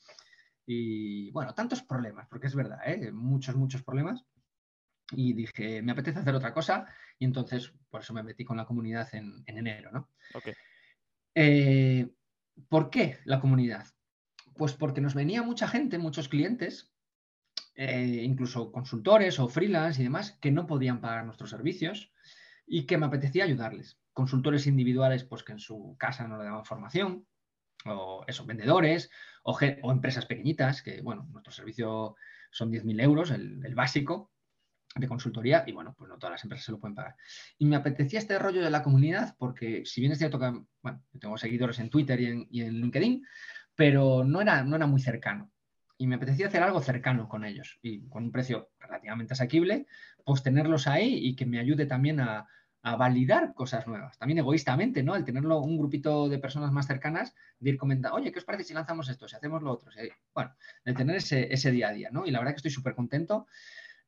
y, 0.66 1.32
bueno, 1.32 1.54
tantos 1.54 1.84
problemas, 1.84 2.28
porque 2.28 2.48
es 2.48 2.56
verdad, 2.56 2.80
¿eh? 2.86 3.12
muchos, 3.12 3.56
muchos 3.56 3.84
problemas 3.84 4.26
y 5.12 5.34
dije, 5.34 5.82
me 5.82 5.92
apetece 5.92 6.20
hacer 6.20 6.36
otra 6.36 6.54
cosa 6.54 6.88
y 7.20 7.26
entonces 7.26 7.74
por 7.90 8.02
eso 8.02 8.14
me 8.14 8.24
metí 8.24 8.46
con 8.46 8.58
la 8.58 8.66
comunidad 8.66 9.14
en, 9.14 9.44
enero, 9.46 9.92
¿no? 9.92 10.10
Eh, 11.36 12.10
¿Por 12.70 12.90
qué 12.90 13.20
la 13.26 13.42
comunidad? 13.42 13.88
Pues 14.56 14.74
porque 14.74 15.02
nos 15.02 15.14
venía 15.14 15.44
mucha 15.44 15.68
gente, 15.68 15.98
muchos 15.98 16.30
clientes, 16.30 16.94
eh, 17.76 18.22
incluso 18.24 18.72
consultores 18.72 19.40
o 19.40 19.50
freelance 19.50 20.02
y 20.02 20.06
demás, 20.06 20.38
que 20.42 20.52
no 20.52 20.66
podían 20.66 21.02
pagar 21.02 21.26
nuestros 21.26 21.50
servicios 21.50 22.14
y 22.66 22.86
que 22.86 22.98
me 22.98 23.06
apetecía 23.08 23.44
ayudarles. 23.44 24.00
Consultores 24.14 24.66
individuales, 24.66 25.24
pues 25.26 25.44
que 25.44 25.54
en 25.54 25.60
su 25.60 25.96
casa 26.00 26.28
no 26.28 26.38
le 26.38 26.46
daban 26.46 26.66
formación, 26.66 27.28
o 27.86 28.24
esos 28.28 28.46
vendedores, 28.46 29.10
o, 29.44 29.58
empresas 29.92 30.26
pequeñitas, 30.26 30.82
que 30.82 31.02
bueno, 31.02 31.28
nuestro 31.32 31.52
servicio 31.52 32.16
son 32.52 32.72
10.000 32.72 33.02
euros, 33.02 33.32
el 33.32 33.76
básico, 33.76 34.32
de 34.96 35.08
consultoría 35.08 35.64
y 35.68 35.72
bueno, 35.72 35.94
pues 35.98 36.10
no 36.10 36.18
todas 36.18 36.34
las 36.34 36.44
empresas 36.44 36.66
se 36.66 36.72
lo 36.72 36.80
pueden 36.80 36.96
pagar. 36.96 37.16
Y 37.58 37.66
me 37.66 37.76
apetecía 37.76 38.20
este 38.20 38.40
rollo 38.40 38.64
de 38.64 38.70
la 38.70 38.84
comunidad 38.84 39.36
porque 39.38 39.84
si 39.86 40.02
bien 40.02 40.14
es 40.14 40.18
cierto 40.18 40.40
que, 40.40 40.64
bueno, 40.82 41.04
tengo 41.20 41.38
seguidores 41.38 41.80
en 41.80 41.90
Twitter 41.90 42.20
y 42.20 42.62
en, 42.62 42.82
LinkedIn, 42.82 43.24
pero 43.76 44.24
no 44.24 44.42
era, 44.42 44.64
no 44.64 44.76
era 44.76 44.88
muy 44.88 45.02
cercano. 45.02 45.52
Y 45.98 46.08
me 46.08 46.16
apetecía 46.16 46.48
hacer 46.48 46.64
algo 46.64 46.82
cercano 46.82 47.28
con 47.28 47.44
ellos 47.44 47.78
y 47.82 48.08
con 48.08 48.24
un 48.24 48.32
precio 48.32 48.70
relativamente 48.80 49.34
asequible, 49.34 49.86
pues 50.24 50.44
tenerlos 50.44 50.88
ahí 50.88 51.28
y 51.28 51.36
que 51.36 51.46
me 51.46 51.60
ayude 51.60 51.86
también 51.86 52.22
a, 52.22 52.48
a 52.82 52.96
validar 52.96 53.54
cosas 53.54 53.88
nuevas, 53.88 54.18
también 54.18 54.40
egoístamente, 54.40 55.04
¿no? 55.04 55.16
El 55.16 55.26
tenerlo 55.26 55.60
un 55.60 55.78
grupito 55.78 56.30
de 56.30 56.40
personas 56.40 56.72
más 56.72 56.88
cercanas, 56.88 57.36
de 57.60 57.72
ir 57.72 57.78
comentando, 57.78 58.16
oye, 58.16 58.32
¿qué 58.32 58.40
os 58.40 58.46
parece 58.46 58.64
si 58.64 58.74
lanzamos 58.74 59.10
esto, 59.10 59.28
si 59.28 59.36
hacemos 59.36 59.62
lo 59.62 59.74
otro? 59.74 59.92
bueno, 60.34 60.56
de 60.86 60.94
tener 60.94 61.18
ese, 61.18 61.72
día 61.72 61.90
a 61.90 61.94
día, 61.94 62.10
¿no? 62.12 62.26
Y 62.26 62.32
la 62.32 62.40
verdad 62.40 62.54
que 62.54 62.58
estoy 62.58 62.72
súper 62.72 62.96
contento 62.96 63.48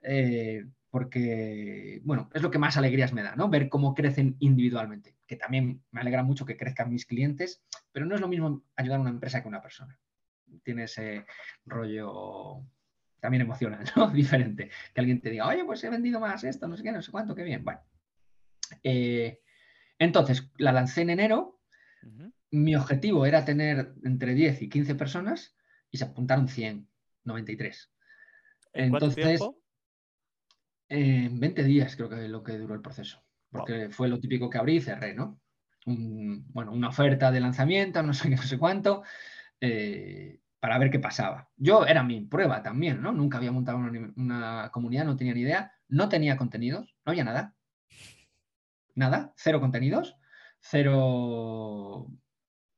eh, 0.01 0.65
porque, 0.89 2.01
bueno, 2.03 2.29
es 2.33 2.41
lo 2.41 2.51
que 2.51 2.59
más 2.59 2.75
alegrías 2.75 3.13
me 3.13 3.23
da, 3.23 3.35
¿no? 3.35 3.49
Ver 3.49 3.69
cómo 3.69 3.95
crecen 3.95 4.35
individualmente, 4.39 5.15
que 5.25 5.37
también 5.37 5.81
me 5.91 6.01
alegra 6.01 6.21
mucho 6.21 6.45
que 6.45 6.57
crezcan 6.57 6.91
mis 6.91 7.05
clientes, 7.05 7.63
pero 7.91 8.05
no 8.05 8.15
es 8.15 8.21
lo 8.21 8.27
mismo 8.27 8.63
ayudar 8.75 8.97
a 8.97 9.01
una 9.01 9.09
empresa 9.09 9.41
que 9.41 9.47
a 9.47 9.49
una 9.49 9.61
persona. 9.61 9.97
Tiene 10.63 10.83
ese 10.83 11.25
rollo 11.65 12.65
también 13.21 13.43
emocional, 13.43 13.85
¿no? 13.95 14.09
Diferente. 14.11 14.69
Que 14.93 14.99
alguien 14.99 15.21
te 15.21 15.29
diga, 15.29 15.47
oye, 15.47 15.63
pues 15.63 15.83
he 15.83 15.89
vendido 15.89 16.19
más 16.19 16.43
esto, 16.43 16.67
no 16.67 16.75
sé 16.75 16.83
qué, 16.83 16.91
no 16.91 17.01
sé 17.01 17.11
cuánto, 17.11 17.35
qué 17.35 17.43
bien. 17.43 17.63
Bueno, 17.63 17.79
eh, 18.83 19.41
entonces, 19.97 20.51
la 20.57 20.71
lancé 20.71 21.01
en 21.01 21.11
enero. 21.11 21.59
Mi 22.49 22.75
objetivo 22.75 23.25
era 23.25 23.45
tener 23.45 23.93
entre 24.03 24.33
10 24.33 24.63
y 24.63 24.69
15 24.69 24.95
personas 24.95 25.55
y 25.89 25.97
se 25.99 26.03
apuntaron 26.03 26.49
100, 26.49 26.89
93. 27.23 27.93
¿En 28.73 28.85
entonces, 28.85 29.41
en 30.91 31.39
20 31.39 31.63
días 31.63 31.95
creo 31.95 32.09
que 32.09 32.25
es 32.25 32.29
lo 32.29 32.43
que 32.43 32.57
duró 32.57 32.75
el 32.75 32.81
proceso. 32.81 33.23
Porque 33.49 33.89
fue 33.89 34.07
lo 34.07 34.19
típico 34.19 34.49
que 34.49 34.57
abrí 34.57 34.77
y 34.77 34.81
cerré, 34.81 35.13
¿no? 35.13 35.39
bueno, 35.83 36.73
una 36.73 36.89
oferta 36.89 37.31
de 37.31 37.39
lanzamiento, 37.39 38.03
no 38.03 38.13
sé 38.13 38.29
qué, 38.29 38.35
no 38.35 38.43
sé 38.43 38.59
cuánto, 38.59 39.01
eh, 39.59 40.39
para 40.59 40.77
ver 40.77 40.91
qué 40.91 40.99
pasaba. 40.99 41.49
Yo 41.57 41.87
era 41.87 42.03
mi 42.03 42.21
prueba 42.21 42.61
también, 42.61 43.01
¿no? 43.01 43.11
Nunca 43.11 43.39
había 43.39 43.51
montado 43.51 43.79
una, 43.79 44.13
una 44.15 44.69
comunidad, 44.71 45.05
no 45.05 45.15
tenía 45.15 45.33
ni 45.33 45.41
idea, 45.41 45.73
no 45.87 46.07
tenía 46.07 46.37
contenidos, 46.37 46.95
no 47.03 47.11
había 47.11 47.23
nada 47.23 47.55
nada, 48.95 49.33
cero 49.35 49.59
contenidos, 49.59 50.17
cero... 50.59 52.07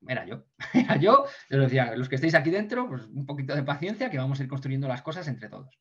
Era 0.05 0.25
yo, 0.25 0.45
era 0.73 0.97
yo, 0.97 1.25
yo 1.49 1.59
decía, 1.59 1.95
los 1.95 2.09
que 2.09 2.15
estéis 2.15 2.35
aquí 2.35 2.51
dentro, 2.51 2.89
pues 2.89 3.05
un 3.05 3.25
poquito 3.25 3.55
de 3.55 3.63
paciencia 3.63 4.09
que 4.09 4.17
vamos 4.17 4.39
a 4.39 4.43
ir 4.43 4.49
construyendo 4.49 4.87
las 4.87 5.01
cosas 5.01 5.27
entre 5.29 5.47
todos, 5.47 5.79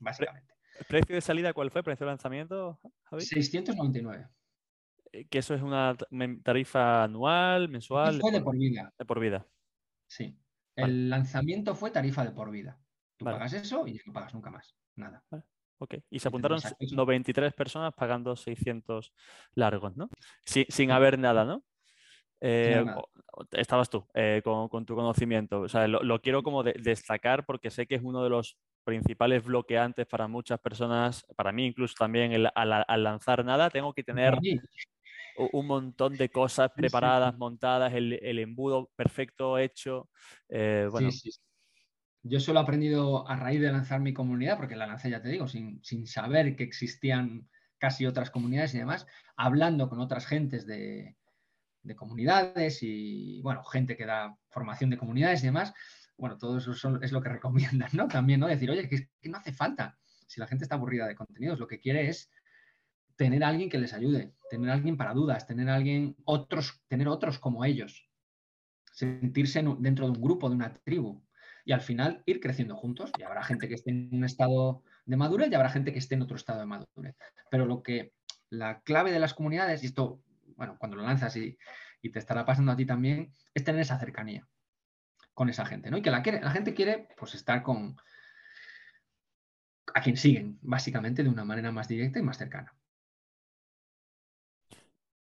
básicamente. 0.00 0.52
¿El 0.82 0.86
precio 0.86 1.14
de 1.14 1.20
salida 1.20 1.52
cuál 1.52 1.70
fue? 1.70 1.84
¿Precio 1.84 2.04
de 2.04 2.10
lanzamiento, 2.10 2.80
Javi? 3.04 3.22
699. 3.22 4.26
Eh, 5.12 5.26
¿Que 5.26 5.38
eso 5.38 5.54
es 5.54 5.62
una 5.62 5.96
tarifa 6.42 7.04
anual, 7.04 7.68
mensual? 7.68 8.20
fue 8.20 8.32
de 8.32 8.40
por 8.40 8.58
vida. 8.58 8.92
De 8.98 9.04
por 9.04 9.20
vida. 9.20 9.46
Sí. 10.08 10.36
El 10.74 11.08
lanzamiento 11.08 11.76
fue 11.76 11.92
tarifa 11.92 12.24
de 12.24 12.32
por 12.32 12.50
vida. 12.50 12.80
Tú 13.16 13.26
pagas 13.26 13.52
eso 13.52 13.86
y 13.86 14.00
no 14.04 14.12
pagas 14.12 14.34
nunca 14.34 14.50
más. 14.50 14.74
Nada. 14.96 15.22
Ok, 15.78 15.94
y 16.10 16.18
se 16.18 16.26
apuntaron 16.26 16.58
93 16.80 17.52
personas 17.52 17.94
pagando 17.94 18.34
600 18.34 19.12
largos, 19.54 19.96
¿no? 19.96 20.10
sin 20.44 20.90
haber 20.90 21.16
nada, 21.16 21.44
¿no? 21.44 21.64
Eh, 22.40 22.84
estabas 23.52 23.88
tú 23.88 24.04
eh, 24.14 24.42
con, 24.42 24.84
tu 24.84 24.96
conocimiento. 24.96 25.60
O 25.60 25.68
sea, 25.68 25.86
lo, 25.86 26.20
quiero 26.20 26.42
como 26.42 26.64
destacar 26.64 27.46
porque 27.46 27.70
sé 27.70 27.86
que 27.86 27.94
es 27.94 28.02
uno 28.02 28.24
de 28.24 28.30
los 28.30 28.58
principales 28.84 29.44
bloqueantes 29.44 30.06
para 30.06 30.28
muchas 30.28 30.60
personas, 30.60 31.24
para 31.36 31.52
mí 31.52 31.66
incluso 31.66 31.94
también 31.98 32.46
al, 32.54 33.02
lanzar 33.02 33.44
nada, 33.44 33.70
tengo 33.70 33.92
que 33.92 34.04
tener 34.04 34.38
un 35.52 35.66
montón 35.66 36.16
de 36.16 36.28
cosas 36.28 36.70
preparadas, 36.74 37.36
montadas, 37.36 37.92
el, 37.94 38.38
embudo 38.38 38.90
perfecto 38.96 39.58
hecho. 39.58 40.08
Eh, 40.48 40.88
bueno, 40.90 41.10
yo 42.24 42.38
solo 42.38 42.60
he 42.60 42.62
aprendido 42.62 43.28
a 43.28 43.36
raíz 43.36 43.60
de 43.60 43.72
lanzar 43.72 44.00
mi 44.00 44.12
comunidad, 44.12 44.56
porque 44.56 44.76
la 44.76 44.86
lancé, 44.86 45.10
ya 45.10 45.20
te 45.20 45.28
digo, 45.28 45.48
sin, 45.48 45.82
saber 46.06 46.54
que 46.54 46.62
existían 46.62 47.48
casi 47.78 48.06
otras 48.06 48.30
comunidades 48.30 48.74
y 48.74 48.78
demás, 48.78 49.06
hablando 49.36 49.88
con 49.88 49.98
otras 49.98 50.26
gentes 50.26 50.66
de, 50.66 51.16
comunidades 51.96 52.78
y, 52.82 53.40
bueno, 53.42 53.64
gente 53.64 53.96
que 53.96 54.06
da 54.06 54.36
formación 54.50 54.90
de 54.90 54.98
comunidades 54.98 55.42
y 55.42 55.46
demás. 55.46 55.74
Bueno, 56.22 56.38
todo 56.38 56.58
eso 56.58 56.70
es 57.02 57.10
lo 57.10 57.20
que 57.20 57.28
recomiendan, 57.40 57.90
¿no? 57.94 58.06
También, 58.06 58.38
¿no? 58.38 58.46
Decir, 58.46 58.70
oye, 58.70 58.88
que, 58.88 59.08
que 59.20 59.28
no 59.28 59.38
hace 59.38 59.52
falta. 59.52 59.98
Si 60.28 60.38
la 60.38 60.46
gente 60.46 60.64
está 60.64 60.76
aburrida 60.76 61.08
de 61.08 61.16
contenidos, 61.16 61.58
lo 61.58 61.66
que 61.66 61.80
quiere 61.80 62.08
es 62.08 62.30
tener 63.16 63.42
a 63.42 63.48
alguien 63.48 63.68
que 63.68 63.78
les 63.78 63.92
ayude, 63.92 64.32
tener 64.48 64.70
a 64.70 64.74
alguien 64.74 64.96
para 64.96 65.14
dudas, 65.14 65.48
tener 65.48 65.68
a 65.68 65.74
alguien, 65.74 66.14
otros, 66.24 66.80
tener 66.86 67.08
otros 67.08 67.40
como 67.40 67.64
ellos, 67.64 68.08
sentirse 68.92 69.64
dentro 69.80 70.06
de 70.06 70.12
un 70.12 70.22
grupo, 70.22 70.48
de 70.48 70.54
una 70.54 70.72
tribu 70.72 71.24
y 71.64 71.72
al 71.72 71.80
final 71.80 72.22
ir 72.24 72.38
creciendo 72.38 72.76
juntos. 72.76 73.10
Y 73.18 73.24
habrá 73.24 73.42
gente 73.42 73.66
que 73.66 73.74
esté 73.74 73.90
en 73.90 74.10
un 74.12 74.22
estado 74.22 74.84
de 75.04 75.16
madurez 75.16 75.50
y 75.50 75.56
habrá 75.56 75.70
gente 75.70 75.92
que 75.92 75.98
esté 75.98 76.14
en 76.14 76.22
otro 76.22 76.36
estado 76.36 76.60
de 76.60 76.66
madurez. 76.66 77.16
Pero 77.50 77.66
lo 77.66 77.82
que 77.82 78.12
la 78.48 78.80
clave 78.82 79.10
de 79.10 79.18
las 79.18 79.34
comunidades, 79.34 79.82
y 79.82 79.86
esto, 79.86 80.22
bueno, 80.54 80.76
cuando 80.78 80.96
lo 80.96 81.02
lanzas 81.02 81.36
y, 81.36 81.58
te 82.12 82.18
estará 82.20 82.44
pasando 82.44 82.70
a 82.70 82.76
ti 82.76 82.86
también, 82.86 83.32
es 83.54 83.64
tener 83.64 83.80
esa 83.80 83.98
cercanía 83.98 84.48
con 85.34 85.48
esa 85.48 85.64
gente, 85.66 85.90
¿no? 85.90 85.96
Y 85.96 86.02
que 86.02 86.10
la, 86.10 86.22
quiere, 86.22 86.40
la 86.40 86.50
gente 86.50 86.74
quiere 86.74 87.08
pues 87.16 87.34
estar 87.34 87.62
con 87.62 87.96
a 89.94 90.00
quien 90.00 90.16
siguen, 90.16 90.58
básicamente 90.62 91.22
de 91.22 91.28
una 91.28 91.44
manera 91.44 91.72
más 91.72 91.88
directa 91.88 92.18
y 92.18 92.22
más 92.22 92.38
cercana. 92.38 92.74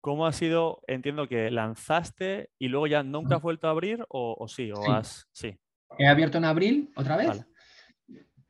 ¿Cómo 0.01 0.27
ha 0.27 0.33
sido? 0.33 0.83
Entiendo 0.87 1.29
que 1.29 1.51
lanzaste 1.51 2.51
y 2.59 2.69
luego 2.69 2.87
ya 2.87 3.03
nunca 3.03 3.37
has 3.37 3.43
vuelto 3.43 3.67
a 3.67 3.71
abrir 3.71 4.05
o, 4.09 4.47
sí, 4.49 4.71
o 4.71 4.93
has. 4.93 5.27
Sí. 5.33 5.59
He 5.99 6.07
abierto 6.07 6.39
en 6.39 6.45
abril 6.45 6.93
otra 6.95 7.17
vez. 7.17 7.45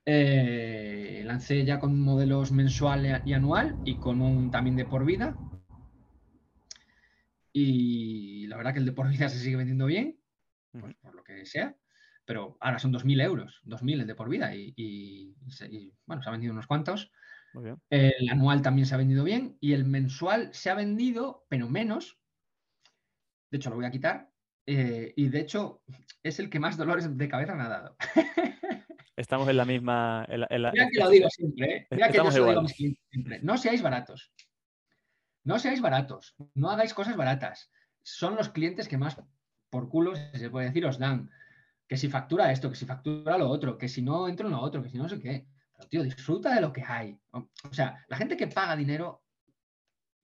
Eh, 0.05 1.23
lancé 1.25 1.64
ya 1.64 1.81
con 1.81 1.99
modelos 1.99 2.53
mensual 2.53 3.23
y 3.25 3.33
anual 3.33 3.77
y 3.85 3.97
con 3.97 4.21
un 4.21 4.51
también 4.51 4.77
de 4.77 4.85
por 4.85 5.05
vida. 5.07 5.35
Y 7.53 8.47
la 8.49 8.59
verdad 8.59 8.75
que 8.75 8.81
el 8.81 8.85
de 8.85 8.92
por 8.92 9.09
vida 9.09 9.29
se 9.31 9.38
sigue 9.38 9.57
vendiendo 9.57 9.87
bien, 9.87 10.21
pues 10.81 10.95
por 10.97 11.15
lo 11.15 11.23
que 11.23 11.45
sea. 11.47 11.75
Pero 12.25 12.57
ahora 12.61 12.79
son 12.79 12.93
2.000 12.93 13.23
euros, 13.23 13.61
2.000 13.65 14.01
el 14.01 14.07
de 14.07 14.15
por 14.15 14.29
vida. 14.29 14.53
Y, 14.55 15.35
bueno, 16.07 16.23
se 16.23 16.29
ha 16.29 16.33
vendido 16.33 16.53
unos 16.53 16.67
cuantos. 16.67 17.12
El 17.89 18.29
anual 18.29 18.62
también 18.62 18.87
se 18.87 18.95
ha 18.95 18.99
vendido 18.99 19.25
bien. 19.25 19.57
Y 19.61 19.73
el 19.73 19.85
mensual 19.85 20.51
se 20.53 20.71
ha 20.71 20.75
vendido, 20.75 21.47
pero 21.49 21.69
menos. 21.69 22.19
De 23.51 23.59
hecho, 23.59 23.71
lo 23.71 23.77
voy 23.77 23.85
a 23.85 23.91
quitar 23.91 24.31
eh, 24.67 25.12
y 25.17 25.29
de 25.29 25.41
hecho, 25.41 25.83
es 26.23 26.41
el 26.41 26.51
que 26.51 26.59
más 26.59 26.77
dolores 26.77 27.17
de 27.17 27.29
cabeza 27.29 27.55
me 27.55 27.62
ha 27.62 27.69
dado. 27.69 27.97
Estamos 29.17 29.49
en 29.49 29.57
la 29.57 29.65
misma. 29.65 30.27
Mira 30.29 30.89
que 30.93 30.99
lo 30.99 31.09
digo 31.09 31.31
siempre, 31.31 31.77
¿eh? 31.77 31.87
que 31.89 32.12
yo 32.12 32.31
digo 32.31 32.69
siempre. 32.69 33.41
No 33.43 33.57
seáis 33.57 33.81
baratos. 33.81 34.33
No 35.45 35.59
seáis 35.59 35.81
baratos. 35.81 36.35
No 36.55 36.71
hagáis 36.71 36.93
cosas 36.93 37.17
baratas. 37.17 37.71
Son 38.03 38.37
los 38.37 38.51
clientes 38.51 38.89
que 38.89 38.99
más 38.99 39.17
por 39.77 39.89
culo, 39.89 40.15
se 40.17 40.51
puede 40.51 40.69
decir, 40.69 40.85
os 40.87 40.99
dan. 40.99 41.31
Que 41.87 41.97
si 41.97 42.09
factura 42.09 42.51
esto, 42.51 42.71
que 42.71 42.77
si 42.77 42.87
factura 42.87 43.39
lo 43.39 43.49
otro, 43.49 43.79
que 43.79 43.89
si 43.89 44.03
no 44.03 44.27
entro 44.27 44.47
en 44.47 44.53
lo 44.53 44.61
otro, 44.61 44.83
que 44.83 44.89
si 44.89 44.99
no 44.99 45.09
sé 45.09 45.21
qué. 45.21 45.47
Pero, 45.77 45.89
tío, 45.89 46.03
disfruta 46.03 46.55
de 46.55 46.61
lo 46.61 46.73
que 46.73 46.83
hay. 46.83 47.19
O 47.31 47.73
sea, 47.73 48.05
la 48.09 48.17
gente 48.17 48.37
que 48.37 48.49
paga 48.49 48.75
dinero, 48.75 49.23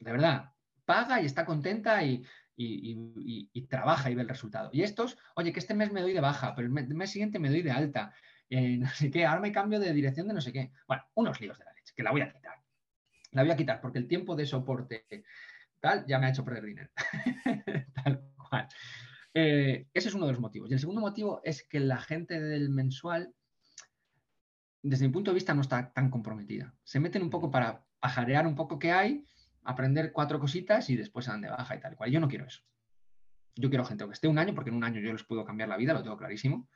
de 0.01 0.11
verdad, 0.11 0.53
paga 0.85 1.21
y 1.21 1.27
está 1.27 1.45
contenta 1.45 2.03
y 2.03 2.25
y, 2.57 3.67
trabaja 3.69 4.11
y 4.11 4.15
ve 4.15 4.23
el 4.23 4.29
resultado. 4.29 4.71
Y 4.73 4.83
estos, 4.83 5.19
oye, 5.35 5.53
que 5.53 5.59
este 5.59 5.75
mes 5.75 5.93
me 5.93 6.03
doy 6.03 6.13
de 6.13 6.21
baja, 6.21 6.55
pero 6.55 6.69
el 6.69 6.73
mes, 6.73 7.11
siguiente 7.11 7.39
me 7.39 7.51
doy 7.51 7.63
de 7.63 7.71
alta, 7.71 8.13
eh, 8.49 8.77
no 8.79 8.89
sé 8.89 9.11
qué, 9.11 9.27
ahora 9.27 9.41
me 9.41 9.53
cambio 9.53 9.81
de 9.81 9.93
dirección 9.93 10.29
de 10.29 10.35
no 10.35 10.41
sé 10.41 10.53
qué. 10.53 10.73
Bueno, 10.87 11.05
unos 11.15 11.41
líos 11.41 11.59
de 11.59 11.65
la 11.65 11.73
leche, 11.73 11.93
que 11.97 12.03
la 12.03 12.11
voy 12.11 12.23
a 12.23 12.33
quitar. 12.33 12.59
La 13.33 13.43
voy 13.43 13.51
a 13.51 13.57
quitar 13.57 13.81
porque 13.81 13.99
el 13.99 14.09
tiempo 14.09 14.37
de 14.37 14.47
soporte 14.47 15.07
tal 15.81 16.05
ya 16.07 16.19
me 16.19 16.27
ha 16.27 16.31
hecho 16.31 16.45
perder 16.45 16.65
dinero. 16.65 16.91
tal 18.05 18.23
cual. 18.37 18.69
Eh, 19.35 19.89
ese 19.95 20.09
es 20.09 20.15
uno 20.15 20.27
de 20.27 20.33
los 20.33 20.41
motivos. 20.41 20.71
Y 20.71 20.75
el 20.75 20.81
segundo 20.81 21.01
motivo 21.01 21.41
es 21.45 21.63
que 21.67 21.81
la 21.81 21.99
gente 21.99 22.41
del 22.41 22.71
mensual, 22.71 23.35
desde 24.83 25.07
mi 25.07 25.13
punto 25.13 25.31
de 25.31 25.37
vista, 25.37 25.55
no 25.55 25.63
está 25.63 25.93
tan 25.93 26.11
comprometida. 26.11 26.75
Se 26.85 27.01
meten 27.01 27.23
un 27.23 27.31
poco 27.31 27.51
para 27.51 27.85
pajarear 28.01 28.47
un 28.47 28.55
poco 28.55 28.79
qué 28.79 28.93
hay 28.93 29.25
aprender 29.65 30.13
cuatro 30.13 30.41
cositas 30.41 30.91
y 30.91 30.97
después 30.97 31.25
se 31.25 31.31
dan 31.31 31.41
de 31.41 31.49
baja 31.49 31.77
y 31.77 31.81
tal 31.81 31.97
cual. 31.97 32.11
Yo 32.11 32.21
no 32.21 32.29
quiero 32.29 32.47
eso. 32.47 32.63
Yo 33.55 33.69
quiero 33.69 33.85
gente 33.85 34.05
que 34.07 34.13
esté 34.13 34.29
un 34.29 34.39
año, 34.39 34.55
porque 34.55 34.71
en 34.71 34.77
un 34.77 34.85
año 34.85 35.01
yo 35.01 35.13
les 35.13 35.25
puedo 35.25 35.45
cambiar 35.45 35.69
la 35.69 35.77
vida, 35.77 35.93
lo 35.93 36.03
tengo 36.03 36.17
clarísimo. 36.17 36.69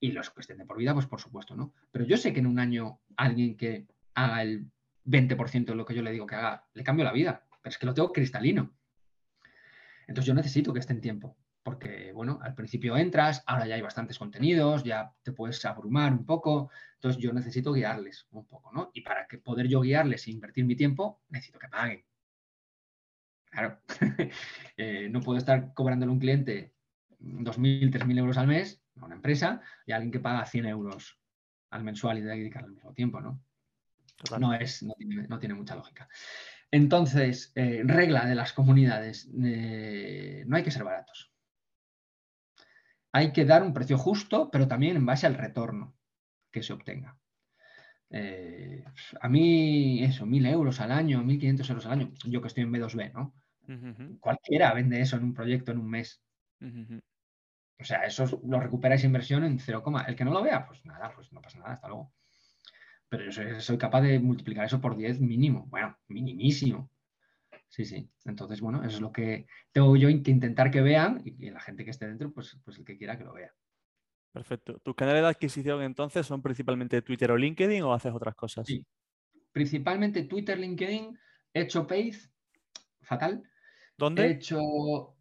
Y 0.00 0.12
los 0.12 0.30
que 0.30 0.40
estén 0.40 0.58
de 0.58 0.64
por 0.64 0.76
vida, 0.76 0.94
pues 0.94 1.06
por 1.06 1.20
supuesto, 1.20 1.56
¿no? 1.56 1.74
Pero 1.90 2.04
yo 2.04 2.16
sé 2.16 2.32
que 2.32 2.40
en 2.40 2.46
un 2.46 2.58
año 2.58 3.00
alguien 3.16 3.56
que 3.56 3.86
haga 4.14 4.42
el 4.42 4.70
20% 5.06 5.64
de 5.64 5.74
lo 5.74 5.84
que 5.84 5.94
yo 5.94 6.02
le 6.02 6.12
digo 6.12 6.26
que 6.26 6.36
haga, 6.36 6.66
le 6.74 6.84
cambio 6.84 7.04
la 7.04 7.12
vida. 7.12 7.44
Pero 7.62 7.70
es 7.70 7.78
que 7.78 7.86
lo 7.86 7.94
tengo 7.94 8.12
cristalino. 8.12 8.74
Entonces 10.06 10.26
yo 10.26 10.34
necesito 10.34 10.72
que 10.72 10.80
esté 10.80 10.92
en 10.92 11.00
tiempo. 11.00 11.36
Porque, 11.68 12.12
bueno, 12.14 12.38
al 12.40 12.54
principio 12.54 12.96
entras, 12.96 13.44
ahora 13.44 13.66
ya 13.66 13.74
hay 13.74 13.82
bastantes 13.82 14.18
contenidos, 14.18 14.84
ya 14.84 15.12
te 15.22 15.32
puedes 15.32 15.62
abrumar 15.66 16.14
un 16.14 16.24
poco. 16.24 16.70
Entonces 16.94 17.20
yo 17.20 17.30
necesito 17.30 17.74
guiarles 17.74 18.26
un 18.30 18.46
poco, 18.46 18.72
¿no? 18.72 18.90
Y 18.94 19.02
para 19.02 19.26
que 19.26 19.36
poder 19.36 19.68
yo 19.68 19.82
guiarles 19.82 20.26
e 20.26 20.30
invertir 20.30 20.64
mi 20.64 20.76
tiempo, 20.76 21.20
necesito 21.28 21.58
que 21.58 21.68
paguen. 21.68 22.02
Claro, 23.50 23.82
eh, 24.78 25.10
no 25.10 25.20
puedo 25.20 25.36
estar 25.36 25.74
cobrándole 25.74 26.08
a 26.08 26.14
un 26.14 26.20
cliente 26.20 26.72
2.000, 27.20 27.92
3.000 27.92 28.18
euros 28.18 28.38
al 28.38 28.46
mes 28.46 28.82
a 28.96 29.04
una 29.04 29.16
empresa 29.16 29.60
y 29.84 29.92
a 29.92 29.96
alguien 29.96 30.10
que 30.10 30.20
paga 30.20 30.46
100 30.46 30.64
euros 30.68 31.20
al 31.68 31.84
mensual 31.84 32.16
y 32.16 32.22
dedicar 32.22 32.64
al 32.64 32.72
mismo 32.72 32.94
tiempo, 32.94 33.20
¿no? 33.20 33.44
No, 34.38 34.54
es, 34.54 34.82
no, 34.82 34.94
tiene, 34.94 35.54
mucha 35.54 35.74
lógica. 35.74 36.08
Entonces, 36.70 37.52
eh, 37.56 37.82
regla 37.84 38.24
de 38.24 38.34
las 38.34 38.54
comunidades, 38.54 39.28
eh, 39.44 40.44
no 40.46 40.56
hay 40.56 40.62
que 40.62 40.70
ser 40.70 40.82
baratos. 40.82 41.30
Hay 43.12 43.32
que 43.32 43.44
dar 43.44 43.62
un 43.62 43.72
precio 43.72 43.98
justo, 43.98 44.50
pero 44.50 44.68
también 44.68 44.96
en 44.96 45.06
base 45.06 45.26
al 45.26 45.34
retorno 45.34 45.96
que 46.50 46.62
se 46.62 46.72
obtenga. 46.72 47.18
Eh, 48.10 48.84
a 49.20 49.28
mí, 49.28 50.02
eso, 50.02 50.26
mil 50.26 50.46
euros 50.46 50.80
al 50.80 50.92
año, 50.92 51.22
1.500 51.22 51.68
euros 51.70 51.86
al 51.86 51.92
año, 51.92 52.12
yo 52.24 52.40
que 52.40 52.48
estoy 52.48 52.64
en 52.64 52.72
B2B, 52.72 53.12
¿no? 53.12 53.34
Cualquiera 54.20 54.72
vende 54.72 55.00
eso 55.00 55.16
en 55.16 55.24
un 55.24 55.34
proyecto 55.34 55.72
en 55.72 55.78
un 55.78 55.90
mes. 55.90 56.22
O 57.80 57.84
sea, 57.84 58.04
eso 58.04 58.40
lo 58.44 58.60
recuperáis 58.60 59.04
inversión 59.04 59.44
en 59.44 59.58
0, 59.58 59.82
el 60.06 60.16
que 60.16 60.24
no 60.24 60.32
lo 60.32 60.42
vea, 60.42 60.66
pues 60.66 60.84
nada, 60.84 61.12
pues 61.14 61.32
no 61.32 61.40
pasa 61.40 61.58
nada, 61.58 61.72
hasta 61.72 61.88
luego. 61.88 62.12
Pero 63.08 63.30
yo 63.30 63.60
soy, 63.60 63.78
capaz 63.78 64.02
de 64.02 64.18
multiplicar 64.18 64.64
eso 64.66 64.80
por 64.80 64.96
10 64.96 65.20
mínimo. 65.20 65.66
Bueno, 65.68 65.96
minimísimo. 66.08 66.90
Sí, 67.68 67.84
sí. 67.84 68.08
Entonces, 68.24 68.60
bueno, 68.60 68.82
eso 68.82 68.96
es 68.96 69.00
lo 69.00 69.12
que 69.12 69.46
tengo 69.72 69.94
yo 69.96 70.08
que 70.08 70.30
intentar 70.30 70.70
que 70.70 70.80
vean 70.80 71.20
y, 71.24 71.50
la 71.50 71.60
gente 71.60 71.84
que 71.84 71.90
esté 71.90 72.08
dentro, 72.08 72.32
pues, 72.32 72.58
pues 72.64 72.78
el 72.78 72.84
que 72.84 72.96
quiera 72.96 73.18
que 73.18 73.24
lo 73.24 73.34
vea. 73.34 73.52
Perfecto. 74.32 74.78
¿Tus 74.80 74.94
canales 74.94 75.22
de 75.22 75.28
adquisición 75.28 75.82
entonces 75.82 76.26
son 76.26 76.42
principalmente 76.42 77.02
Twitter 77.02 77.30
o 77.30 77.36
LinkedIn 77.36 77.82
o 77.82 77.92
haces 77.92 78.12
otras 78.12 78.34
cosas? 78.34 78.66
Sí. 78.66 78.84
Principalmente 79.52 80.24
Twitter, 80.24 80.58
LinkedIn, 80.58 81.18
he 81.52 81.60
hecho 81.62 81.86
Paid, 81.86 82.14
fatal. 83.00 83.42
¿Dónde? 83.96 84.26
He 84.26 84.30
hecho 84.32 85.16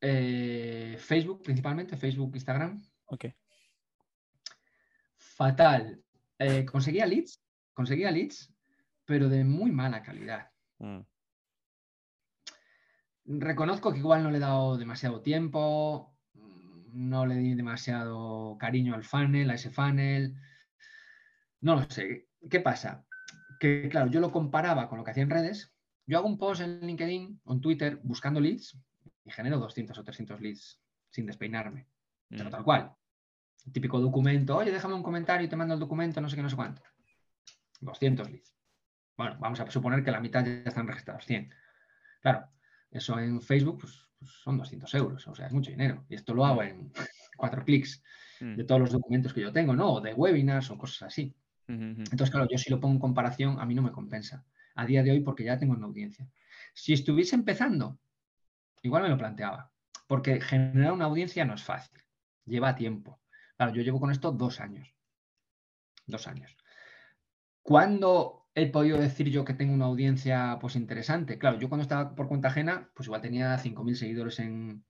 eh, 0.00 0.96
Facebook, 0.98 1.42
principalmente, 1.42 1.96
Facebook, 1.96 2.34
Instagram. 2.34 2.82
Ok. 3.06 3.26
Fatal. 5.16 6.02
Eh, 6.38 6.64
conseguía 6.64 7.06
leads, 7.06 7.42
conseguía 7.72 8.10
leads, 8.10 8.52
pero 9.04 9.28
de 9.28 9.44
muy 9.44 9.70
mala 9.70 10.02
calidad. 10.02 10.50
Mm. 10.78 11.00
Reconozco 13.28 13.92
que 13.92 13.98
igual 13.98 14.22
no 14.22 14.30
le 14.30 14.38
he 14.38 14.40
dado 14.40 14.78
demasiado 14.78 15.20
tiempo, 15.20 16.16
no 16.92 17.26
le 17.26 17.36
di 17.36 17.54
demasiado 17.54 18.56
cariño 18.58 18.94
al 18.94 19.04
funnel, 19.04 19.50
a 19.50 19.54
ese 19.54 19.70
funnel. 19.70 20.34
No 21.60 21.76
lo 21.76 21.90
sé. 21.90 22.28
¿Qué 22.50 22.60
pasa? 22.60 23.04
Que 23.60 23.88
claro, 23.90 24.10
yo 24.10 24.20
lo 24.20 24.32
comparaba 24.32 24.88
con 24.88 24.98
lo 24.98 25.04
que 25.04 25.10
hacía 25.10 25.24
en 25.24 25.30
redes. 25.30 25.72
Yo 26.06 26.16
hago 26.16 26.26
un 26.26 26.38
post 26.38 26.62
en 26.62 26.80
LinkedIn 26.80 27.40
o 27.44 27.52
en 27.52 27.60
Twitter 27.60 28.00
buscando 28.02 28.40
leads 28.40 28.78
y 29.24 29.30
genero 29.30 29.58
200 29.58 29.98
o 29.98 30.04
300 30.04 30.40
leads 30.40 30.80
sin 31.10 31.26
despeinarme. 31.26 31.86
Pero 32.30 32.46
mm. 32.46 32.50
tal 32.50 32.64
cual 32.64 32.98
típico 33.72 34.00
documento, 34.00 34.56
oye, 34.56 34.72
déjame 34.72 34.94
un 34.94 35.02
comentario 35.02 35.46
y 35.46 35.48
te 35.48 35.56
mando 35.56 35.74
el 35.74 35.80
documento, 35.80 36.20
no 36.20 36.28
sé 36.28 36.36
qué, 36.36 36.42
no 36.42 36.50
sé 36.50 36.56
cuánto. 36.56 36.82
200 37.80 38.30
leads. 38.30 38.54
Bueno, 39.16 39.36
vamos 39.40 39.60
a 39.60 39.70
suponer 39.70 40.02
que 40.04 40.10
la 40.10 40.20
mitad 40.20 40.44
ya 40.44 40.62
están 40.64 40.86
registrados, 40.86 41.24
100. 41.26 41.52
Claro, 42.20 42.48
eso 42.90 43.18
en 43.18 43.40
Facebook 43.40 43.80
pues, 43.80 44.06
pues 44.18 44.30
son 44.30 44.58
200 44.58 44.92
euros, 44.94 45.26
o 45.26 45.34
sea, 45.34 45.46
es 45.46 45.52
mucho 45.52 45.70
dinero. 45.70 46.04
Y 46.08 46.14
esto 46.14 46.34
lo 46.34 46.44
hago 46.44 46.62
en 46.62 46.92
cuatro 47.36 47.64
clics 47.64 48.02
mm. 48.40 48.56
de 48.56 48.64
todos 48.64 48.80
los 48.80 48.92
documentos 48.92 49.32
que 49.32 49.40
yo 49.40 49.52
tengo, 49.52 49.74
¿no? 49.74 49.94
O 49.94 50.00
de 50.00 50.14
webinars 50.14 50.70
o 50.70 50.78
cosas 50.78 51.02
así. 51.02 51.34
Entonces, 51.68 52.30
claro, 52.30 52.48
yo 52.50 52.56
si 52.56 52.70
lo 52.70 52.80
pongo 52.80 52.94
en 52.94 53.00
comparación, 53.00 53.60
a 53.60 53.66
mí 53.66 53.74
no 53.74 53.82
me 53.82 53.92
compensa. 53.92 54.42
A 54.74 54.86
día 54.86 55.02
de 55.02 55.10
hoy, 55.10 55.20
porque 55.20 55.44
ya 55.44 55.58
tengo 55.58 55.74
una 55.74 55.84
audiencia. 55.84 56.26
Si 56.72 56.94
estuviese 56.94 57.36
empezando, 57.36 57.98
igual 58.80 59.02
me 59.02 59.10
lo 59.10 59.18
planteaba. 59.18 59.70
Porque 60.06 60.40
generar 60.40 60.92
una 60.92 61.04
audiencia 61.04 61.44
no 61.44 61.54
es 61.54 61.62
fácil. 61.62 62.00
Lleva 62.46 62.74
tiempo. 62.74 63.20
Claro, 63.58 63.74
yo 63.74 63.82
llevo 63.82 64.00
con 64.00 64.10
esto 64.10 64.32
dos 64.32 64.60
años. 64.60 64.94
Dos 66.06 66.26
años. 66.26 66.56
¿Cuándo 67.60 68.37
he 68.60 68.66
podido 68.66 68.98
decir 68.98 69.28
yo 69.30 69.44
que 69.44 69.54
tengo 69.54 69.74
una 69.74 69.86
audiencia 69.86 70.58
pues 70.60 70.76
interesante? 70.76 71.38
Claro, 71.38 71.58
yo 71.58 71.68
cuando 71.68 71.82
estaba 71.82 72.14
por 72.14 72.28
cuenta 72.28 72.48
ajena, 72.48 72.90
pues 72.94 73.06
igual 73.06 73.20
tenía 73.20 73.56
5.000 73.58 73.94
seguidores 73.94 74.38
en, 74.40 74.84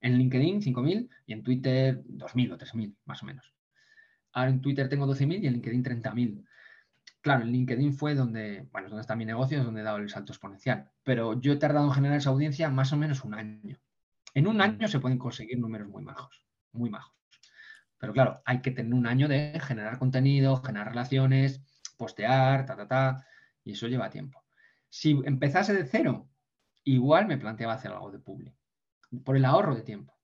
en 0.00 0.18
LinkedIn, 0.18 0.60
5.000, 0.60 1.08
y 1.26 1.32
en 1.32 1.42
Twitter 1.42 2.02
2.000 2.04 2.52
o 2.52 2.58
3.000, 2.58 2.96
más 3.04 3.22
o 3.22 3.26
menos. 3.26 3.54
Ahora 4.32 4.50
en 4.50 4.60
Twitter 4.60 4.88
tengo 4.88 5.06
12.000 5.06 5.42
y 5.42 5.46
en 5.46 5.52
LinkedIn 5.54 5.84
30.000. 5.84 6.44
Claro, 7.20 7.44
en 7.44 7.52
LinkedIn 7.52 7.92
fue 7.92 8.14
donde, 8.14 8.68
bueno, 8.72 8.86
es 8.86 8.90
donde 8.90 9.02
está 9.02 9.14
mi 9.14 9.24
negocio, 9.24 9.58
es 9.58 9.64
donde 9.64 9.80
he 9.80 9.84
dado 9.84 9.98
el 9.98 10.10
salto 10.10 10.32
exponencial. 10.32 10.90
Pero 11.04 11.40
yo 11.40 11.52
he 11.52 11.56
tardado 11.56 11.86
en 11.86 11.92
generar 11.92 12.18
esa 12.18 12.30
audiencia 12.30 12.68
más 12.68 12.92
o 12.92 12.96
menos 12.96 13.24
un 13.24 13.34
año. 13.34 13.78
En 14.34 14.46
un 14.46 14.60
año 14.60 14.88
se 14.88 14.98
pueden 14.98 15.18
conseguir 15.18 15.58
números 15.58 15.88
muy 15.88 16.02
majos, 16.02 16.44
muy 16.72 16.90
majos. 16.90 17.14
Pero 17.98 18.12
claro, 18.12 18.42
hay 18.44 18.60
que 18.62 18.72
tener 18.72 18.92
un 18.94 19.06
año 19.06 19.28
de 19.28 19.60
generar 19.60 19.98
contenido, 19.98 20.56
generar 20.56 20.88
relaciones, 20.88 21.62
postear, 22.02 22.66
ta, 22.66 22.74
ta, 22.74 22.88
ta, 22.88 23.26
y 23.62 23.72
eso 23.72 23.86
lleva 23.86 24.10
tiempo. 24.10 24.42
Si 24.88 25.10
empezase 25.24 25.72
de 25.72 25.84
cero, 25.84 26.28
igual 26.82 27.26
me 27.28 27.38
planteaba 27.38 27.74
hacer 27.74 27.92
algo 27.92 28.10
de 28.10 28.18
Publi, 28.18 28.52
por 29.24 29.36
el 29.36 29.44
ahorro 29.44 29.76
de 29.76 29.82
tiempo, 29.82 30.18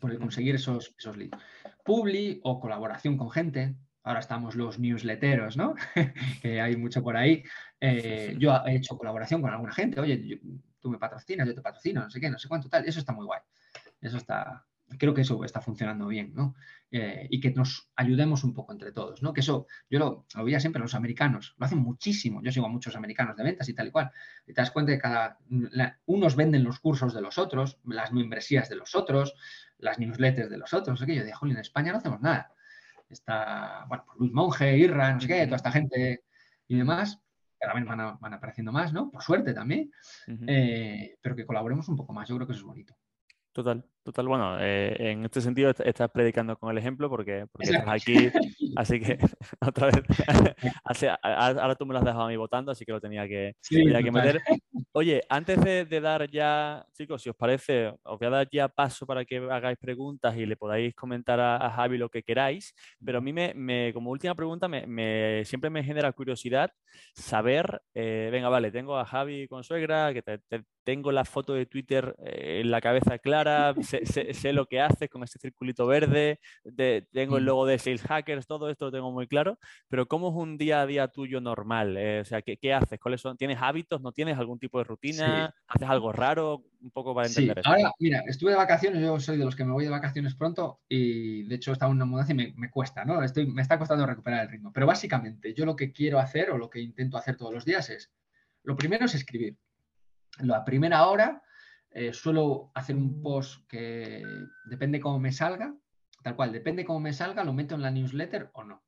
por 0.00 0.10
el 0.10 0.18
conseguir 0.18 0.56
esos, 0.56 0.92
esos 0.98 1.16
leads. 1.16 1.38
Publi 1.84 2.40
o 2.42 2.58
colaboración 2.58 3.16
con 3.16 3.30
gente, 3.30 3.76
ahora 4.02 4.18
estamos 4.18 4.56
los 4.56 4.80
newsletteros, 4.80 5.56
¿no? 5.56 5.76
que 6.42 6.60
hay 6.60 6.76
mucho 6.76 7.04
por 7.04 7.16
ahí. 7.16 7.44
Eh, 7.80 8.34
yo 8.36 8.52
he 8.66 8.74
hecho 8.74 8.98
colaboración 8.98 9.40
con 9.40 9.50
alguna 9.50 9.72
gente, 9.72 10.00
oye, 10.00 10.40
tú 10.80 10.90
me 10.90 10.98
patrocinas, 10.98 11.46
yo 11.46 11.54
te 11.54 11.62
patrocino, 11.62 12.02
no 12.02 12.10
sé 12.10 12.20
qué, 12.20 12.28
no 12.30 12.38
sé 12.38 12.48
cuánto, 12.48 12.68
tal. 12.68 12.84
Eso 12.84 12.98
está 12.98 13.12
muy 13.12 13.26
guay. 13.26 13.40
Eso 14.00 14.16
está, 14.16 14.66
creo 14.98 15.14
que 15.14 15.22
eso 15.22 15.42
está 15.44 15.60
funcionando 15.60 16.06
bien, 16.06 16.32
¿no? 16.34 16.54
Eh, 16.90 17.26
y 17.30 17.40
que 17.40 17.50
nos 17.52 17.90
ayudemos 17.96 18.42
un 18.44 18.54
poco 18.54 18.72
entre 18.72 18.92
todos, 18.92 19.22
¿no? 19.22 19.32
Que 19.32 19.40
eso, 19.40 19.66
yo 19.88 19.98
lo, 19.98 20.26
lo 20.34 20.44
veía 20.44 20.60
siempre 20.60 20.82
los 20.82 20.94
americanos, 20.94 21.54
lo 21.58 21.66
hacen 21.66 21.78
muchísimo, 21.78 22.42
yo 22.42 22.50
sigo 22.50 22.66
a 22.66 22.70
muchos 22.70 22.96
americanos 22.96 23.36
de 23.36 23.44
ventas 23.44 23.68
y 23.68 23.74
tal 23.74 23.88
y 23.88 23.90
cual, 23.90 24.10
y 24.46 24.52
te 24.52 24.60
das 24.60 24.70
cuenta 24.70 24.92
que 24.92 24.98
cada, 24.98 25.38
unos 26.06 26.36
venden 26.36 26.64
los 26.64 26.80
cursos 26.80 27.14
de 27.14 27.20
los 27.20 27.38
otros, 27.38 27.78
las 27.84 28.12
membresías 28.12 28.68
de 28.68 28.76
los 28.76 28.94
otros, 28.94 29.34
las 29.78 29.98
newsletters 29.98 30.50
de 30.50 30.58
los 30.58 30.72
otros, 30.72 31.00
aquello 31.00 31.24
de, 31.24 31.32
en 31.40 31.56
España 31.58 31.92
no 31.92 31.98
hacemos 31.98 32.20
nada. 32.20 32.52
Está, 33.08 33.86
bueno, 33.88 34.04
pues 34.06 34.18
Luis 34.18 34.32
Monge, 34.32 34.76
Irra, 34.76 35.12
no 35.12 35.20
sé 35.20 35.26
qué, 35.26 35.44
toda 35.44 35.56
esta 35.56 35.72
gente 35.72 36.24
y 36.68 36.76
demás, 36.76 37.20
cada 37.58 37.74
vez 37.74 37.84
van, 37.84 38.18
van 38.20 38.34
apareciendo 38.34 38.72
más, 38.72 38.92
¿no? 38.92 39.10
Por 39.10 39.22
suerte 39.22 39.52
también, 39.52 39.92
eh, 40.46 41.16
pero 41.20 41.36
que 41.36 41.44
colaboremos 41.46 41.88
un 41.88 41.96
poco 41.96 42.12
más, 42.12 42.28
yo 42.28 42.36
creo 42.36 42.46
que 42.46 42.52
eso 42.52 42.60
es 42.60 42.66
bonito. 42.66 42.96
Total, 43.52 43.84
total. 44.02 44.28
Bueno, 44.28 44.56
eh, 44.60 44.96
en 44.98 45.24
este 45.24 45.40
sentido 45.40 45.70
estás 45.70 46.10
predicando 46.10 46.56
con 46.56 46.70
el 46.70 46.78
ejemplo 46.78 47.08
porque, 47.08 47.46
estás 47.58 47.84
aquí, 47.86 48.14
así 48.76 49.00
que 49.00 49.18
otra 49.60 49.88
vez, 49.88 50.02
ahora 51.22 51.74
tú 51.74 51.86
me 51.86 51.92
lo 51.92 51.98
has 51.98 52.04
dejado 52.04 52.24
a 52.24 52.28
mí 52.28 52.36
votando, 52.36 52.72
así 52.72 52.84
que 52.84 52.92
lo 52.92 53.00
tenía 53.00 53.26
que, 53.28 53.54
que 53.68 54.10
meter. 54.10 54.40
Oye, 54.92 55.22
antes 55.28 55.60
de, 55.60 56.00
dar 56.00 56.28
ya, 56.30 56.84
chicos, 56.92 57.22
si 57.22 57.30
os 57.30 57.36
parece, 57.36 57.94
os 58.02 58.18
voy 58.18 58.26
a 58.26 58.30
dar 58.30 58.48
ya 58.50 58.68
paso 58.68 59.06
para 59.06 59.24
que 59.24 59.36
hagáis 59.36 59.78
preguntas 59.78 60.36
y 60.36 60.46
le 60.46 60.56
podáis 60.56 60.94
comentar 60.94 61.38
a, 61.38 61.70
Javi 61.70 61.98
lo 61.98 62.08
que 62.08 62.22
queráis, 62.22 62.74
pero 63.04 63.18
a 63.18 63.20
mí 63.20 63.32
me, 63.32 63.92
como 63.92 64.10
última 64.10 64.34
pregunta 64.34 64.66
me, 64.66 65.44
siempre 65.44 65.70
me 65.70 65.84
genera 65.84 66.12
curiosidad 66.12 66.72
saber, 67.14 67.82
eh, 67.94 68.30
venga, 68.32 68.48
vale, 68.48 68.72
tengo 68.72 68.98
a 68.98 69.04
Javi 69.04 69.46
con 69.46 69.62
suegra, 69.62 70.12
que 70.12 70.22
te, 70.22 70.40
tengo 70.84 71.12
la 71.12 71.24
foto 71.24 71.54
de 71.54 71.66
Twitter 71.66 72.16
eh, 72.24 72.60
en 72.62 72.70
la 72.70 72.80
cabeza 72.80 73.18
clara, 73.18 73.74
sé, 73.90 74.52
lo 74.52 74.66
que 74.66 74.80
haces 74.80 75.08
con 75.08 75.22
ese 75.22 75.38
circulito 75.38 75.86
verde, 75.86 76.40
tengo 77.12 77.36
el 77.36 77.42
mm. 77.42 77.46
logo 77.46 77.66
de 77.66 77.78
Sales 77.78 78.02
Hackers, 78.02 78.46
todo 78.46 78.70
esto 78.70 78.86
lo 78.86 78.92
tengo 78.92 79.10
muy 79.10 79.26
claro, 79.26 79.58
pero 79.88 80.06
¿cómo 80.06 80.28
es 80.28 80.34
un 80.36 80.56
día 80.56 80.80
a 80.80 80.86
día 80.86 81.08
tuyo 81.08 81.40
normal? 81.40 81.96
Eh, 81.96 82.20
o 82.20 82.24
sea, 82.24 82.42
¿qué, 82.42 82.74
haces? 82.74 82.98
¿Cuáles 83.00 83.20
son? 83.20 83.36
¿Tienes 83.36 83.58
hábitos? 83.60 84.00
¿No 84.00 84.12
tienes 84.12 84.38
algún 84.38 84.58
tipo 84.58 84.78
de 84.78 84.84
rutina? 84.84 85.54
¿Haces 85.66 85.88
algo 85.88 86.12
raro? 86.12 86.64
Un 86.82 86.90
poco 86.90 87.14
para 87.14 87.26
entender 87.26 87.60
sí. 87.62 87.70
Ahora, 87.70 87.92
mira, 87.98 88.22
estuve 88.26 88.52
de 88.52 88.56
vacaciones, 88.56 89.02
yo 89.02 89.20
soy 89.20 89.36
de 89.36 89.44
los 89.44 89.54
que 89.54 89.64
me 89.64 89.72
voy 89.72 89.84
de 89.84 89.90
vacaciones 89.90 90.34
pronto 90.34 90.80
y 90.88 91.42
de 91.42 91.54
hecho 91.56 91.72
estaba 91.72 91.90
en 91.90 91.96
una 91.96 92.06
mudanza 92.06 92.32
y 92.32 92.34
me, 92.34 92.70
cuesta, 92.70 93.04
¿no? 93.04 93.22
Estoy, 93.22 93.46
me 93.46 93.60
está 93.60 93.78
costando 93.78 94.06
recuperar 94.06 94.44
el 94.44 94.50
ritmo. 94.50 94.72
Pero 94.72 94.86
básicamente 94.86 95.52
yo 95.52 95.66
lo 95.66 95.76
que 95.76 95.92
quiero 95.92 96.18
hacer 96.18 96.50
o 96.50 96.58
lo 96.58 96.70
que 96.70 96.80
intento 96.80 97.18
hacer 97.18 97.36
todos 97.36 97.52
los 97.52 97.64
días 97.64 97.90
es, 97.90 98.10
lo 98.62 98.76
primero 98.76 99.04
es 99.04 99.14
escribir 99.14 99.58
la 100.38 100.64
primera 100.64 101.06
hora 101.06 101.42
eh, 101.92 102.12
suelo 102.12 102.70
hacer 102.74 102.96
un 102.96 103.20
post 103.22 103.66
que 103.66 104.22
depende 104.66 105.00
cómo 105.00 105.18
me 105.18 105.32
salga, 105.32 105.74
tal 106.22 106.36
cual, 106.36 106.52
depende 106.52 106.84
cómo 106.84 107.00
me 107.00 107.12
salga, 107.12 107.44
lo 107.44 107.52
meto 107.52 107.74
en 107.74 107.82
la 107.82 107.90
newsletter 107.90 108.50
o 108.52 108.64
no. 108.64 108.82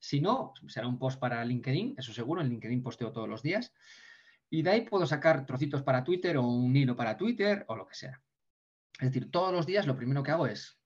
Si 0.00 0.20
no, 0.20 0.54
será 0.68 0.86
un 0.86 0.98
post 0.98 1.18
para 1.18 1.44
LinkedIn, 1.44 1.94
eso 1.98 2.12
seguro, 2.12 2.40
en 2.40 2.48
LinkedIn 2.48 2.82
posteo 2.82 3.12
todos 3.12 3.28
los 3.28 3.42
días. 3.42 3.72
Y 4.50 4.62
de 4.62 4.70
ahí 4.70 4.80
puedo 4.82 5.06
sacar 5.06 5.44
trocitos 5.44 5.82
para 5.82 6.04
Twitter 6.04 6.36
o 6.36 6.46
un 6.46 6.74
hilo 6.74 6.96
para 6.96 7.16
Twitter 7.16 7.64
o 7.68 7.76
lo 7.76 7.86
que 7.86 7.94
sea. 7.94 8.22
Es 9.00 9.08
decir, 9.08 9.30
todos 9.30 9.52
los 9.52 9.66
días 9.66 9.86
lo 9.86 9.96
primero 9.96 10.22
que 10.22 10.30
hago 10.30 10.46
es 10.46 10.78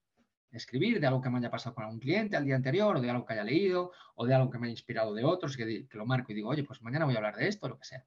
escribir 0.50 1.00
de 1.00 1.06
algo 1.06 1.22
que 1.22 1.30
me 1.30 1.38
haya 1.38 1.50
pasado 1.50 1.74
con 1.74 1.84
algún 1.84 2.00
cliente 2.00 2.36
al 2.36 2.44
día 2.44 2.56
anterior, 2.56 2.96
o 2.96 3.00
de 3.00 3.10
algo 3.10 3.24
que 3.24 3.32
haya 3.32 3.44
leído, 3.44 3.92
o 4.14 4.26
de 4.26 4.34
algo 4.34 4.50
que 4.50 4.58
me 4.58 4.66
haya 4.66 4.72
inspirado 4.72 5.14
de 5.14 5.24
otros, 5.24 5.56
que, 5.56 5.86
que 5.88 5.98
lo 5.98 6.04
marco 6.04 6.32
y 6.32 6.34
digo, 6.34 6.50
oye, 6.50 6.64
pues 6.64 6.82
mañana 6.82 7.06
voy 7.06 7.14
a 7.14 7.18
hablar 7.18 7.36
de 7.36 7.48
esto, 7.48 7.68
lo 7.68 7.78
que 7.78 7.84
sea. 7.84 8.04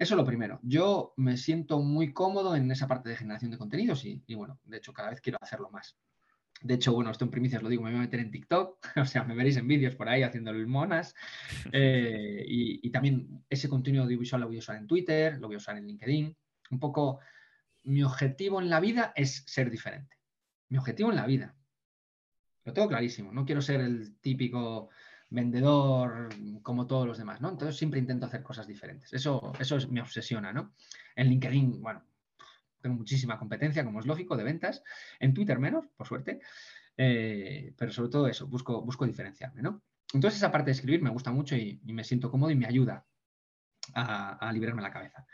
Eso 0.00 0.14
es 0.14 0.16
lo 0.16 0.24
primero. 0.24 0.58
Yo 0.62 1.12
me 1.18 1.36
siento 1.36 1.78
muy 1.80 2.14
cómodo 2.14 2.56
en 2.56 2.70
esa 2.70 2.88
parte 2.88 3.10
de 3.10 3.16
generación 3.16 3.50
de 3.50 3.58
contenidos 3.58 4.06
y, 4.06 4.34
bueno, 4.34 4.58
de 4.64 4.78
hecho 4.78 4.94
cada 4.94 5.10
vez 5.10 5.20
quiero 5.20 5.36
hacerlo 5.42 5.68
más. 5.68 5.98
De 6.62 6.72
hecho, 6.72 6.94
bueno, 6.94 7.10
esto 7.10 7.26
en 7.26 7.30
primicias 7.30 7.62
lo 7.62 7.68
digo, 7.68 7.82
me 7.82 7.90
voy 7.90 7.98
a 7.98 8.02
meter 8.04 8.18
en 8.20 8.30
TikTok, 8.30 8.78
o 8.96 9.04
sea, 9.04 9.24
me 9.24 9.34
veréis 9.34 9.58
en 9.58 9.68
vídeos 9.68 9.96
por 9.96 10.08
ahí 10.08 10.22
haciendo 10.22 10.54
monas. 10.66 11.14
Eh, 11.72 12.42
y, 12.48 12.80
y, 12.88 12.90
también 12.90 13.44
ese 13.50 13.68
contenido 13.68 14.04
audiovisual 14.04 14.40
lo 14.40 14.46
voy 14.46 14.56
a 14.56 14.60
usar 14.60 14.76
en 14.76 14.86
Twitter, 14.86 15.38
lo 15.38 15.48
voy 15.48 15.56
a 15.56 15.58
usar 15.58 15.76
en 15.76 15.86
LinkedIn. 15.86 16.34
Un 16.70 16.80
poco, 16.80 17.20
mi 17.82 18.02
objetivo 18.02 18.58
en 18.58 18.70
la 18.70 18.80
vida 18.80 19.12
es 19.14 19.44
ser 19.46 19.70
diferente. 19.70 20.16
Mi 20.70 20.78
objetivo 20.78 21.10
en 21.10 21.16
la 21.16 21.26
vida. 21.26 21.54
Lo 22.64 22.72
tengo 22.72 22.88
clarísimo. 22.88 23.32
No 23.32 23.44
quiero 23.44 23.60
ser 23.60 23.82
el 23.82 24.16
típico 24.20 24.88
vendedor 25.30 26.28
como 26.62 26.86
todos 26.86 27.06
los 27.06 27.18
demás, 27.18 27.40
¿no? 27.40 27.50
Entonces 27.50 27.76
siempre 27.76 28.00
intento 28.00 28.26
hacer 28.26 28.42
cosas 28.42 28.66
diferentes. 28.66 29.12
Eso, 29.12 29.52
eso 29.58 29.76
es, 29.76 29.88
me 29.88 30.00
obsesiona, 30.00 30.52
¿no? 30.52 30.74
En 31.16 31.28
LinkedIn, 31.28 31.80
bueno, 31.80 32.04
tengo 32.80 32.96
muchísima 32.96 33.38
competencia, 33.38 33.84
como 33.84 34.00
es 34.00 34.06
lógico, 34.06 34.36
de 34.36 34.44
ventas. 34.44 34.82
En 35.18 35.32
Twitter 35.32 35.58
menos, 35.58 35.86
por 35.96 36.06
suerte. 36.06 36.40
Eh, 36.96 37.72
pero 37.78 37.92
sobre 37.92 38.10
todo 38.10 38.26
eso, 38.26 38.46
busco, 38.46 38.82
busco 38.82 39.06
diferenciarme, 39.06 39.62
¿no? 39.62 39.82
Entonces 40.12 40.38
esa 40.38 40.50
parte 40.50 40.66
de 40.66 40.72
escribir 40.72 41.02
me 41.02 41.10
gusta 41.10 41.30
mucho 41.30 41.56
y, 41.56 41.80
me 41.84 42.04
siento 42.04 42.30
cómodo 42.30 42.50
y 42.50 42.56
me 42.56 42.66
ayuda 42.66 43.06
a, 43.94 44.48
a, 44.48 44.52
liberarme 44.52 44.82
la 44.82 44.92
cabeza. 44.92 45.24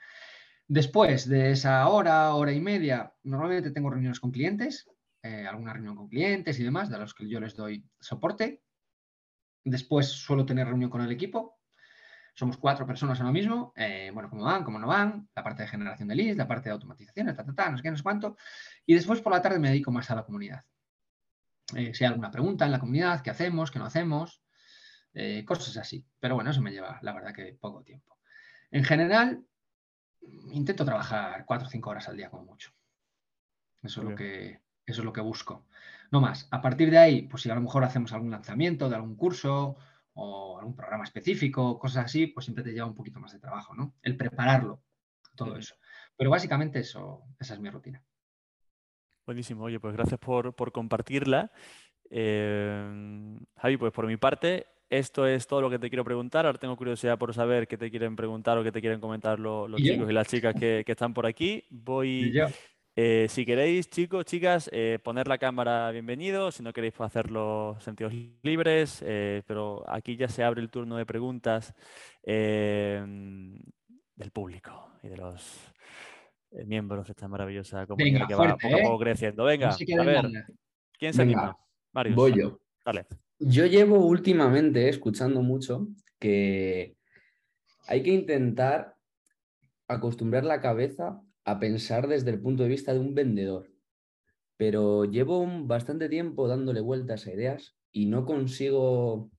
Después 0.68 1.28
de 1.28 1.53
esa 1.53 1.88
hora, 1.88 2.34
hora 2.34 2.53
y 2.53 2.61
media, 2.61 3.14
normalmente 3.22 3.70
tengo 3.70 3.88
reuniones 3.88 4.20
con 4.20 4.32
clientes, 4.32 4.86
eh, 5.22 5.47
alguna 5.47 5.72
reunión 5.72 5.97
con 5.97 6.09
clientes 6.09 6.59
y 6.61 6.62
demás, 6.62 6.88
de 6.88 6.99
los 6.99 7.14
que 7.14 7.28
yo 7.28 7.40
les 7.40 7.57
doy 7.57 7.84
soporte. 7.99 8.62
Después 9.66 10.06
suelo 10.06 10.46
tener 10.46 10.68
reunión 10.68 10.88
con 10.88 11.00
el 11.00 11.10
equipo, 11.10 11.58
somos 12.34 12.56
cuatro 12.56 12.86
personas 12.86 13.18
ahora 13.18 13.32
mismo, 13.32 13.72
eh, 13.74 14.12
bueno, 14.14 14.30
cómo 14.30 14.44
van, 14.44 14.62
cómo 14.62 14.78
no 14.78 14.86
van, 14.86 15.28
la 15.34 15.42
parte 15.42 15.64
de 15.64 15.68
generación 15.68 16.06
de 16.06 16.14
leads, 16.14 16.36
la 16.36 16.46
parte 16.46 16.68
de 16.68 16.74
automatización, 16.74 17.34
ta, 17.34 17.44
ta, 17.44 17.52
ta, 17.52 17.70
no 17.70 17.76
sé 17.76 17.82
qué, 17.82 17.90
no 17.90 17.96
sé 17.96 18.04
cuánto. 18.04 18.36
Y 18.86 18.94
después 18.94 19.20
por 19.20 19.32
la 19.32 19.42
tarde 19.42 19.58
me 19.58 19.70
dedico 19.70 19.90
más 19.90 20.08
a 20.12 20.14
la 20.14 20.24
comunidad. 20.24 20.64
Eh, 21.74 21.92
si 21.94 22.04
hay 22.04 22.10
alguna 22.10 22.30
pregunta 22.30 22.64
en 22.64 22.70
la 22.70 22.78
comunidad, 22.78 23.22
qué 23.22 23.30
hacemos, 23.30 23.72
qué 23.72 23.80
no 23.80 23.86
hacemos, 23.86 24.40
eh, 25.14 25.44
cosas 25.44 25.76
así. 25.78 26.06
Pero 26.20 26.36
bueno, 26.36 26.50
eso 26.50 26.62
me 26.62 26.70
lleva, 26.70 27.00
la 27.02 27.12
verdad, 27.12 27.34
que 27.34 27.56
poco 27.60 27.82
tiempo. 27.82 28.18
En 28.70 28.84
general, 28.84 29.44
intento 30.52 30.84
trabajar 30.84 31.44
cuatro 31.44 31.66
o 31.66 31.70
cinco 31.70 31.90
horas 31.90 32.08
al 32.08 32.16
día 32.16 32.30
como 32.30 32.44
mucho. 32.44 32.70
Eso 33.82 34.02
es, 34.02 34.08
lo 34.10 34.14
que, 34.14 34.60
eso 34.86 35.00
es 35.00 35.04
lo 35.04 35.12
que 35.12 35.22
busco. 35.22 35.66
No 36.11 36.20
más. 36.20 36.48
A 36.50 36.61
partir 36.61 36.90
de 36.90 36.98
ahí, 36.98 37.22
pues 37.22 37.42
si 37.42 37.50
a 37.50 37.54
lo 37.54 37.61
mejor 37.61 37.84
hacemos 37.84 38.12
algún 38.12 38.30
lanzamiento 38.30 38.88
de 38.88 38.96
algún 38.96 39.16
curso 39.16 39.76
o 40.14 40.59
algún 40.59 40.74
programa 40.74 41.04
específico, 41.04 41.78
cosas 41.78 42.07
así, 42.07 42.26
pues 42.28 42.46
siempre 42.46 42.64
te 42.64 42.72
lleva 42.72 42.86
un 42.86 42.94
poquito 42.94 43.20
más 43.20 43.32
de 43.32 43.38
trabajo, 43.38 43.74
¿no? 43.74 43.94
El 44.02 44.16
prepararlo, 44.16 44.82
todo 45.34 45.57
eso. 45.57 45.74
Pero 46.16 46.30
básicamente 46.30 46.80
eso, 46.80 47.22
esa 47.38 47.54
es 47.54 47.61
mi 47.61 47.68
rutina. 47.68 48.02
Buenísimo, 49.26 49.64
oye, 49.64 49.80
pues 49.80 49.94
gracias 49.94 50.18
por, 50.18 50.54
compartirla. 50.72 51.50
Eh, 52.09 53.38
Javi, 53.57 53.76
pues 53.76 53.92
por 53.92 54.07
mi 54.07 54.16
parte, 54.16 54.66
esto 54.88 55.26
es 55.26 55.46
todo 55.46 55.61
lo 55.61 55.68
que 55.68 55.78
te 55.78 55.88
quiero 55.90 56.04
preguntar. 56.04 56.46
Ahora 56.46 56.59
tengo 56.59 56.76
curiosidad 56.76 57.18
por 57.18 57.34
saber 57.34 57.66
qué 57.66 57.76
te 57.76 57.90
quieren 57.90 58.14
preguntar 58.14 58.57
o 58.57 58.62
qué 58.62 58.70
te 58.70 58.80
quieren 58.80 59.00
comentar 59.00 59.40
los, 59.40 59.70
chicos 59.82 60.09
y 60.09 60.12
las 60.12 60.28
chicas 60.28 60.54
que, 60.54 60.84
están 60.86 61.12
por 61.12 61.26
aquí. 61.26 61.64
Voy, 61.70 62.32
eh, 62.99 63.26
si 63.28 63.44
queréis, 63.44 63.90
chicos, 63.90 64.24
chicas, 64.24 64.70
eh, 64.72 64.99
poner 65.03 65.28
la 65.28 65.36
cámara, 65.36 65.90
bienvenido. 65.90 66.51
Si 66.51 66.62
no 66.62 66.72
queréis, 66.72 66.99
hacerlo 66.99 67.76
sentidos 67.78 68.14
libres. 68.42 69.05
Eh, 69.07 69.42
pero 69.47 69.84
aquí 69.86 70.16
ya 70.16 70.28
se 70.28 70.42
abre 70.42 70.62
el 70.62 70.70
turno 70.70 70.97
de 70.97 71.05
preguntas 71.05 71.74
del 72.24 73.61
público 74.32 74.92
y 75.03 75.09
de 75.09 75.18
los 75.18 75.74
miembros 76.64 77.07
de 77.07 77.12
esta 77.12 77.28
maravillosa 77.28 77.86
comunidad 77.86 78.26
que 78.26 78.34
va 78.34 78.57
poco 78.57 78.74
a 78.74 78.82
poco 78.82 78.99
creciendo. 78.99 79.44
Venga, 79.44 79.68
a 79.68 80.05
ver, 80.05 80.24
¿quién 80.99 81.12
se 81.12 81.20
anima? 81.20 81.55
Voy 82.14 82.32
yo. 82.34 82.61
Dale. 82.82 83.05
Yo 83.38 83.66
llevo 83.66 84.07
últimamente 84.07 84.88
escuchando 84.88 85.42
mucho 85.42 85.86
que 86.18 86.97
hay 87.86 88.03
que 88.03 88.11
intentar 88.11 88.97
acostumbrar 89.86 90.44
la 90.44 90.62
cabeza 90.62 91.20
a 91.47 91.61
pensar 91.61 92.09
desde 92.09 92.30
el 92.30 92.40
punto 92.40 92.64
de 92.64 92.68
vista 92.68 92.92
de 92.92 92.99
un 92.99 93.14
vendedor. 93.14 93.70
Pero 94.59 95.05
llevo 95.05 95.47
bastante 95.64 96.09
tiempo 96.09 96.49
dándole 96.49 96.80
vueltas 96.80 97.26
a 97.26 97.32
ideas 97.32 97.76
y 97.92 98.07
no 98.07 98.26
consigo 98.26 99.30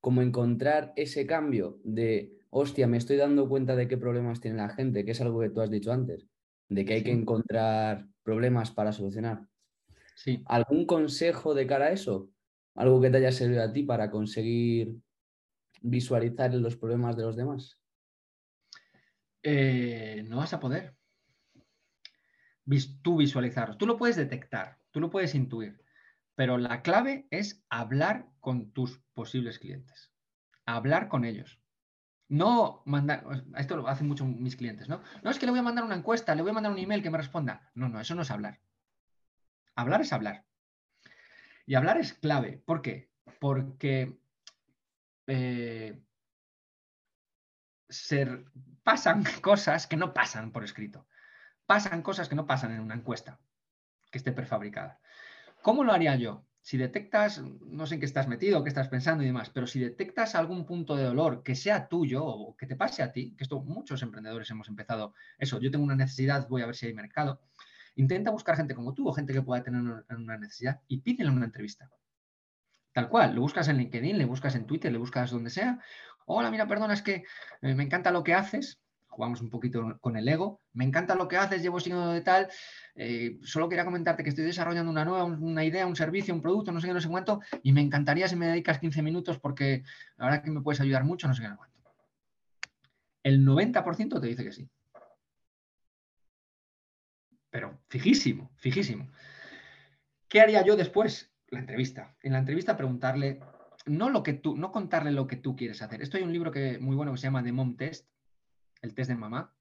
como 0.00 0.22
encontrar 0.22 0.92
ese 0.96 1.26
cambio 1.26 1.80
de, 1.82 2.38
hostia, 2.50 2.86
me 2.86 2.98
estoy 2.98 3.16
dando 3.16 3.48
cuenta 3.48 3.74
de 3.74 3.88
qué 3.88 3.96
problemas 3.96 4.40
tiene 4.40 4.58
la 4.58 4.68
gente, 4.68 5.04
que 5.04 5.10
es 5.10 5.20
algo 5.20 5.40
que 5.40 5.50
tú 5.50 5.60
has 5.60 5.70
dicho 5.70 5.92
antes, 5.92 6.28
de 6.68 6.84
que 6.84 6.94
hay 6.94 7.02
que 7.02 7.10
encontrar 7.10 8.06
problemas 8.22 8.70
para 8.70 8.92
solucionar. 8.92 9.48
Sí. 10.14 10.44
¿Algún 10.46 10.86
consejo 10.86 11.54
de 11.54 11.66
cara 11.66 11.86
a 11.86 11.92
eso? 11.92 12.30
¿Algo 12.76 13.00
que 13.00 13.10
te 13.10 13.16
haya 13.16 13.32
servido 13.32 13.62
a 13.62 13.72
ti 13.72 13.82
para 13.82 14.10
conseguir 14.10 14.94
visualizar 15.80 16.54
los 16.54 16.76
problemas 16.76 17.16
de 17.16 17.24
los 17.24 17.34
demás? 17.34 17.80
Eh, 19.44 20.24
no 20.26 20.38
vas 20.38 20.52
a 20.52 20.58
poder 20.60 20.96
tú 23.02 23.16
visualizar. 23.16 23.76
Tú 23.76 23.86
lo 23.86 23.96
puedes 23.96 24.16
detectar, 24.16 24.78
tú 24.90 25.00
lo 25.00 25.10
puedes 25.10 25.34
intuir, 25.34 25.80
pero 26.34 26.58
la 26.58 26.82
clave 26.82 27.26
es 27.30 27.64
hablar 27.68 28.26
con 28.40 28.72
tus 28.72 29.00
posibles 29.14 29.58
clientes, 29.58 30.12
hablar 30.66 31.08
con 31.08 31.24
ellos. 31.24 31.60
No 32.28 32.82
mandar, 32.86 33.24
esto 33.56 33.76
lo 33.76 33.86
hacen 33.86 34.08
mucho 34.08 34.24
mis 34.24 34.56
clientes, 34.56 34.88
¿no? 34.88 35.02
No 35.22 35.30
es 35.30 35.38
que 35.38 35.46
le 35.46 35.52
voy 35.52 35.60
a 35.60 35.64
mandar 35.64 35.84
una 35.84 35.94
encuesta, 35.94 36.34
le 36.34 36.42
voy 36.42 36.50
a 36.50 36.54
mandar 36.54 36.72
un 36.72 36.78
email 36.78 37.02
que 37.02 37.10
me 37.10 37.18
responda. 37.18 37.70
No, 37.74 37.88
no, 37.88 38.00
eso 38.00 38.14
no 38.14 38.22
es 38.22 38.30
hablar. 38.30 38.60
Hablar 39.76 40.00
es 40.00 40.12
hablar. 40.12 40.44
Y 41.66 41.74
hablar 41.74 41.98
es 41.98 42.14
clave. 42.14 42.62
¿Por 42.64 42.80
qué? 42.80 43.10
Porque 43.38 44.18
eh, 45.26 46.02
pasan 48.82 49.24
cosas 49.40 49.86
que 49.86 49.96
no 49.96 50.14
pasan 50.14 50.52
por 50.52 50.64
escrito. 50.64 51.06
Pasan 51.66 52.02
cosas 52.02 52.28
que 52.28 52.34
no 52.34 52.46
pasan 52.46 52.72
en 52.72 52.80
una 52.80 52.94
encuesta 52.94 53.40
que 54.10 54.18
esté 54.18 54.32
prefabricada. 54.32 55.00
¿Cómo 55.62 55.82
lo 55.82 55.92
haría 55.92 56.14
yo? 56.16 56.44
Si 56.60 56.76
detectas, 56.78 57.42
no 57.42 57.86
sé 57.86 57.94
en 57.94 58.00
qué 58.00 58.06
estás 58.06 58.28
metido, 58.28 58.62
qué 58.62 58.68
estás 58.68 58.88
pensando 58.88 59.22
y 59.22 59.26
demás, 59.26 59.50
pero 59.50 59.66
si 59.66 59.80
detectas 59.80 60.34
algún 60.34 60.64
punto 60.64 60.96
de 60.96 61.04
dolor 61.04 61.42
que 61.42 61.54
sea 61.54 61.88
tuyo 61.88 62.24
o 62.24 62.56
que 62.56 62.66
te 62.66 62.76
pase 62.76 63.02
a 63.02 63.12
ti, 63.12 63.34
que 63.36 63.44
esto 63.44 63.60
muchos 63.60 64.02
emprendedores 64.02 64.50
hemos 64.50 64.68
empezado, 64.68 65.14
eso, 65.38 65.60
yo 65.60 65.70
tengo 65.70 65.84
una 65.84 65.96
necesidad, 65.96 66.48
voy 66.48 66.62
a 66.62 66.66
ver 66.66 66.74
si 66.74 66.86
hay 66.86 66.94
mercado, 66.94 67.40
intenta 67.96 68.30
buscar 68.30 68.56
gente 68.56 68.74
como 68.74 68.94
tú 68.94 69.08
o 69.08 69.12
gente 69.12 69.32
que 69.32 69.42
pueda 69.42 69.62
tener 69.62 69.82
una 70.08 70.38
necesidad 70.38 70.80
y 70.88 70.98
pídele 70.98 71.30
una 71.30 71.44
entrevista. 71.44 71.90
Tal 72.94 73.08
cual, 73.08 73.34
lo 73.34 73.40
buscas 73.40 73.66
en 73.66 73.78
LinkedIn, 73.78 74.16
le 74.16 74.24
buscas 74.24 74.54
en 74.54 74.66
Twitter, 74.66 74.92
le 74.92 74.98
buscas 74.98 75.32
donde 75.32 75.50
sea, 75.50 75.80
hola, 76.26 76.48
mira, 76.52 76.68
perdona, 76.68 76.94
es 76.94 77.02
que 77.02 77.24
eh, 77.60 77.74
me 77.74 77.82
encanta 77.82 78.12
lo 78.12 78.22
que 78.22 78.34
haces, 78.34 78.80
jugamos 79.08 79.40
un 79.40 79.50
poquito 79.50 79.98
con 80.00 80.16
el 80.16 80.28
ego, 80.28 80.60
me 80.72 80.84
encanta 80.84 81.16
lo 81.16 81.26
que 81.26 81.36
haces, 81.36 81.60
llevo 81.60 81.80
siguiendo 81.80 82.12
de 82.12 82.20
tal, 82.20 82.46
eh, 82.94 83.40
solo 83.42 83.68
quería 83.68 83.84
comentarte 83.84 84.22
que 84.22 84.28
estoy 84.28 84.44
desarrollando 84.44 84.92
una 84.92 85.04
nueva, 85.04 85.24
una 85.24 85.64
idea, 85.64 85.88
un 85.88 85.96
servicio, 85.96 86.32
un 86.32 86.40
producto, 86.40 86.70
no 86.70 86.80
sé 86.80 86.86
qué, 86.86 86.94
no 86.94 87.00
sé 87.00 87.08
cuánto, 87.08 87.40
y 87.64 87.72
me 87.72 87.80
encantaría 87.80 88.28
si 88.28 88.36
me 88.36 88.46
dedicas 88.46 88.78
15 88.78 89.02
minutos 89.02 89.40
porque 89.40 89.82
la 90.16 90.26
verdad 90.26 90.44
que 90.44 90.52
me 90.52 90.60
puedes 90.60 90.80
ayudar 90.80 91.02
mucho, 91.02 91.26
no 91.26 91.34
sé 91.34 91.42
qué, 91.42 91.48
no 91.48 91.56
cuánto. 91.56 91.74
El 93.24 93.44
90% 93.44 94.20
te 94.20 94.26
dice 94.28 94.44
que 94.44 94.52
sí. 94.52 94.70
Pero 97.50 97.80
fijísimo, 97.88 98.52
fijísimo. 98.54 99.10
¿Qué 100.28 100.40
haría 100.40 100.64
yo 100.64 100.76
después? 100.76 101.33
La 101.54 101.60
entrevista. 101.60 102.16
En 102.20 102.32
la 102.32 102.38
entrevista 102.38 102.76
preguntarle 102.76 103.40
no 103.86 104.10
lo 104.10 104.22
que 104.22 104.32
tú, 104.32 104.56
no 104.56 104.72
contarle 104.72 105.12
lo 105.12 105.26
que 105.26 105.36
tú 105.36 105.54
quieres 105.54 105.82
hacer. 105.82 106.02
Esto 106.02 106.16
hay 106.16 106.22
un 106.22 106.32
libro 106.32 106.50
que, 106.50 106.78
muy 106.78 106.96
bueno 106.96 107.12
que 107.12 107.18
se 107.18 107.28
llama 107.28 107.44
The 107.44 107.52
Mom 107.52 107.76
Test, 107.76 108.08
el 108.82 108.94
test 108.94 109.10
de 109.10 109.16
mamá. 109.16 109.54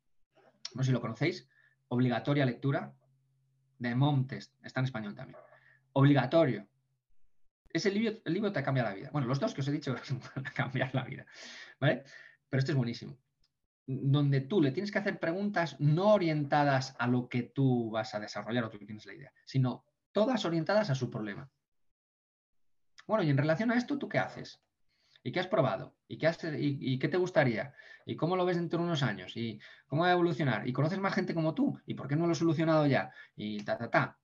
No 0.74 0.84
sé 0.84 0.88
si 0.88 0.92
lo 0.94 1.02
conocéis. 1.02 1.48
Obligatoria 1.90 2.46
lectura. 2.46 2.96
The 3.80 3.96
Mom 3.96 4.28
Test. 4.28 4.56
Está 4.64 4.80
en 4.80 4.86
español 4.86 5.14
también. 5.14 5.38
Obligatorio. 5.94 6.68
Ese 7.70 7.92
libro, 7.92 8.18
el 8.24 8.34
libro 8.34 8.52
te 8.52 8.64
cambia 8.64 8.84
la 8.84 8.94
vida. 8.94 9.10
Bueno, 9.12 9.28
los 9.28 9.40
dos 9.40 9.54
que 9.54 9.62
os 9.62 9.68
he 9.68 9.72
dicho 9.72 9.94
van 10.36 10.48
a 10.48 10.52
cambiar 10.52 10.94
la 10.96 11.04
vida. 11.04 11.26
¿Vale? 11.80 12.04
Pero 12.50 12.60
este 12.60 12.72
es 12.72 12.78
buenísimo. 12.78 13.18
Donde 13.86 14.42
tú 14.42 14.62
le 14.62 14.72
tienes 14.72 14.92
que 14.92 15.00
hacer 15.00 15.20
preguntas 15.20 15.80
no 15.80 16.14
orientadas 16.14 16.96
a 16.98 17.08
lo 17.08 17.28
que 17.28 17.44
tú 17.44 17.92
vas 17.92 18.16
a 18.16 18.20
desarrollar 18.20 18.64
o 18.64 18.70
tú 18.70 18.78
tienes 18.80 19.06
la 19.06 19.14
idea, 19.14 19.34
sino 19.46 19.86
todas 20.14 20.46
orientadas 20.46 20.90
a 20.90 20.96
su 20.96 21.10
problema. 21.10 21.52
Bueno, 23.08 23.24
y 23.24 23.30
en 23.30 23.38
relación 23.38 23.72
a 23.72 23.76
esto, 23.76 23.98
¿tú 23.98 24.08
qué 24.10 24.20
haces? 24.20 24.62
¿Y 25.24 25.32
qué 25.32 25.40
has 25.40 25.48
probado? 25.48 25.96
¿Y 26.08 26.18
qué, 26.18 26.32
y, 26.60 27.00
qué 27.00 27.08
te 27.08 27.18
gustaría? 27.18 27.74
¿Y 28.06 28.16
cómo 28.16 28.36
lo 28.36 28.46
ves 28.46 28.58
dentro 28.58 28.80
de 28.80 28.86
unos 28.86 29.04
años? 29.04 29.36
¿Y 29.38 29.60
cómo 29.88 30.04
va 30.04 30.10
a 30.10 30.14
evolucionar? 30.14 30.68
¿Y 30.68 30.74
conoces 30.74 31.00
más 31.00 31.14
gente 31.14 31.34
como 31.34 31.54
tú? 31.54 31.80
¿Y 31.86 31.94
por 31.94 32.08
qué 32.08 32.16
no 32.16 32.28
lo 32.28 32.34
he 32.34 32.36
solucionado 32.36 32.86
ya? 32.88 33.12
Y 33.36 33.64
ta, 33.64 33.78
ta, 33.78 33.90
ta. 33.90 34.20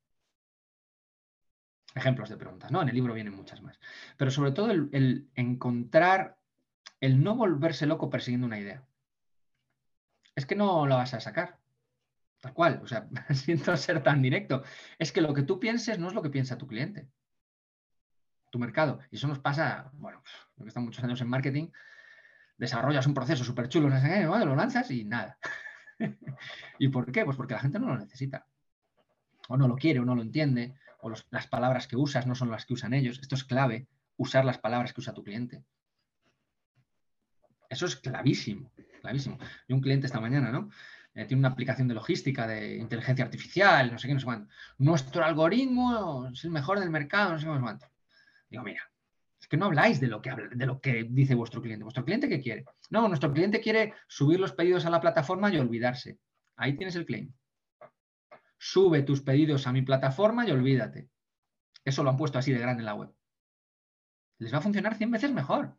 Ejemplos 1.95 2.29
de 2.29 2.37
preguntas, 2.37 2.71
¿no? 2.71 2.81
En 2.81 2.89
el 2.89 2.95
libro 2.95 3.13
vienen 3.13 3.35
muchas 3.35 3.61
más. 3.61 3.79
Pero 4.17 4.29
sobre 4.29 4.51
todo 4.51 4.71
el, 4.71 4.89
el 4.91 5.29
encontrar, 5.35 6.37
el 6.99 7.23
no 7.23 7.35
volverse 7.35 7.85
loco 7.85 8.09
persiguiendo 8.09 8.47
una 8.47 8.59
idea. 8.59 8.83
Es 10.35 10.45
que 10.45 10.55
no 10.55 10.85
lo 10.85 10.95
vas 10.95 11.13
a 11.13 11.19
sacar. 11.21 11.59
Tal 12.41 12.53
cual, 12.53 12.81
o 12.83 12.87
sea, 12.87 13.07
siento 13.33 13.75
ser 13.77 14.03
tan 14.03 14.21
directo. 14.21 14.63
Es 14.97 15.11
que 15.11 15.21
lo 15.21 15.33
que 15.33 15.43
tú 15.43 15.59
pienses 15.59 15.99
no 15.99 16.07
es 16.07 16.13
lo 16.13 16.21
que 16.21 16.29
piensa 16.29 16.57
tu 16.57 16.67
cliente, 16.67 17.07
tu 18.49 18.59
mercado. 18.59 18.99
Y 19.11 19.15
eso 19.15 19.27
nos 19.27 19.39
pasa, 19.39 19.89
bueno, 19.93 20.23
lo 20.57 20.63
que 20.63 20.69
están 20.69 20.83
muchos 20.83 21.03
años 21.03 21.21
en 21.21 21.29
marketing, 21.29 21.67
desarrollas 22.57 23.07
un 23.07 23.13
proceso 23.13 23.43
súper 23.43 23.69
chulo, 23.69 23.89
lo 23.89 24.55
lanzas 24.55 24.91
y 24.91 25.05
nada. 25.05 25.37
¿Y 26.79 26.89
por 26.89 27.11
qué? 27.11 27.25
Pues 27.25 27.37
porque 27.37 27.53
la 27.53 27.61
gente 27.61 27.79
no 27.79 27.87
lo 27.87 27.97
necesita. 27.97 28.45
O 29.47 29.57
no 29.57 29.67
lo 29.67 29.75
quiere, 29.75 29.99
o 29.99 30.05
no 30.05 30.15
lo 30.15 30.21
entiende, 30.21 30.75
o 31.01 31.09
las 31.09 31.47
palabras 31.47 31.87
que 31.87 31.95
usas 31.95 32.27
no 32.27 32.35
son 32.35 32.51
las 32.51 32.65
que 32.65 32.73
usan 32.73 32.93
ellos. 32.93 33.19
Esto 33.19 33.35
es 33.35 33.43
clave, 33.43 33.87
usar 34.17 34.45
las 34.45 34.57
palabras 34.57 34.93
que 34.93 35.01
usa 35.01 35.13
tu 35.13 35.23
cliente. 35.23 35.63
Eso 37.69 37.85
es 37.85 37.95
clavísimo, 37.95 38.71
clavísimo. 39.01 39.37
Y 39.67 39.73
un 39.73 39.81
cliente 39.81 40.07
esta 40.07 40.19
mañana, 40.19 40.51
¿no? 40.51 40.69
Eh, 41.13 41.25
tiene 41.25 41.39
una 41.39 41.49
aplicación 41.49 41.87
de 41.87 41.93
logística, 41.93 42.47
de 42.47 42.77
inteligencia 42.77 43.25
artificial, 43.25 43.91
no 43.91 43.97
sé 43.97 44.07
qué, 44.07 44.13
no 44.13 44.19
sé 44.19 44.25
cuánto. 44.25 44.53
Nuestro 44.77 45.23
algoritmo 45.23 46.27
es 46.27 46.43
el 46.43 46.51
mejor 46.51 46.79
del 46.79 46.89
mercado, 46.89 47.33
no 47.33 47.39
sé 47.39 47.45
cuánto. 47.45 47.87
Digo, 48.49 48.63
mira, 48.63 48.81
es 49.39 49.47
que 49.47 49.57
no 49.57 49.65
habláis 49.65 49.99
de 49.99 50.07
lo 50.07 50.21
que, 50.21 50.33
de 50.51 50.65
lo 50.65 50.81
que 50.81 51.07
dice 51.09 51.35
vuestro 51.35 51.61
cliente. 51.61 51.83
¿Vuestro 51.83 52.03
cliente 52.03 52.27
qué 52.27 52.41
quiere? 52.41 52.65
No, 52.89 53.07
nuestro 53.07 53.31
cliente 53.31 53.61
quiere 53.61 53.93
subir 54.07 54.39
los 54.39 54.53
pedidos 54.53 54.85
a 54.85 54.89
la 54.89 54.99
plataforma 54.99 55.51
y 55.51 55.57
olvidarse. 55.57 56.19
Ahí 56.55 56.75
tienes 56.75 56.95
el 56.95 57.05
claim. 57.05 57.33
Sube 58.57 59.03
tus 59.03 59.21
pedidos 59.21 59.67
a 59.67 59.71
mi 59.71 59.81
plataforma 59.81 60.45
y 60.45 60.51
olvídate. 60.51 61.09
Eso 61.85 62.03
lo 62.03 62.09
han 62.09 62.17
puesto 62.17 62.37
así 62.37 62.51
de 62.51 62.59
grande 62.59 62.81
en 62.81 62.85
la 62.85 62.95
web. 62.95 63.13
Les 64.39 64.53
va 64.53 64.57
a 64.57 64.61
funcionar 64.61 64.95
100 64.95 65.11
veces 65.11 65.31
mejor 65.31 65.77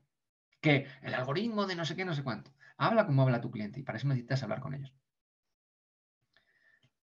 que 0.61 0.87
el 1.03 1.15
algoritmo 1.15 1.67
de 1.67 1.75
no 1.75 1.85
sé 1.85 1.97
qué, 1.97 2.05
no 2.05 2.15
sé 2.15 2.23
cuánto. 2.23 2.53
Habla 2.77 3.07
como 3.07 3.23
habla 3.23 3.41
tu 3.41 3.51
cliente 3.51 3.81
y 3.81 3.83
para 3.83 3.99
eso 3.99 4.09
necesitas 4.09 4.43
hablar 4.43 4.61
con 4.61 4.75
ellos. 4.75 4.95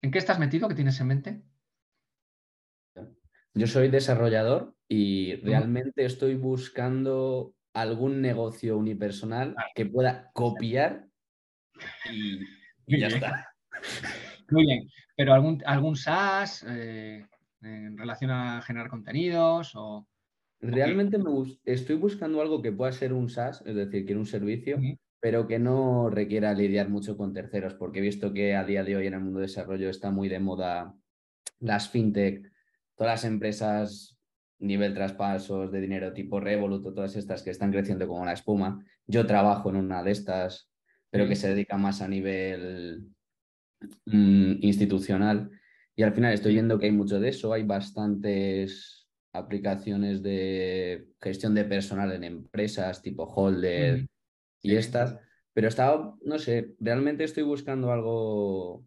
¿En 0.01 0.11
qué 0.11 0.19
estás 0.19 0.39
metido? 0.39 0.67
¿Qué 0.67 0.75
tienes 0.75 0.99
en 1.01 1.07
mente? 1.07 1.41
Yo 3.57 3.65
soy 3.65 3.89
desarrollador 3.89 4.75
y 4.87 5.35
realmente 5.37 6.05
estoy 6.05 6.35
buscando 6.35 7.55
algún 7.73 8.21
negocio 8.21 8.77
unipersonal 8.77 9.55
que 9.73 9.85
pueda 9.85 10.29
copiar 10.33 11.07
y, 12.11 12.39
ya 12.99 13.07
está. 13.07 13.47
Muy 14.49 14.65
bien. 14.65 14.89
¿Pero 15.15 15.33
algún, 15.33 15.61
algún 15.65 15.95
SaaS 15.95 16.65
eh, 16.69 17.25
en 17.61 17.97
relación 17.97 18.31
a 18.31 18.61
generar 18.61 18.89
contenidos 18.89 19.73
o...? 19.75 20.07
Realmente 20.59 21.17
me 21.17 21.31
estoy 21.65 21.95
buscando 21.97 22.41
algo 22.41 22.61
que 22.61 22.71
pueda 22.71 22.91
ser 22.91 23.13
un 23.13 23.29
SaaS, 23.29 23.63
es 23.65 23.75
decir, 23.75 24.05
que 24.05 24.15
un 24.15 24.25
servicio, 24.25 24.79
pero 25.19 25.47
que 25.47 25.59
no 25.59 26.09
requiera 26.09 26.53
lidiar 26.53 26.89
mucho 26.89 27.15
con 27.15 27.33
terceros, 27.33 27.75
porque 27.75 27.99
he 27.99 28.01
visto 28.01 28.33
que 28.33 28.55
a 28.55 28.63
día 28.63 28.83
de 28.83 28.95
hoy 28.95 29.07
en 29.07 29.13
el 29.13 29.19
mundo 29.19 29.39
de 29.39 29.45
desarrollo 29.45 29.89
está 29.89 30.09
muy 30.09 30.29
de 30.29 30.39
moda 30.39 30.95
las 31.59 31.89
fintech, 31.89 32.51
todas 32.97 33.13
las 33.13 33.31
empresas 33.31 34.17
nivel 34.59 34.93
traspasos 34.93 35.71
de 35.71 35.79
dinero 35.79 36.13
tipo 36.13 36.39
Revolut 36.39 36.85
o 36.85 36.93
todas 36.93 37.15
estas 37.15 37.43
que 37.43 37.51
están 37.51 37.71
creciendo 37.71 38.07
como 38.07 38.25
la 38.25 38.33
espuma. 38.33 38.83
Yo 39.05 39.25
trabajo 39.25 39.69
en 39.69 39.77
una 39.77 40.03
de 40.03 40.11
estas, 40.11 40.69
pero 41.09 41.27
que 41.27 41.35
se 41.35 41.49
dedica 41.49 41.77
más 41.77 42.01
a 42.01 42.07
nivel 42.07 43.07
mm, 44.05 44.53
institucional. 44.61 45.51
Y 45.95 46.03
al 46.03 46.13
final 46.13 46.33
estoy 46.33 46.53
viendo 46.53 46.79
que 46.79 46.87
hay 46.87 46.91
mucho 46.91 47.19
de 47.19 47.29
eso, 47.29 47.53
hay 47.53 47.63
bastantes 47.63 49.07
aplicaciones 49.31 50.23
de 50.23 51.07
gestión 51.21 51.53
de 51.53 51.65
personal 51.65 52.11
en 52.11 52.23
empresas 52.23 53.01
tipo 53.01 53.23
Holder 53.23 54.07
y 54.61 54.75
estas, 54.75 55.17
pero 55.53 55.67
estaba, 55.67 56.15
no 56.23 56.39
sé, 56.39 56.75
realmente 56.79 57.23
estoy 57.23 57.43
buscando 57.43 57.91
algo 57.91 58.83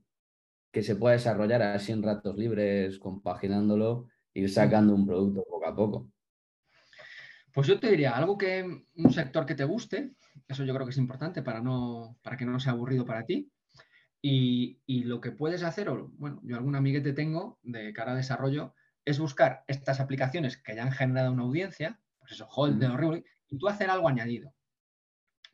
que 0.70 0.82
se 0.82 0.96
pueda 0.96 1.14
desarrollar 1.14 1.62
así 1.62 1.92
en 1.92 2.02
ratos 2.02 2.36
libres, 2.36 2.98
compaginándolo, 2.98 4.08
ir 4.34 4.50
sacando 4.50 4.94
un 4.94 5.06
producto 5.06 5.44
poco 5.44 5.66
a 5.66 5.74
poco. 5.74 6.10
Pues 7.52 7.66
yo 7.66 7.80
te 7.80 7.90
diría 7.90 8.16
algo 8.16 8.38
que 8.38 8.84
un 8.94 9.12
sector 9.12 9.44
que 9.44 9.56
te 9.56 9.64
guste, 9.64 10.12
eso 10.46 10.64
yo 10.64 10.72
creo 10.72 10.86
que 10.86 10.92
es 10.92 10.98
importante 10.98 11.42
para, 11.42 11.60
no, 11.60 12.16
para 12.22 12.36
que 12.36 12.46
no 12.46 12.60
sea 12.60 12.72
aburrido 12.72 13.04
para 13.04 13.24
ti. 13.24 13.50
Y, 14.22 14.80
y 14.86 15.04
lo 15.04 15.20
que 15.20 15.32
puedes 15.32 15.62
hacer, 15.62 15.88
o 15.88 16.08
bueno, 16.12 16.40
yo 16.44 16.56
algún 16.56 16.76
amiguete 16.76 17.12
tengo 17.12 17.58
de 17.62 17.92
cara 17.92 18.12
a 18.12 18.16
desarrollo, 18.16 18.74
es 19.04 19.18
buscar 19.18 19.64
estas 19.66 19.98
aplicaciones 19.98 20.58
que 20.58 20.76
ya 20.76 20.82
han 20.82 20.92
generado 20.92 21.32
una 21.32 21.42
audiencia, 21.42 21.98
pues 22.18 22.32
eso, 22.32 22.46
Hold 22.54 22.84
o 22.84 22.96
Revolut, 22.96 23.24
y 23.48 23.58
tú 23.58 23.66
hacer 23.66 23.90
algo 23.90 24.08
añadido. 24.08 24.54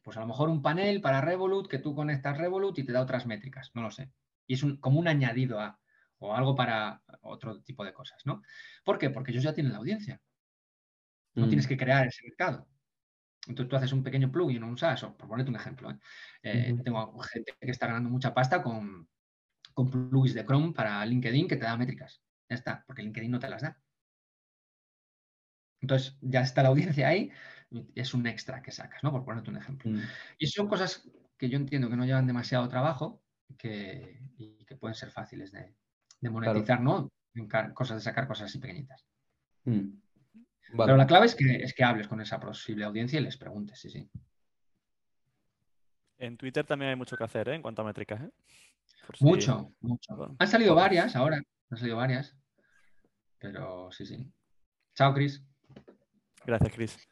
Pues 0.03 0.17
a 0.17 0.21
lo 0.21 0.27
mejor 0.27 0.51
un 0.51 0.63
panel 0.63 1.01
para 1.01 1.21
Revolut 1.21 1.69
que 1.69 1.79
tú 1.79 1.95
conectas 1.95 2.37
Revolut 2.37 2.79
y 2.79 2.85
te 2.85 2.93
da 2.93 3.01
otras 3.01 3.27
métricas, 3.27 3.71
no 3.75 3.83
lo 3.83 3.91
sé. 3.91 4.11
Y 4.47 4.55
es 4.55 4.65
como 4.81 5.01
un 5.01 5.09
añadido 5.09 5.61
a, 5.61 5.79
o 6.19 6.35
algo 6.35 6.55
para 6.55 7.03
otro 7.23 7.61
tipo 7.63 7.85
de 7.85 7.93
cosas, 7.93 8.25
¿no? 8.25 8.43
¿Por 8.85 8.99
qué? 8.99 9.11
Porque 9.11 9.33
ellos 9.33 9.45
ya 9.45 9.55
tienen 9.55 9.73
la 9.73 9.79
audiencia. 9.79 10.21
No 11.35 11.47
mm. 11.47 11.49
tienes 11.49 11.67
que 11.67 11.77
crear 11.77 12.07
ese 12.07 12.25
mercado. 12.25 12.67
Entonces 13.47 13.71
tú 13.71 13.77
haces 13.77 13.93
un 13.93 14.03
pequeño 14.03 14.31
plugin 14.31 14.63
o 14.63 14.69
un 14.69 14.79
SaaS, 14.79 15.03
por 15.03 15.29
ponerte 15.29 15.51
un 15.51 15.57
ejemplo. 15.57 15.91
¿eh? 15.91 15.99
Eh, 16.43 16.77
tengo 16.83 17.19
gente 17.21 17.55
que 17.61 17.71
está 17.71 17.87
ganando 17.87 18.11
mucha 18.11 18.35
pasta 18.35 18.63
con, 18.63 19.09
con 19.73 19.91
plugins 19.91 20.35
de 20.35 20.45
Chrome 20.45 20.73
para 20.73 21.05
LinkedIn 21.05 21.49
que 21.49 21.57
te 21.57 21.65
da 21.65 21.77
métricas. 21.77 22.23
Ya 22.49 22.57
está, 22.57 22.85
porque 22.87 23.03
LinkedIn 23.03 23.31
no 23.31 23.39
te 23.39 23.49
las 23.49 23.63
da. 23.63 23.79
Entonces, 25.81 26.17
ya 26.21 26.41
está 26.41 26.63
la 26.63 26.71
audiencia 26.71 27.09
ahí, 27.09 27.31
es 27.95 28.15
un 28.15 28.27
extra 28.27 28.63
que 28.63 28.73
sacas, 28.73 29.03
¿no? 29.05 29.13
Por 29.13 29.25
ponerte 29.25 29.51
un 29.51 29.57
ejemplo. 29.57 29.91
Mm. 29.91 30.03
Y 30.39 30.47
son 30.47 30.69
cosas 30.69 31.09
que 31.37 31.49
yo 31.49 31.59
entiendo 31.59 31.91
que 31.91 31.97
no 31.97 32.05
llevan 32.05 32.27
demasiado 32.27 32.69
trabajo 32.69 33.23
que, 33.59 34.21
y 34.39 34.65
que 34.65 34.77
pueden 34.77 34.95
ser 34.95 35.11
fáciles 35.11 35.53
de, 35.53 35.75
monetizar, 36.31 36.81
¿no? 36.81 37.11
cosas 37.75 37.99
de 37.99 38.03
sacar 38.03 38.27
cosas 38.27 38.51
así 38.51 38.59
pequeñitas. 38.59 39.05
Mm. 39.65 39.91
Pero 40.77 40.97
la 40.97 41.07
clave 41.07 41.27
es 41.27 41.35
que, 41.35 41.57
es 41.57 41.75
que 41.75 41.85
hables 41.85 42.09
con 42.09 42.21
esa 42.21 42.41
posible 42.41 42.85
audiencia 42.85 43.21
y 43.21 43.23
les 43.23 43.37
preguntes, 43.37 43.79
sí, 43.79 43.91
sí. 43.91 44.11
En 46.19 46.37
Twitter 46.37 46.65
también 46.65 46.91
hay 46.91 46.97
mucho 46.97 47.17
que 47.17 47.25
hacer, 47.25 47.49
¿eh? 47.49 47.55
En 47.55 47.63
cuanto 47.63 47.83
a 47.83 47.85
métricas, 47.85 48.23
¿eh? 48.23 48.31
Mucho, 49.21 49.73
mucho. 49.81 50.35
Han 50.39 50.49
salido 50.49 50.75
varias 50.75 51.15
ahora. 51.15 51.41
Han 51.71 51.79
salido 51.79 51.97
varias. 51.97 52.35
Pero 53.39 53.91
sí, 53.93 54.07
sí. 54.07 54.33
Chao, 54.95 55.13
Cris. 55.15 55.45
Gracias, 56.45 56.73
Cris. 56.73 57.09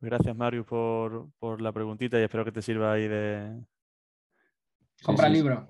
Gracias, 0.00 0.36
Mario, 0.36 0.64
por, 0.64 1.60
la 1.60 1.72
preguntita 1.72 2.18
y 2.18 2.22
espero 2.22 2.44
que 2.44 2.52
te 2.52 2.62
sirva 2.62 2.92
ahí 2.92 3.08
de. 3.08 3.60
Compra 5.06 5.28
libro. 5.28 5.68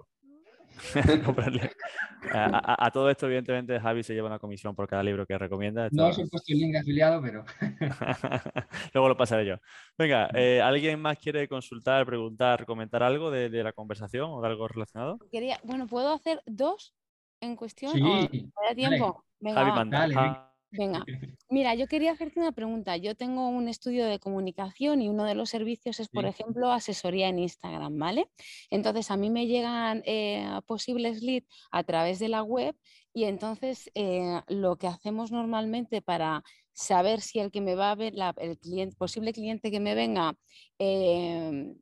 a, 2.33 2.91
todo 2.93 3.11
esto, 3.11 3.27
evidentemente, 3.27 3.79
Javi 3.81 4.03
se 4.03 4.15
lleva 4.15 4.29
una 4.29 4.39
comisión 4.39 4.75
por 4.75 4.89
cada 4.89 5.03
libro 5.03 5.27
que 5.27 5.37
recomienda. 5.39 5.89
No 5.93 6.09
os 6.09 6.19
he 6.19 6.27
puesto 6.27 6.53
el 6.53 6.59
link 6.59 6.77
afiliado, 6.77 7.21
pero. 7.23 7.45
Luego 8.95 9.09
lo 9.09 9.17
pasaré 9.17 9.47
yo. 9.47 9.57
Venga, 9.99 10.29
eh, 10.35 10.61
¿alguien 10.63 11.01
más 11.01 11.19
quiere 11.19 11.49
consultar, 11.49 12.05
preguntar, 12.07 12.67
comentar 12.67 13.03
algo 13.03 13.31
de, 13.31 13.49
la 13.63 13.73
conversación 13.73 14.31
o 14.31 14.41
de 14.41 14.49
algo 14.49 14.69
relacionado? 14.69 15.19
Quería, 15.31 15.61
bueno, 15.65 15.87
¿puedo 15.87 16.13
hacer 16.13 16.43
dos? 16.47 16.95
en 17.41 17.57
cuestión? 17.57 17.93
Sí. 17.93 18.51
tiempo? 18.75 19.25
Venga, 19.41 20.56
Venga, 20.77 21.05
mira, 21.51 21.75
yo 21.75 21.87
quería 21.87 22.13
hacerte 22.13 22.41
una 22.41 22.53
pregunta. 22.53 22.97
Yo 22.97 23.15
tengo 23.15 23.49
un 23.49 23.69
estudio 23.69 24.07
de 24.07 24.19
comunicación 24.19 25.03
y 25.03 25.09
uno 25.09 25.25
de 25.25 25.35
los 25.35 25.51
servicios 25.51 26.01
es, 26.01 26.09
por 26.09 26.27
ejemplo, 26.27 26.73
asesoría 26.73 27.29
en 27.29 27.39
Instagram, 27.39 27.99
¿vale? 27.99 28.29
Entonces, 28.71 29.11
a 29.11 29.17
mí 29.17 29.31
me 29.31 29.47
llegan 29.47 30.03
eh, 30.05 30.49
posibles 30.67 31.23
leads 31.23 31.47
a 31.71 31.85
través 31.85 32.19
de 32.19 32.29
la 32.29 32.43
web 32.43 32.77
y 33.13 33.25
entonces 33.25 33.91
eh, 33.95 34.41
lo 34.49 34.77
que 34.77 34.87
hacemos 34.87 35.33
normalmente 35.33 36.03
para 36.03 36.43
saber 36.73 37.23
si 37.23 37.39
el 37.39 37.51
que 37.51 37.63
me 37.63 37.75
va 37.75 37.93
a 37.93 37.95
ver, 37.95 38.15
el 38.37 38.59
cliente, 38.59 38.97
posible 38.97 39.33
cliente 39.33 39.71
que 39.71 39.81
me 39.81 39.95
venga, 39.95 40.37
eh, 40.79 41.75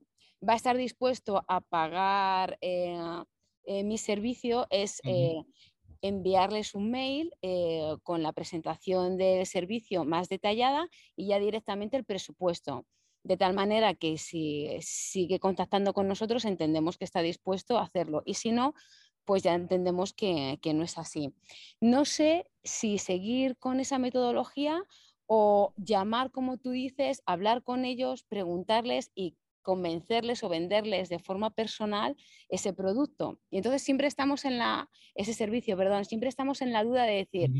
va 0.46 0.52
a 0.52 0.56
estar 0.56 0.76
dispuesto 0.76 1.42
a 1.48 1.60
pagar 1.60 2.58
eh, 3.66 3.82
mi 3.82 3.96
servicio 3.96 4.66
es 4.70 5.00
eh, 5.06 5.42
enviarles 6.04 6.74
un 6.74 6.90
mail 6.90 7.32
eh, 7.40 7.96
con 8.02 8.22
la 8.22 8.34
presentación 8.34 9.16
del 9.16 9.46
servicio 9.46 10.04
más 10.04 10.28
detallada 10.28 10.86
y 11.16 11.28
ya 11.28 11.38
directamente 11.38 11.96
el 11.96 12.04
presupuesto. 12.04 12.84
De 13.22 13.38
tal 13.38 13.54
manera 13.54 13.94
que 13.94 14.18
si 14.18 14.68
sigue 14.82 15.40
contactando 15.40 15.94
con 15.94 16.06
nosotros, 16.06 16.44
entendemos 16.44 16.98
que 16.98 17.06
está 17.06 17.22
dispuesto 17.22 17.78
a 17.78 17.84
hacerlo. 17.84 18.22
Y 18.26 18.34
si 18.34 18.52
no, 18.52 18.74
pues 19.24 19.42
ya 19.42 19.54
entendemos 19.54 20.12
que, 20.12 20.58
que 20.60 20.74
no 20.74 20.84
es 20.84 20.98
así. 20.98 21.32
No 21.80 22.04
sé 22.04 22.50
si 22.62 22.98
seguir 22.98 23.56
con 23.56 23.80
esa 23.80 23.98
metodología 23.98 24.84
o 25.24 25.72
llamar, 25.78 26.30
como 26.30 26.58
tú 26.58 26.72
dices, 26.72 27.22
hablar 27.24 27.62
con 27.62 27.86
ellos, 27.86 28.24
preguntarles 28.24 29.10
y 29.14 29.36
convencerles 29.64 30.44
o 30.44 30.48
venderles 30.48 31.08
de 31.08 31.18
forma 31.18 31.50
personal 31.50 32.14
ese 32.48 32.72
producto. 32.72 33.40
Y 33.50 33.56
entonces 33.56 33.82
siempre 33.82 34.06
estamos 34.06 34.44
en 34.44 34.58
la, 34.58 34.88
ese 35.16 35.34
servicio, 35.34 35.76
perdón, 35.76 36.04
siempre 36.04 36.28
estamos 36.28 36.62
en 36.62 36.72
la 36.72 36.84
duda 36.84 37.02
de 37.04 37.16
decir, 37.16 37.50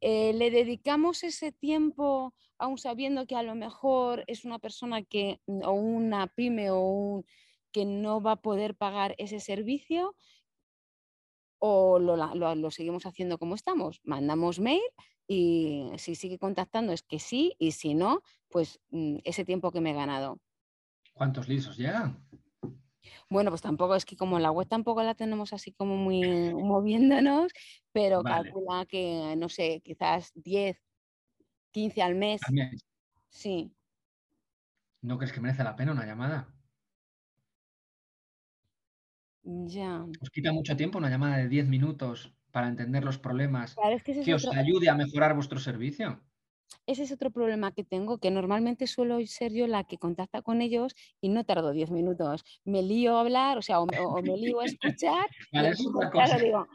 eh, 0.00 0.32
¿le 0.32 0.50
dedicamos 0.50 1.22
ese 1.24 1.52
tiempo 1.52 2.32
aún 2.56 2.78
sabiendo 2.78 3.26
que 3.26 3.36
a 3.36 3.42
lo 3.42 3.54
mejor 3.54 4.24
es 4.26 4.46
una 4.46 4.58
persona 4.58 5.02
que, 5.02 5.40
o 5.46 5.72
una 5.72 6.28
pyme 6.28 6.70
o 6.70 6.80
un, 6.80 7.26
que 7.72 7.84
no 7.84 8.22
va 8.22 8.32
a 8.32 8.42
poder 8.42 8.74
pagar 8.74 9.14
ese 9.18 9.40
servicio? 9.40 10.14
o 11.60 11.98
lo, 11.98 12.70
seguimos 12.70 13.06
haciendo 13.06 13.38
como 13.38 13.54
estamos. 13.54 14.00
Mandamos 14.02 14.58
mail 14.58 14.82
y 15.28 15.90
si 15.98 16.14
sigue 16.14 16.38
contactando 16.38 16.92
es 16.92 17.02
que 17.02 17.18
sí 17.18 17.54
y 17.58 17.72
si 17.72 17.94
no, 17.94 18.22
pues 18.48 18.80
mm, 18.90 19.18
ese 19.24 19.44
tiempo 19.44 19.70
que 19.70 19.80
me 19.80 19.90
he 19.90 19.94
ganado. 19.94 20.40
¿Cuántos 21.20 21.50
lisos 21.50 21.76
llegan? 21.76 22.16
Bueno, 23.28 23.50
pues 23.50 23.60
tampoco 23.60 23.94
es 23.94 24.06
que 24.06 24.16
como 24.16 24.38
la 24.38 24.50
web 24.52 24.66
tampoco 24.66 25.02
la 25.02 25.14
tenemos 25.14 25.52
así 25.52 25.70
como 25.70 25.94
muy 25.98 26.22
moviéndonos, 26.54 27.52
pero 27.92 28.22
calcula 28.22 28.86
que, 28.86 29.34
no 29.36 29.50
sé, 29.50 29.82
quizás 29.84 30.32
10, 30.34 30.80
15 31.72 32.00
al 32.00 32.14
mes. 32.14 32.40
Al 32.46 32.54
mes. 32.54 32.86
Sí. 33.28 33.70
¿No 35.02 35.18
crees 35.18 35.34
que 35.34 35.42
merece 35.42 35.62
la 35.62 35.76
pena 35.76 35.92
una 35.92 36.06
llamada? 36.06 36.48
Ya. 39.42 40.06
Os 40.22 40.30
quita 40.30 40.54
mucho 40.54 40.74
tiempo 40.74 40.96
una 40.96 41.10
llamada 41.10 41.36
de 41.36 41.50
10 41.50 41.68
minutos 41.68 42.34
para 42.50 42.68
entender 42.68 43.04
los 43.04 43.18
problemas 43.18 43.76
que, 44.06 44.22
que 44.22 44.32
os 44.32 44.46
ayude 44.46 44.88
a 44.88 44.94
mejorar 44.94 45.34
vuestro 45.34 45.58
servicio. 45.58 46.18
Ese 46.86 47.04
es 47.04 47.12
otro 47.12 47.30
problema 47.30 47.72
que 47.72 47.84
tengo, 47.84 48.18
que 48.18 48.30
normalmente 48.30 48.86
suelo 48.86 49.24
ser 49.26 49.52
yo 49.52 49.66
la 49.66 49.84
que 49.84 49.98
contacta 49.98 50.42
con 50.42 50.60
ellos 50.60 50.94
y 51.20 51.28
no 51.28 51.44
tardo 51.44 51.72
10 51.72 51.90
minutos. 51.90 52.44
Me 52.64 52.82
lío 52.82 53.16
a 53.16 53.20
hablar, 53.20 53.58
o 53.58 53.62
sea, 53.62 53.80
o, 53.80 53.86
me 53.86 54.36
lío 54.36 54.60
a 54.60 54.64
escuchar. 54.64 55.26
vale, 55.52 55.70
es 55.70 55.86
otra 55.86 56.10
cosa. 56.10 56.38
Digo, 56.38 56.66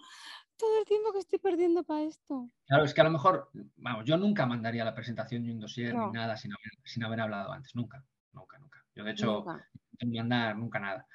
todo 0.57 0.79
el 0.79 0.85
tiempo 0.85 1.11
que 1.11 1.19
estoy 1.19 1.39
perdiendo 1.39 1.83
para 1.83 2.03
esto. 2.03 2.49
Claro, 2.65 2.85
es 2.85 2.93
que 2.93 3.01
a 3.01 3.05
lo 3.05 3.11
mejor, 3.11 3.49
vamos, 3.75 4.05
yo 4.05 4.17
nunca 4.17 4.45
mandaría 4.45 4.85
la 4.85 4.95
presentación 4.95 5.43
de 5.43 5.51
un 5.51 5.59
dossier 5.59 5.93
ni 5.93 6.11
nada 6.11 6.37
sin 6.37 6.51
haber, 6.53 6.71
sin 6.83 7.03
haber, 7.03 7.21
hablado 7.21 7.51
antes, 7.51 7.75
nunca, 7.75 8.03
nunca, 8.31 8.57
nunca. 8.59 8.85
Yo 8.95 9.03
de 9.03 9.11
hecho, 9.11 9.45
no 9.45 10.13
mandar 10.13 10.57
nunca 10.57 10.79
nada. 10.79 11.07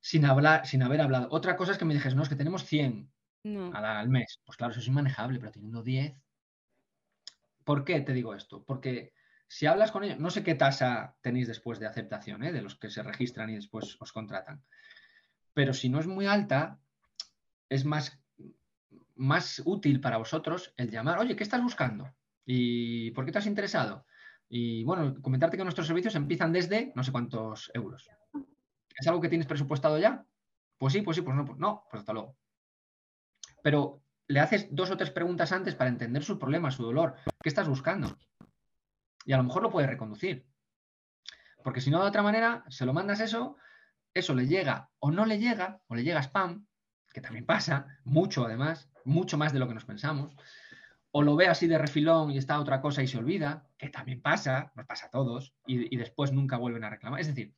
Sin 0.00 0.24
hablar, 0.24 0.66
sin 0.66 0.82
haber 0.82 1.00
hablado. 1.00 1.28
Otra 1.30 1.56
cosa 1.56 1.72
es 1.72 1.78
que 1.78 1.84
me 1.84 1.94
dijes, 1.94 2.14
no, 2.14 2.22
es 2.22 2.28
que 2.28 2.36
tenemos 2.36 2.64
100 2.64 3.10
al, 3.72 4.08
mes. 4.08 4.40
Pues 4.44 4.56
claro, 4.56 4.72
eso 4.72 4.80
es 4.80 4.88
inmanejable, 4.88 5.38
pero 5.38 5.52
teniendo 5.52 5.82
10. 5.82 6.14
¿Por 7.64 7.84
qué 7.84 8.00
te 8.00 8.12
digo 8.12 8.34
esto? 8.34 8.62
Porque 8.64 9.12
si 9.48 9.66
hablas 9.66 9.90
con 9.90 10.04
ellos, 10.04 10.18
no 10.18 10.30
sé 10.30 10.42
qué 10.42 10.54
tasa 10.54 11.16
tenéis 11.20 11.48
después 11.48 11.78
de 11.78 11.86
aceptación, 11.86 12.44
¿eh? 12.44 12.52
de 12.52 12.62
los 12.62 12.76
que 12.76 12.90
se 12.90 13.02
registran 13.02 13.50
y 13.50 13.54
después 13.54 13.96
os 14.00 14.12
contratan. 14.12 14.62
Pero 15.52 15.72
si 15.72 15.88
no 15.88 16.00
es 16.00 16.06
muy 16.06 16.26
alta, 16.26 16.80
es 17.68 17.84
más 17.84 18.20
más 19.16 19.62
útil 19.64 20.00
para 20.00 20.16
vosotros 20.16 20.72
el 20.76 20.90
llamar, 20.90 21.18
oye, 21.18 21.36
¿qué 21.36 21.44
estás 21.44 21.62
buscando? 21.62 22.12
¿Y 22.44 23.10
por 23.12 23.24
qué 23.24 23.32
te 23.32 23.38
has 23.38 23.46
interesado? 23.46 24.06
Y 24.48 24.84
bueno, 24.84 25.20
comentarte 25.22 25.56
que 25.56 25.62
nuestros 25.62 25.86
servicios 25.86 26.14
empiezan 26.14 26.52
desde 26.52 26.92
no 26.94 27.02
sé 27.02 27.12
cuántos 27.12 27.70
euros. 27.74 28.08
¿Es 28.96 29.06
algo 29.06 29.20
que 29.20 29.28
tienes 29.28 29.46
presupuestado 29.46 29.98
ya? 29.98 30.24
Pues 30.78 30.92
sí, 30.92 31.02
pues 31.02 31.16
sí, 31.16 31.22
pues 31.22 31.36
no, 31.36 31.44
pues 31.44 31.58
no, 31.58 31.84
pues 31.90 32.00
hasta 32.00 32.12
luego. 32.12 32.36
Pero 33.62 34.03
le 34.26 34.40
haces 34.40 34.68
dos 34.70 34.90
o 34.90 34.96
tres 34.96 35.10
preguntas 35.10 35.52
antes 35.52 35.74
para 35.74 35.90
entender 35.90 36.22
su 36.22 36.38
problema, 36.38 36.70
su 36.70 36.82
dolor. 36.82 37.16
¿Qué 37.42 37.48
estás 37.48 37.68
buscando? 37.68 38.16
Y 39.24 39.32
a 39.32 39.36
lo 39.36 39.44
mejor 39.44 39.62
lo 39.62 39.70
puedes 39.70 39.90
reconducir. 39.90 40.46
Porque 41.62 41.80
si 41.80 41.90
no, 41.90 42.02
de 42.02 42.08
otra 42.08 42.22
manera, 42.22 42.64
se 42.68 42.84
lo 42.84 42.92
mandas 42.92 43.20
eso, 43.20 43.56
eso 44.12 44.34
le 44.34 44.46
llega 44.46 44.90
o 44.98 45.10
no 45.10 45.24
le 45.24 45.38
llega, 45.38 45.80
o 45.88 45.94
le 45.94 46.04
llega 46.04 46.22
spam, 46.22 46.66
que 47.12 47.20
también 47.20 47.46
pasa, 47.46 47.86
mucho 48.04 48.44
además, 48.44 48.90
mucho 49.04 49.38
más 49.38 49.52
de 49.52 49.58
lo 49.58 49.68
que 49.68 49.74
nos 49.74 49.84
pensamos, 49.84 50.34
o 51.10 51.22
lo 51.22 51.36
ve 51.36 51.46
así 51.46 51.66
de 51.66 51.78
refilón 51.78 52.32
y 52.32 52.38
está 52.38 52.58
otra 52.58 52.80
cosa 52.80 53.02
y 53.02 53.06
se 53.06 53.18
olvida, 53.18 53.68
que 53.78 53.88
también 53.88 54.20
pasa, 54.20 54.72
nos 54.74 54.86
pasa 54.86 55.06
a 55.06 55.10
todos, 55.10 55.54
y, 55.66 55.96
después 55.96 56.32
nunca 56.32 56.56
vuelven 56.56 56.84
a 56.84 56.90
reclamar. 56.90 57.20
Es 57.20 57.28
decir, 57.28 57.54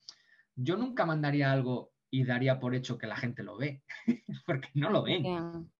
yo 0.54 0.76
nunca 0.76 1.06
mandaría 1.06 1.50
algo 1.50 1.92
y 2.10 2.24
daría 2.24 2.60
por 2.60 2.74
hecho 2.74 2.98
que 2.98 3.06
la 3.06 3.16
gente 3.16 3.42
lo 3.42 3.56
ve, 3.56 3.82
porque 4.46 4.68
no 4.74 4.90
lo 4.90 5.02
ven. 5.02 5.70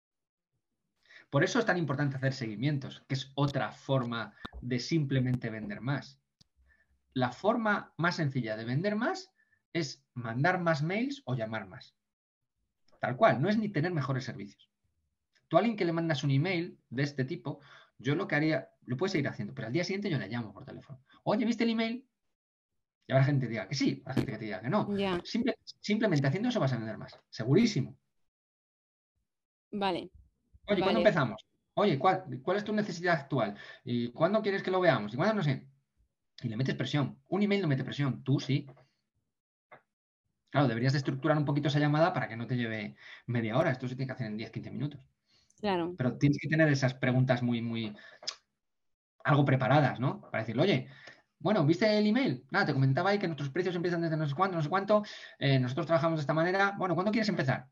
Por 1.31 1.45
eso 1.45 1.59
es 1.59 1.67
tan 1.67 1.79
importante 1.79 2.17
hacer 2.17 2.33
seguimientos, 2.33 3.05
que 3.09 3.15
es 3.15 3.33
otra 3.35 3.73
forma 3.73 4.35
de 4.61 4.79
simplemente 4.79 5.51
vender 5.51 5.81
más. 5.81 6.21
La 7.13 7.33
forma 7.33 7.93
más 7.97 8.17
sencilla 8.17 8.57
de 8.57 8.65
vender 8.65 8.97
más 8.97 9.33
es 9.73 10.07
mandar 10.15 10.61
más 10.61 10.83
mails 10.83 11.23
o 11.25 11.35
llamar 11.35 11.67
más. 11.67 11.95
Tal 13.01 13.17
cual, 13.17 13.43
no 13.43 13.49
es 13.49 13.59
ni 13.59 13.69
tener 13.69 13.93
mejores 13.93 14.25
servicios. 14.25 14.71
Tú 15.49 15.57
a 15.57 15.61
alguien 15.61 15.77
que 15.77 15.85
le 15.85 15.93
mandas 15.93 16.25
un 16.25 16.31
email 16.31 16.79
de 16.91 17.03
este 17.03 17.25
tipo, 17.25 17.61
yo 17.99 18.15
lo 18.15 18.27
que 18.27 18.35
haría, 18.35 18.71
lo 18.85 18.97
puedes 18.97 19.13
seguir 19.13 19.29
haciendo, 19.29 19.55
pero 19.55 19.67
al 19.67 19.73
día 19.73 19.85
siguiente 19.85 20.11
yo 20.11 20.19
le 20.19 20.29
llamo 20.29 20.53
por 20.53 20.65
teléfono. 20.65 21.01
Oye, 21.25 21.45
¿viste 21.45 21.65
el 21.65 21.71
email? 21.71 22.07
Y 23.07 23.13
ahora 23.13 23.23
la 23.23 23.27
gente 23.27 23.47
diga 23.47 23.69
que 23.69 23.75
sí, 23.75 24.03
la 24.05 24.15
gente 24.15 24.33
que 24.33 24.39
te 24.39 24.45
diga 24.47 24.61
que 24.61 24.69
no. 24.69 24.89
simplemente 25.81 26.27
haciendo 26.27 26.49
eso 26.49 26.61
vas 26.61 26.73
a 26.73 26.77
vender 26.77 26.99
más, 26.99 27.19
segurísimo. 27.31 27.97
Vale. 29.71 30.11
Oye, 30.69 30.83
¿cuándo 30.83 31.01
empezamos? 31.01 31.47
Oye, 31.75 31.99
¿cuál, 31.99 32.25
¿cuál, 32.43 32.57
es 32.57 32.65
tu 32.65 32.73
necesidad 32.73 33.15
actual? 33.15 33.55
¿Y 33.85 34.11
cuándo 34.13 34.43
quieres 34.43 34.63
que 34.63 34.71
lo 34.71 34.81
veamos? 34.81 35.13
¿Y 35.13 35.17
cuándo 35.17 35.35
no 35.35 35.43
sé? 35.43 35.69
Y 36.43 36.49
le 36.49 36.57
metes 36.57 36.75
presión. 36.75 37.19
Un 37.29 37.43
email 37.43 37.63
no 37.63 37.69
mete 37.69 37.85
presión, 37.85 38.23
tú 38.23 38.41
sí. 38.41 38.67
Claro, 40.51 40.69
deberías 40.69 40.93
de 40.93 40.99
estructurar 40.99 41.37
un 41.37 41.45
poquito 41.45 41.69
esa 41.69 41.79
llamada 41.79 42.13
para 42.13 42.29
que 42.29 42.37
no 42.37 42.47
te 42.47 42.57
lleve 42.57 42.97
media 43.27 43.59
hora. 43.59 43.71
Esto 43.71 43.89
se 43.89 43.95
tiene 43.95 44.07
que 44.07 44.13
hacer 44.13 44.27
en 44.27 44.39
10-15 44.39 44.71
minutos. 44.71 45.01
Claro. 45.61 45.95
Pero 45.97 46.17
tienes 46.17 46.39
que 46.41 46.49
tener 46.49 46.69
esas 46.69 46.95
preguntas 46.95 47.43
muy, 47.43 47.61
muy, 47.61 47.95
algo 49.25 49.45
preparadas, 49.45 50.01
¿no? 50.01 50.21
Para 50.31 50.43
decirle, 50.45 50.63
oye, 50.63 50.89
bueno, 51.39 51.65
¿viste 51.67 51.99
el 51.99 52.07
email? 52.07 52.47
Nada, 52.51 52.67
te 52.67 52.73
comentaba 52.73 53.11
ahí 53.11 53.19
que 53.19 53.27
nuestros 53.29 53.51
precios 53.51 53.77
empiezan 53.77 54.01
desde 54.01 54.17
no 54.17 54.27
sé 54.27 54.35
cuánto, 54.35 54.57
no 54.57 54.63
sé 54.63 54.69
cuánto. 54.69 55.03
Eh, 55.39 55.59
nosotros 55.59 55.87
trabajamos 55.87 56.19
de 56.19 56.23
esta 56.23 56.35
manera. 56.35 56.75
Bueno, 56.79 56.95
¿cuándo 56.95 57.13
quieres 57.13 57.29
empezar? 57.29 57.69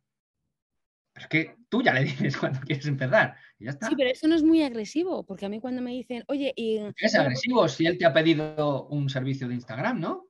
Pero 1.15 1.25
es 1.25 1.29
que 1.29 1.57
tú 1.69 1.83
ya 1.83 1.95
le 1.95 2.05
dices 2.05 2.37
cuándo 2.37 2.61
quieres 2.61 2.87
empezar. 2.87 3.37
Y 3.59 3.65
ya 3.65 3.71
está. 3.71 3.89
Sí, 3.89 3.95
pero 3.97 4.11
eso 4.11 4.29
no 4.29 4.35
es 4.35 4.43
muy 4.43 4.62
agresivo, 4.62 5.25
porque 5.25 5.47
a 5.47 5.49
mí 5.49 5.61
cuando 5.61 5.81
me 5.81 5.93
dicen, 5.93 6.25
oye, 6.29 6.53
y. 6.57 6.81
Es 6.99 7.15
agresivo 7.15 7.69
si 7.69 7.87
él 7.87 7.97
te 7.97 8.05
ha 8.05 8.12
pedido 8.12 8.87
un 8.89 9.09
servicio 9.09 9.49
de 9.49 9.55
Instagram, 9.55 10.01
¿no? 10.01 10.29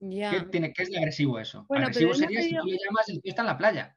¿Qué, 0.00 0.48
tiene, 0.50 0.72
¿Qué 0.72 0.82
es 0.82 0.90
de 0.90 0.98
agresivo 0.98 1.38
eso? 1.38 1.64
agresivo 1.68 2.12
sería 2.12 2.42
si 2.42 2.56
tú 2.56 2.66
le 2.66 2.78
llamas 2.84 3.08
el 3.08 3.22
tío 3.22 3.30
está 3.30 3.42
en 3.42 3.46
la 3.46 3.58
playa. 3.58 3.96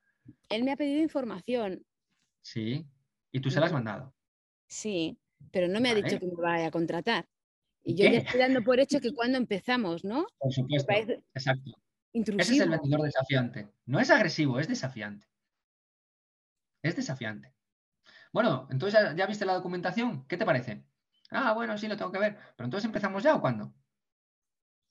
Él 0.50 0.64
me 0.64 0.72
ha 0.72 0.76
pedido 0.76 1.02
información. 1.02 1.84
Sí. 2.44 2.86
¿Y 3.32 3.40
tú 3.40 3.50
se 3.50 3.60
la 3.60 3.66
has 3.66 3.74
mandado? 3.74 4.14
Sí, 4.68 5.18
pero 5.52 5.68
no 5.68 5.82
me 5.82 5.90
ha 5.90 5.96
dicho 5.96 6.20
que 6.20 6.28
me 6.28 6.36
vaya 6.36 6.68
a 6.68 6.72
contratar. 6.72 7.28
Y 7.84 7.96
yo 7.96 8.06
ya 8.06 8.20
estoy 8.20 8.40
dando 8.40 8.64
por 8.64 8.80
hecho 8.80 9.00
que 9.00 9.14
cuando 9.14 9.38
empezamos, 9.38 10.04
¿no? 10.04 10.28
Por 10.38 10.54
supuesto. 10.54 10.92
Exacto. 11.34 11.72
Ese 12.14 12.54
es 12.54 12.62
el 12.62 12.70
vendedor 12.70 13.02
desafiante. 13.02 13.68
No 13.86 14.00
es 14.00 14.10
agresivo, 14.10 14.60
es 14.60 14.68
desafiante. 14.68 15.28
Es 16.86 16.96
desafiante. 16.96 17.52
Bueno, 18.32 18.68
entonces 18.70 19.02
ya, 19.02 19.16
ya 19.16 19.26
viste 19.26 19.44
la 19.44 19.56
documentación. 19.56 20.28
¿Qué 20.28 20.38
te 20.38 20.46
parece? 20.46 20.86
Ah, 21.32 21.54
bueno, 21.54 21.76
sí, 21.80 21.88
lo 21.88 21.98
tengo 21.98 22.12
que 22.12 22.20
ver. 22.20 22.38
Pero 22.56 22.66
entonces 22.66 22.86
empezamos 22.86 23.24
ya 23.24 23.34
o 23.34 23.42
cuándo? 23.42 23.74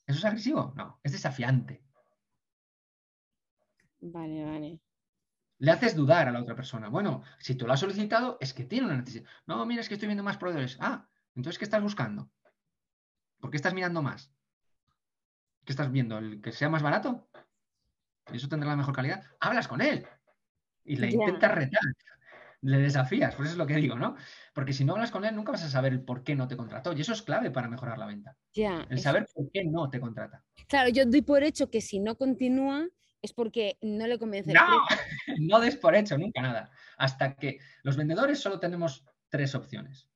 ¿Eso 0.04 0.18
es 0.18 0.24
agresivo? 0.24 0.72
No, 0.74 0.98
es 1.04 1.12
desafiante. 1.12 1.84
Vale, 4.00 4.44
vale. 4.44 4.80
Le 5.58 5.70
haces 5.70 5.94
dudar 5.94 6.26
a 6.26 6.32
la 6.32 6.42
otra 6.42 6.56
persona. 6.56 6.88
Bueno, 6.88 7.22
si 7.38 7.54
tú 7.54 7.64
lo 7.64 7.72
has 7.74 7.78
solicitado, 7.80 8.38
es 8.40 8.52
que 8.52 8.64
tiene 8.64 8.86
una 8.86 8.96
necesidad. 8.96 9.28
No, 9.46 9.64
mira, 9.64 9.80
es 9.80 9.88
que 9.88 9.94
estoy 9.94 10.08
viendo 10.08 10.24
más 10.24 10.36
proveedores. 10.36 10.76
Ah, 10.80 11.08
entonces, 11.36 11.60
¿qué 11.60 11.64
estás 11.64 11.80
buscando? 11.80 12.28
¿Por 13.38 13.52
qué 13.52 13.56
estás 13.56 13.72
mirando 13.72 14.02
más? 14.02 14.32
¿Qué 15.64 15.72
estás 15.72 15.92
viendo? 15.92 16.18
¿El 16.18 16.42
que 16.42 16.50
sea 16.50 16.68
más 16.68 16.82
barato? 16.82 17.28
¿Eso 18.32 18.48
tendrá 18.48 18.70
la 18.70 18.76
mejor 18.76 18.96
calidad? 18.96 19.22
Hablas 19.38 19.68
con 19.68 19.80
él 19.80 20.08
y 20.84 20.96
le 20.96 21.10
intentas 21.10 21.54
retar 21.54 21.82
le 22.64 22.78
desafías, 22.78 23.34
por 23.34 23.44
eso 23.44 23.52
es 23.52 23.58
lo 23.58 23.66
que 23.66 23.76
digo, 23.76 23.96
¿no? 23.96 24.16
Porque 24.54 24.72
si 24.72 24.84
no 24.84 24.94
hablas 24.94 25.10
con 25.10 25.24
él, 25.24 25.36
nunca 25.36 25.52
vas 25.52 25.64
a 25.64 25.68
saber 25.68 25.92
el 25.92 26.02
por 26.02 26.24
qué 26.24 26.34
no 26.34 26.48
te 26.48 26.56
contrató. 26.56 26.94
Y 26.94 27.00
eso 27.02 27.12
es 27.12 27.20
clave 27.20 27.50
para 27.50 27.68
mejorar 27.68 27.98
la 27.98 28.06
venta. 28.06 28.36
Ya. 28.54 28.86
el 28.88 29.00
saber 29.00 29.28
por 29.34 29.50
qué 29.50 29.64
no 29.64 29.90
te 29.90 30.00
contrata. 30.00 30.42
Claro, 30.66 30.88
yo 30.88 31.04
doy 31.04 31.20
por 31.20 31.42
hecho 31.42 31.70
que 31.70 31.82
si 31.82 32.00
no 32.00 32.16
continúa 32.16 32.88
es 33.20 33.34
porque 33.34 33.76
no 33.82 34.06
le 34.06 34.18
convence. 34.18 34.52
No, 34.52 34.60
no 35.40 35.60
des 35.60 35.76
por 35.76 35.94
hecho, 35.94 36.16
nunca 36.16 36.40
nada. 36.40 36.70
Hasta 36.96 37.34
que 37.36 37.58
los 37.82 37.98
vendedores 37.98 38.40
solo 38.40 38.58
tenemos 38.58 39.04
tres 39.28 39.54
opciones 39.54 40.08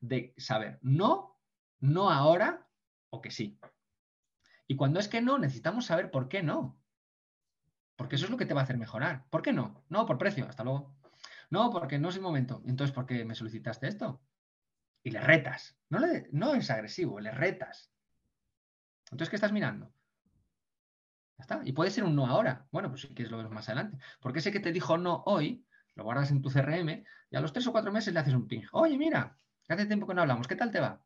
de 0.00 0.34
saber 0.36 0.78
no, 0.82 1.40
no 1.80 2.10
ahora 2.10 2.68
o 3.08 3.22
que 3.22 3.30
sí. 3.30 3.58
Y 4.66 4.76
cuando 4.76 5.00
es 5.00 5.08
que 5.08 5.22
no, 5.22 5.38
necesitamos 5.38 5.86
saber 5.86 6.10
por 6.10 6.28
qué 6.28 6.42
no. 6.42 6.78
Porque 7.96 8.16
eso 8.16 8.24
es 8.24 8.30
lo 8.30 8.36
que 8.36 8.46
te 8.46 8.54
va 8.54 8.60
a 8.60 8.64
hacer 8.64 8.76
mejorar. 8.76 9.24
¿Por 9.30 9.42
qué 9.42 9.52
no? 9.52 9.84
No, 9.88 10.06
por 10.06 10.18
precio. 10.18 10.46
Hasta 10.48 10.64
luego. 10.64 10.94
No, 11.50 11.70
porque 11.70 11.98
no 11.98 12.08
es 12.08 12.16
el 12.16 12.22
momento. 12.22 12.62
Entonces, 12.66 12.94
¿por 12.94 13.06
qué 13.06 13.24
me 13.24 13.34
solicitaste 13.34 13.86
esto? 13.86 14.20
Y 15.02 15.10
le 15.10 15.20
retas. 15.20 15.76
No, 15.90 15.98
le, 15.98 16.28
no 16.32 16.54
es 16.54 16.70
agresivo, 16.70 17.20
le 17.20 17.30
retas. 17.30 17.92
Entonces, 19.04 19.30
¿qué 19.30 19.36
estás 19.36 19.52
mirando? 19.52 19.92
Ya 21.38 21.42
está. 21.42 21.60
Y 21.64 21.72
puede 21.72 21.90
ser 21.90 22.04
un 22.04 22.16
no 22.16 22.26
ahora. 22.26 22.66
Bueno, 22.72 22.88
pues 22.88 23.02
si 23.02 23.08
quieres 23.08 23.30
lo 23.30 23.38
vemos 23.38 23.52
más 23.52 23.68
adelante. 23.68 23.98
Porque 24.20 24.40
ese 24.40 24.50
que 24.50 24.60
te 24.60 24.72
dijo 24.72 24.98
no 24.98 25.22
hoy, 25.26 25.64
lo 25.94 26.04
guardas 26.04 26.30
en 26.30 26.42
tu 26.42 26.50
CRM 26.50 27.04
y 27.30 27.36
a 27.36 27.40
los 27.40 27.52
tres 27.52 27.66
o 27.66 27.72
cuatro 27.72 27.92
meses 27.92 28.12
le 28.12 28.20
haces 28.20 28.34
un 28.34 28.48
ping. 28.48 28.62
Oye, 28.72 28.96
mira, 28.98 29.36
hace 29.68 29.86
tiempo 29.86 30.06
que 30.06 30.14
no 30.14 30.22
hablamos, 30.22 30.48
¿qué 30.48 30.56
tal 30.56 30.70
te 30.70 30.80
va? 30.80 31.04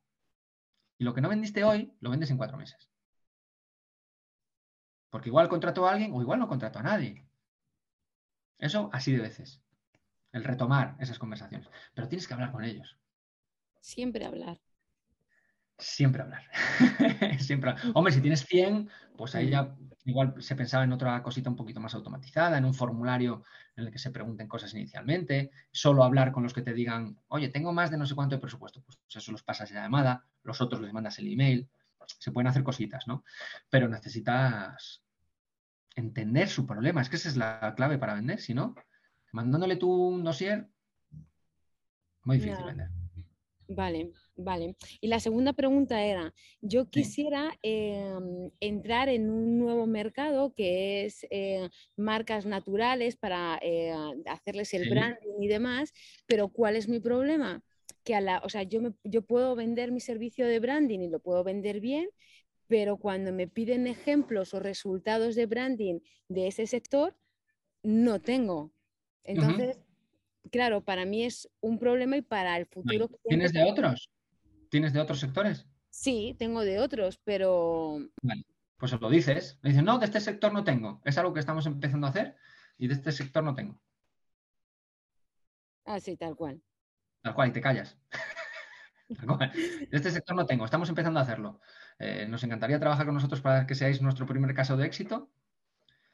Y 0.99 1.05
lo 1.05 1.15
que 1.15 1.21
no 1.21 1.29
vendiste 1.29 1.65
hoy, 1.65 1.95
lo 2.01 2.11
vendes 2.11 2.31
en 2.31 2.37
cuatro 2.37 2.57
meses. 2.57 2.91
Porque 5.11 5.29
igual 5.29 5.49
contrató 5.49 5.87
a 5.87 5.93
alguien 5.93 6.13
o 6.13 6.21
igual 6.21 6.39
no 6.39 6.49
contrató 6.49 6.79
a 6.79 6.83
nadie. 6.83 7.25
Eso 8.59 8.91
así 8.93 9.13
de 9.13 9.21
veces. 9.21 9.63
el 10.33 10.45
retomar 10.45 10.97
esas 11.01 11.19
conversaciones. 11.19 11.69
Pero 11.95 12.09
tienes 12.09 12.29
que 12.29 12.35
hablar 12.35 12.53
con 12.53 12.65
ellos. 12.65 12.99
Siempre 13.81 14.27
hablar. 14.27 14.61
Siempre 15.79 16.23
hablar. 16.23 16.43
Siempre. 17.39 17.75
Hombre, 17.95 18.13
si 18.13 18.21
tienes 18.21 18.45
100, 18.45 18.91
pues 19.17 19.35
ahí 19.35 19.51
ya 19.51 19.77
igual 20.05 20.35
se 20.39 20.57
pensaba 20.57 20.85
en 20.85 20.93
otra 20.93 21.23
cosita 21.23 21.51
un 21.51 21.57
poquito 21.57 21.81
más 21.81 21.95
automatizada, 21.95 22.59
en 22.59 22.65
un 22.65 22.75
formulario 22.75 23.45
en 23.77 23.85
el 23.85 23.93
que 23.93 23.99
se 23.99 24.11
pregunten 24.11 24.49
cosas 24.49 24.73
inicialmente, 24.75 25.51
solo 25.71 26.03
hablar 26.03 26.33
con 26.33 26.43
los 26.43 26.53
que 26.53 26.63
te 26.63 26.73
digan, 26.73 27.19
oye, 27.29 27.49
tengo 27.49 27.73
más 27.73 27.91
de 27.91 27.99
no 27.99 28.07
sé 28.07 28.15
cuánto 28.15 28.35
de 28.35 28.41
presupuesto, 28.41 28.83
pues 28.83 28.99
eso 29.09 29.33
los 29.33 29.43
pasas 29.43 29.71
en 29.71 29.77
la 29.77 29.83
llamada, 29.83 30.25
los 30.43 30.61
otros 30.61 30.81
les 30.81 30.93
mandas 30.93 31.19
el 31.19 31.33
email, 31.33 31.69
se 32.19 32.33
pueden 32.33 32.49
hacer 32.49 32.63
cositas, 32.63 33.07
¿no? 33.07 33.25
Pero 33.71 33.89
necesitas 33.89 35.03
entender 35.95 36.49
su 36.49 36.67
problema, 36.67 37.03
es 37.03 37.09
que 37.09 37.17
esa 37.17 37.29
es 37.29 37.37
la 37.37 37.75
clave 37.77 37.99
para 37.99 38.15
vender, 38.15 38.41
si 38.41 38.55
no, 38.55 38.75
mandándole 39.33 39.77
tú 39.77 39.91
un 39.91 40.25
dossier, 40.25 40.69
muy 42.25 42.39
difícil 42.39 42.65
vender. 42.65 42.89
Vale, 43.71 44.13
vale. 44.35 44.77
Y 45.03 45.09
la 45.09 45.21
segunda 45.21 45.53
pregunta 45.53 46.03
era, 46.03 46.33
yo 46.63 46.89
quisiera 46.89 47.53
em, 47.63 48.51
entrar 48.61 49.11
en 49.11 49.29
un 49.29 49.59
nuevo 49.59 49.87
mercado 49.87 50.55
que 50.55 51.05
es 51.05 51.27
eh, 51.31 51.69
marcas 51.95 52.47
naturales 52.47 53.17
para 53.17 53.59
eh, 53.61 53.93
hacerles 54.25 54.73
el 54.73 54.89
branding 54.89 55.43
y 55.43 55.49
demás, 55.49 55.93
pero 56.27 56.49
¿cuál 56.49 56.77
es 56.77 56.89
mi 56.89 56.99
problema? 56.99 57.63
Que 58.09 58.15
a 58.15 58.23
la, 58.23 58.39
o 58.43 58.49
sea, 58.49 58.63
yo, 58.63 58.81
me, 58.81 58.95
yo 59.05 59.21
puedo 59.21 59.55
vender 59.55 59.93
mi 59.93 60.01
servicio 60.01 60.47
de 60.47 60.61
branding 60.61 61.01
y 61.01 61.11
lo 61.11 61.21
puedo 61.21 61.45
vender 61.45 61.79
bien, 61.79 62.09
pero 62.67 62.97
cuando 62.97 63.35
me 63.35 63.49
piden 63.49 63.87
ejemplos 63.87 64.55
o 64.55 64.61
resultados 64.61 65.35
de 65.35 65.45
branding 65.45 66.01
de 66.27 66.47
ese 66.47 66.67
sector, 66.67 67.15
no 67.83 68.19
tengo. 68.19 68.73
Entonces, 69.25 69.79
claro, 70.51 70.83
para 70.83 71.05
mí 71.05 71.23
es 71.23 71.51
un 71.61 71.79
problema 71.79 72.17
y 72.17 72.23
para 72.23 72.57
el 72.57 72.65
futuro. 72.65 73.11
¿Tienes 73.29 73.53
de 73.53 73.65
otros? 73.65 74.09
¿Tienes 74.71 74.95
de 74.95 75.01
otros 75.01 75.21
sectores? 75.21 75.67
Sí, 75.91 76.35
tengo 76.39 76.63
de 76.63 76.79
otros, 76.79 77.21
pero. 77.23 77.99
Vale, 78.23 78.47
pues 78.79 78.91
os 78.95 79.03
lo 79.03 79.11
dices. 79.11 79.59
Me 79.61 79.69
dicen, 79.69 79.85
no, 79.85 79.99
de 79.99 80.07
este 80.07 80.21
sector 80.21 80.51
no 80.51 80.65
tengo. 80.65 81.03
Es 81.05 81.19
algo 81.19 81.35
que 81.35 81.41
estamos 81.41 81.67
empezando 81.67 82.07
a 82.07 82.11
hacer 82.11 82.37
y 82.79 82.89
de 82.89 82.95
este 82.95 83.13
sector 83.13 83.45
no 83.45 83.55
tengo. 83.55 83.79
Ah, 85.85 86.01
sí, 86.01 86.17
tal 86.17 86.35
cual. 86.37 86.63
Tal 87.29 87.35
cual, 87.35 87.51
y 87.51 87.53
te 87.53 87.61
callas. 87.61 87.99
Este 89.91 90.11
sector 90.11 90.35
no 90.37 90.45
tengo, 90.45 90.65
estamos 90.67 90.89
empezando 90.89 91.19
a 91.19 91.23
hacerlo. 91.23 91.61
Eh, 91.99 92.27
nos 92.29 92.43
encantaría 92.45 92.79
trabajar 92.79 93.05
con 93.07 93.15
nosotros 93.15 93.41
para 93.41 93.67
que 93.67 93.75
seáis 93.75 94.03
nuestro 94.03 94.27
primer 94.27 94.55
caso 94.55 94.77
de 94.77 94.87
éxito 94.87 95.31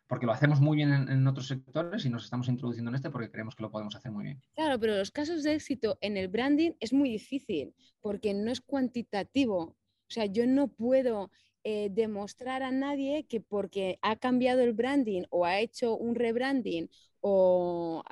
porque 0.07 0.27
lo 0.27 0.33
hacemos 0.33 0.61
muy 0.61 0.77
bien 0.77 0.93
en, 0.93 1.27
otros 1.27 1.49
sectores 1.49 2.05
y 2.05 2.11
nos 2.11 2.25
estamos 2.25 2.49
introduciendo 2.49 2.91
en 2.91 2.97
este 2.97 3.11
porque 3.11 3.31
creemos 3.31 3.55
que 3.55 3.63
lo 3.63 3.71
podemos 3.71 3.97
hacer 3.97 4.13
muy 4.13 4.25
bien. 4.25 4.43
Claro, 4.55 4.79
pero 4.79 4.97
los 4.97 5.11
casos 5.11 5.43
de 5.43 5.55
éxito 5.55 5.99
en 6.01 6.17
el 6.17 6.29
branding 6.29 6.73
es 6.79 6.93
muy 6.93 7.11
difícil 7.11 7.75
porque 8.01 8.35
no 8.35 8.51
es 8.51 8.61
cuantitativo. 8.61 9.61
O 9.61 9.77
sea, 10.09 10.27
yo 10.27 10.47
no 10.47 10.69
puedo 10.69 11.31
eh, 11.65 11.89
demostrar 11.91 12.63
a 12.63 12.71
nadie 12.71 13.25
que 13.27 13.41
porque 13.41 13.99
ha 14.03 14.17
cambiado 14.17 14.61
el 14.61 14.73
branding 14.73 15.23
o 15.31 15.47
ha 15.47 15.59
hecho 15.59 15.97
un 15.97 16.15
rebranding 16.15 16.91
o, 17.21 18.05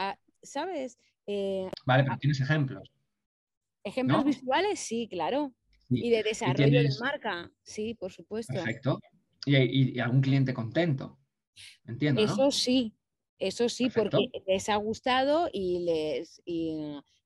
¿sabes? 0.42 0.98
Eh, 1.27 1.70
vale, 1.87 2.05
pero 2.05 2.16
tienes 2.18 2.41
ejemplos. 2.41 2.91
Ejemplos 3.85 4.25
visuales, 4.25 4.79
sí, 4.79 5.09
claro. 5.11 5.53
Y 5.89 6.11
de 6.11 6.23
desarrollo 6.23 6.83
de 6.83 6.91
marca, 7.01 7.51
sí, 7.62 7.95
por 7.95 8.12
supuesto. 8.12 8.55
Perfecto. 8.55 9.01
y 9.45 9.99
algún 9.99 10.23
cliente 10.23 10.55
contento. 10.55 11.18
Entiendo. 11.85 12.23
Eso 12.23 12.51
sí, 12.51 12.95
eso 13.43 13.68
sí, 13.68 13.91
porque 13.91 14.29
les 14.47 14.68
ha 14.68 14.77
gustado 14.77 15.49
y 15.53 15.81
les, 15.81 16.41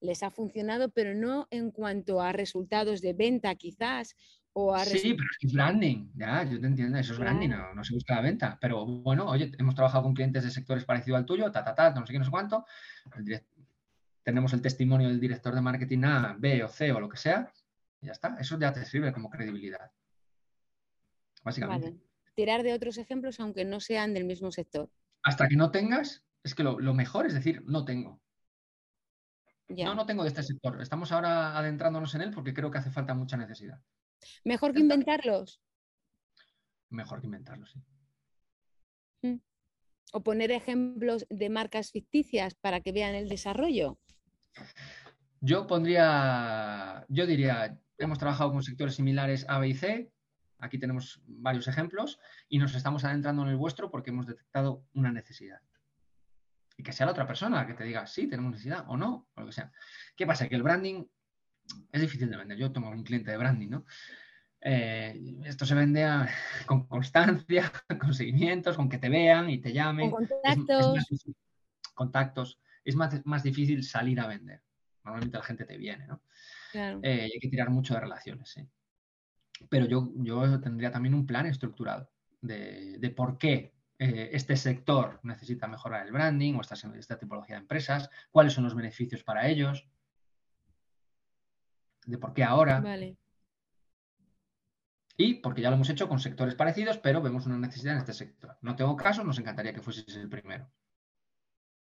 les 0.01 0.23
ha 0.23 0.31
funcionado, 0.31 0.89
pero 0.91 1.15
no 1.15 1.47
en 1.51 1.71
cuanto 1.71 2.23
a 2.23 2.33
resultados 2.33 3.03
de 3.03 3.13
venta 3.13 3.55
quizás. 3.55 4.17
O 4.59 4.75
a 4.75 4.83
sí, 4.87 5.13
pero 5.13 5.29
es 5.43 5.53
branding, 5.53 6.09
ya, 6.15 6.43
yo 6.45 6.59
te 6.59 6.67
entiendo, 6.67 6.97
eso 6.97 7.13
es 7.13 7.19
branding, 7.19 7.51
no, 7.51 7.85
se 7.85 7.93
busca 7.93 8.15
la 8.15 8.23
venta. 8.23 8.57
Pero 8.59 8.87
bueno, 8.87 9.27
oye, 9.27 9.53
hemos 9.59 9.75
trabajado 9.75 10.05
con 10.05 10.15
clientes 10.15 10.45
de 10.45 10.51
sectores 10.51 10.87
parecidos 10.87 11.19
al 11.19 11.27
tuyo, 11.27 11.53
ta, 11.53 11.63
ta, 11.63 11.75
ta, 11.75 11.91
no 11.91 12.07
sé 12.07 12.15
qué, 12.15 12.19
no 12.19 12.25
sé 12.25 12.31
cuánto. 12.31 12.65
Tenemos 14.27 14.53
el 14.53 14.61
testimonio 14.61 15.07
del 15.09 15.21
director 15.21 15.55
de 15.55 15.63
marketing 15.63 16.03
A, 16.05 16.37
B 16.37 16.63
o 16.65 16.69
C 16.69 16.91
o 16.91 17.01
lo 17.01 17.09
que 17.09 17.17
sea, 17.17 17.51
y 18.03 18.07
ya 18.07 18.13
está. 18.13 18.37
Eso 18.39 18.59
ya 18.59 18.73
te 18.73 18.85
sirve 18.85 19.13
como 19.13 19.31
credibilidad. 19.31 19.91
Básicamente 21.43 22.07
tirar 22.37 22.63
de 22.63 22.75
otros 22.75 22.99
ejemplos 22.99 23.41
aunque 23.41 23.65
no 23.65 23.81
sean 23.81 24.15
del 24.15 24.25
mismo 24.25 24.53
sector. 24.53 24.91
Hasta 25.25 25.49
que 25.49 25.57
no 25.57 25.73
tengas, 25.73 26.23
es 26.45 26.55
que 26.55 26.63
lo, 26.63 26.95
mejor 26.95 27.27
es 27.27 27.35
decir, 27.35 27.65
no 27.67 27.85
tengo. 27.85 28.21
No, 29.69 29.97
no 29.97 30.07
tengo 30.07 30.23
de 30.23 30.29
este 30.29 30.45
sector. 30.45 30.81
Estamos 30.81 31.11
ahora 31.11 31.59
adentrándonos 31.59 32.15
en 32.15 32.21
él 32.21 32.31
porque 32.31 32.55
creo 32.55 32.71
que 32.71 32.79
hace 32.79 32.93
falta 32.93 33.15
mucha 33.15 33.37
necesidad. 33.37 33.81
¿Mejor 34.45 34.73
que 34.73 34.81
inventarlos? 34.81 35.61
Mejor 36.91 37.21
que 37.21 37.27
inventarlos, 37.27 37.73
sí. 37.73 37.83
Mm. 39.23 39.41
O 40.13 40.23
poner 40.23 40.53
ejemplos 40.53 41.27
de 41.31 41.49
marcas 41.49 41.91
ficticias 41.91 42.55
para 42.55 42.81
que 42.81 42.93
vean 42.93 43.17
el 43.17 43.29
desarrollo. 43.29 43.99
Yo 45.41 45.67
pondría, 45.67 47.05
yo 47.09 47.27
diría, 47.27 47.79
hemos 47.99 48.19
trabajado 48.19 48.53
con 48.53 48.63
sectores 48.63 48.95
similares 48.95 49.45
A, 49.49 49.59
B 49.59 49.69
y 49.69 49.75
C, 49.75 50.11
Aquí 50.59 50.79
tenemos 50.79 51.21
varios 51.27 51.69
ejemplos 51.69 52.19
y 52.49 52.59
nos 52.59 52.75
estamos 52.75 53.05
adentrando 53.05 53.43
en 53.43 53.49
el 53.49 53.57
vuestro 53.57 53.91
porque 53.91 54.11
hemos 54.11 54.27
detectado 54.27 54.85
una 54.95 55.13
necesidad. 55.13 55.61
Y 56.77 56.83
que 56.83 56.93
sea 56.93 57.07
la 57.07 57.13
otra 57.13 57.27
persona 57.27 57.57
la 57.57 57.67
que 57.67 57.75
te 57.75 57.85
diga, 57.85 58.07
sí, 58.07 58.27
tenemos 58.27 58.53
necesidad 58.53 58.85
o 58.89 58.97
no, 58.97 59.29
o 59.35 59.41
lo 59.41 59.47
que 59.47 59.53
sea. 59.53 59.73
¿Qué 60.15 60.27
pasa? 60.27 60.49
Que 60.49 60.57
el 60.57 60.63
branding 60.63 61.05
es 61.93 62.01
difícil 62.01 62.31
de 62.31 62.37
vender. 62.37 62.59
Yo 62.59 62.73
tomo 62.73 62.91
un 62.91 63.03
cliente 63.03 63.31
de 63.31 63.37
branding, 63.37 63.69
¿no? 63.69 63.87
Eh, 64.61 65.37
esto 65.45 65.67
se 65.67 65.75
vende 65.75 66.07
con 66.67 66.87
constancia, 66.87 67.71
con 68.01 68.15
seguimientos, 68.15 68.77
con 68.77 68.89
que 68.89 68.99
te 68.99 69.09
vean 69.09 69.51
y 69.51 69.59
te 69.59 69.73
llamen. 69.73 70.11
Con 70.11 70.27
contactos. 70.27 71.11
Es, 71.11 71.25
contactos. 71.95 72.59
Es 72.87 72.97
más, 72.97 73.43
difícil 73.43 73.85
salir 73.85 74.19
a 74.21 74.27
vender. 74.27 74.63
Normalmente 75.05 75.37
la 75.37 75.45
gente 75.45 75.67
te 75.67 75.77
viene, 75.77 76.07
¿no? 76.07 76.23
Claro. 76.73 77.01
Eh, 77.03 77.29
hay 77.33 77.39
que 77.39 77.49
tirar 77.49 77.69
mucho 77.69 77.93
de 77.95 78.01
relaciones, 78.01 78.49
sí 78.49 78.67
pero 79.69 79.87
yo, 79.87 80.13
yo 80.17 80.61
tendría 80.61 80.91
también 80.91 81.15
un 81.15 81.27
plan 81.27 81.47
estructurado 81.47 82.11
de, 82.41 83.13
por 83.17 83.39
qué 83.39 83.75
eh, 83.99 84.31
este 84.33 84.57
sector 84.57 85.21
necesita 85.23 85.67
mejorar 85.67 86.07
el 86.07 86.13
branding 86.13 86.55
o 86.55 86.61
esta, 86.61 86.75
esta 86.97 87.19
tipología 87.19 87.57
de 87.57 87.63
empresas, 87.63 88.11
cuáles 88.31 88.53
son 88.53 88.65
los 88.65 88.75
beneficios 88.75 89.25
para 89.25 89.49
ellos, 89.49 89.89
de 92.05 92.19
por 92.19 92.35
qué 92.35 92.45
ahora. 92.45 92.81
Vale. 92.81 93.17
Y 95.17 95.35
porque 95.35 95.63
ya 95.63 95.71
lo 95.71 95.77
hemos 95.77 95.89
hecho 95.89 96.09
con 96.09 96.21
sectores 96.21 96.55
parecidos, 96.55 96.99
pero 96.99 97.23
vemos 97.23 97.47
una 97.47 97.59
necesidad 97.59 97.95
en 97.95 98.01
este 98.01 98.13
sector. 98.13 98.59
No 98.61 98.77
tengo 98.77 98.95
caso, 98.97 99.25
nos 99.25 99.39
encantaría 99.39 99.73
que 99.73 99.81
fueses 99.81 100.15
el 100.15 100.29
primero. 100.29 100.71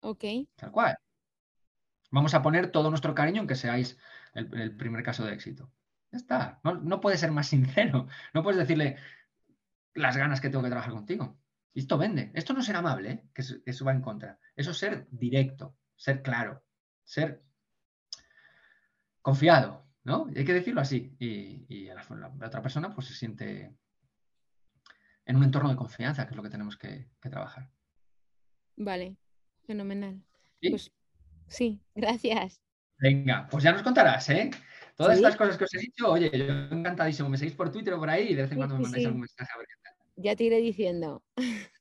Ok. 0.01 0.23
Tal 0.55 0.71
cual. 0.71 0.97
Vamos 2.11 2.33
a 2.33 2.41
poner 2.41 2.71
todo 2.71 2.89
nuestro 2.89 3.13
cariño 3.13 3.41
en 3.41 3.47
que 3.47 3.55
seáis 3.55 3.97
el 4.33 4.75
primer 4.75 5.03
caso 5.03 5.25
de 5.25 5.33
éxito. 5.33 5.71
Ya 6.11 6.17
está. 6.17 6.59
No, 6.63 7.01
puede 7.01 7.17
ser 7.17 7.31
más 7.31 7.47
sincero. 7.47 8.07
No 8.33 8.43
puedes 8.43 8.59
decirle 8.59 8.97
las 9.93 10.17
ganas 10.17 10.41
que 10.41 10.49
tengo 10.49 10.63
que 10.63 10.69
trabajar 10.69 10.93
contigo. 10.93 11.37
Esto 11.73 11.97
vende. 11.97 12.31
Esto 12.33 12.53
no 12.53 12.61
ser 12.61 12.75
amable, 12.75 13.11
¿eh? 13.11 13.29
que, 13.33 13.43
eso, 13.65 13.85
va 13.85 13.91
en 13.91 14.01
contra. 14.01 14.39
Eso 14.55 14.71
es 14.71 14.77
ser 14.77 15.07
directo, 15.11 15.77
ser 15.95 16.21
claro, 16.21 16.63
ser 17.03 17.43
confiado, 19.21 19.85
¿no? 20.03 20.27
hay 20.35 20.43
que 20.43 20.53
decirlo 20.53 20.81
así. 20.81 21.15
Y, 21.19 21.85
la, 21.85 22.03
otra 22.45 22.61
persona 22.61 22.93
pues 22.93 23.07
se 23.07 23.13
siente 23.13 23.73
en 25.25 25.35
un 25.35 25.43
entorno 25.43 25.69
de 25.69 25.75
confianza, 25.75 26.25
que 26.25 26.31
es 26.31 26.37
lo 26.37 26.43
que 26.43 26.49
tenemos 26.49 26.75
que, 26.75 27.11
trabajar. 27.21 27.69
Vale, 28.75 29.15
fenomenal. 29.69 30.19
Pues 30.67 30.91
sí, 31.47 31.79
gracias. 31.93 32.59
Venga, 32.97 33.47
pues 33.51 33.63
ya 33.63 33.71
nos 33.71 33.83
contarás, 33.83 34.27
¿eh? 34.31 34.49
Todas 34.95 35.17
estas 35.17 35.35
cosas 35.35 35.57
que 35.57 35.65
os 35.65 35.73
he 35.75 35.79
dicho, 35.79 36.11
oye, 36.11 36.31
yo 36.33 36.75
encantadísimo. 36.75 37.29
Me 37.29 37.37
seguís 37.37 37.53
por 37.53 37.71
Twitter 37.71 37.93
o 37.93 37.99
por 37.99 38.09
ahí 38.09 38.29
y 38.29 38.35
de 38.35 38.41
vez 38.41 38.51
en 38.51 38.57
cuando 38.57 38.75
me 38.75 38.81
mandáis 38.81 39.05
algún 39.05 39.21
mensaje 39.21 39.51
a 39.53 39.57
ver 39.59 39.67
qué 39.67 39.75
tal. 39.83 39.93
Ya 40.15 40.35
te 40.35 40.43
iré 40.43 40.57
diciendo. 40.57 41.23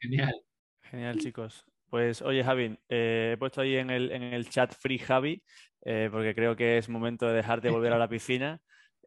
Genial. 0.01 0.34
Genial, 0.82 1.18
chicos. 1.18 1.64
Pues 1.89 2.20
oye, 2.20 2.45
Javi, 2.45 2.78
eh, 2.91 3.32
he 3.32 3.39
puesto 3.39 3.62
ahí 3.62 3.76
en 3.76 3.89
el, 3.89 4.12
en 4.12 4.22
el 4.22 4.51
chat 4.51 4.74
Free 4.74 4.99
Javi, 4.99 5.43
eh, 5.82 6.11
porque 6.12 6.34
creo 6.34 6.55
que 6.55 6.76
es 6.76 6.91
momento 6.91 7.26
de 7.26 7.32
dejarte 7.32 7.70
volver 7.70 7.95
a 7.95 7.99
la 7.99 8.09
piscina. 8.09 8.61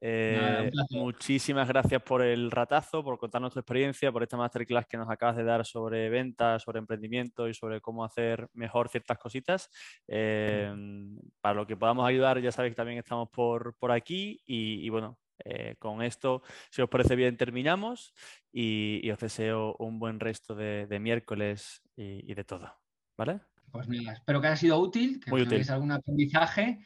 Eh, 0.04 0.72
muchísimas 0.90 1.68
gracias 1.68 2.02
por 2.02 2.24
el 2.24 2.50
ratazo, 2.50 3.04
por 3.04 3.20
contarnos 3.20 3.54
tu 3.54 3.60
experiencia, 3.60 4.12
por 4.12 4.24
esta 4.24 4.36
masterclass 4.36 4.88
que 4.88 4.98
nos 4.98 5.08
acabas 5.08 5.38
de 5.38 5.44
dar 5.44 5.64
sobre 5.64 6.10
ventas, 6.10 6.64
sobre 6.64 6.80
emprendimiento 6.80 7.48
y 7.48 7.54
sobre 7.54 7.82
cómo 7.82 8.04
hacer 8.04 8.50
mejor 8.54 8.90
ciertas 8.90 9.20
cositas. 9.20 9.70
Eh, 10.08 10.74
para 11.40 11.54
lo 11.54 11.68
que 11.68 11.78
podamos 11.78 12.08
ayudar, 12.08 12.42
ya 12.42 12.52
sabéis 12.52 12.72
que 12.72 12.78
también 12.78 12.98
estamos 12.98 13.30
por, 13.30 13.76
aquí 13.92 14.42
y, 14.44 14.90
bueno, 14.90 15.20
eh, 15.46 15.76
con 15.78 16.02
esto, 16.02 16.42
si 16.72 16.82
os 16.82 16.90
parece 16.90 17.16
bien, 17.16 17.38
terminamos 17.38 18.16
y, 18.52 19.08
os 19.12 19.20
deseo 19.20 19.76
un 19.78 20.00
buen 20.00 20.20
resto 20.20 20.56
de, 20.56 21.00
miércoles 21.00 21.84
y, 21.96 22.32
y 22.32 22.34
de 22.34 22.44
todo. 22.44 22.74
¿Vale? 23.16 23.42
Pues 23.72 23.88
nada, 23.88 24.14
espero 24.14 24.42
que 24.42 24.48
haya 24.48 24.56
sido 24.56 24.80
útil, 24.80 25.20
que 25.24 25.30
Muy 25.30 25.44
tengáis 25.44 25.68
útil. 25.68 25.74
algún 25.74 25.92
aprendizaje, 25.92 26.84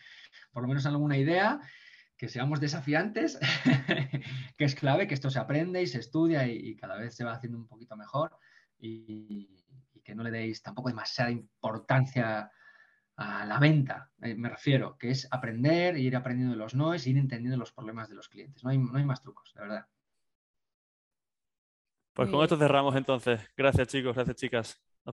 por 0.51 0.63
lo 0.63 0.67
menos 0.67 0.85
alguna 0.85 1.17
idea, 1.17 1.59
que 2.17 2.29
seamos 2.29 2.59
desafiantes, 2.59 3.39
que 4.57 4.65
es 4.65 4.75
clave, 4.75 5.07
que 5.07 5.13
esto 5.13 5.29
se 5.29 5.39
aprende 5.39 5.81
y 5.81 5.87
se 5.87 5.99
estudia 5.99 6.47
y, 6.47 6.55
y 6.55 6.75
cada 6.75 6.97
vez 6.97 7.15
se 7.15 7.23
va 7.23 7.33
haciendo 7.33 7.57
un 7.57 7.67
poquito 7.67 7.95
mejor 7.97 8.37
y, 8.77 9.63
y 9.93 10.01
que 10.01 10.15
no 10.15 10.23
le 10.23 10.31
deis 10.31 10.61
tampoco 10.61 10.89
demasiada 10.89 11.31
importancia 11.31 12.51
a 13.17 13.45
la 13.45 13.59
venta, 13.59 14.11
eh, 14.21 14.35
me 14.35 14.49
refiero, 14.49 14.97
que 14.97 15.09
es 15.11 15.27
aprender, 15.31 15.97
ir 15.97 16.15
aprendiendo 16.15 16.53
de 16.53 16.59
los 16.59 16.75
noes, 16.75 17.07
ir 17.07 17.17
entendiendo 17.17 17.57
los 17.57 17.71
problemas 17.71 18.09
de 18.09 18.15
los 18.15 18.27
clientes. 18.27 18.63
No 18.63 18.69
hay, 18.69 18.77
no 18.77 18.97
hay 18.97 19.05
más 19.05 19.21
trucos, 19.21 19.53
de 19.53 19.61
verdad. 19.61 19.87
Pues 22.13 22.29
con 22.29 22.43
esto 22.43 22.57
cerramos 22.57 22.95
entonces. 22.95 23.41
Gracias 23.57 23.87
chicos, 23.87 24.15
gracias 24.15 24.37
chicas. 24.37 24.84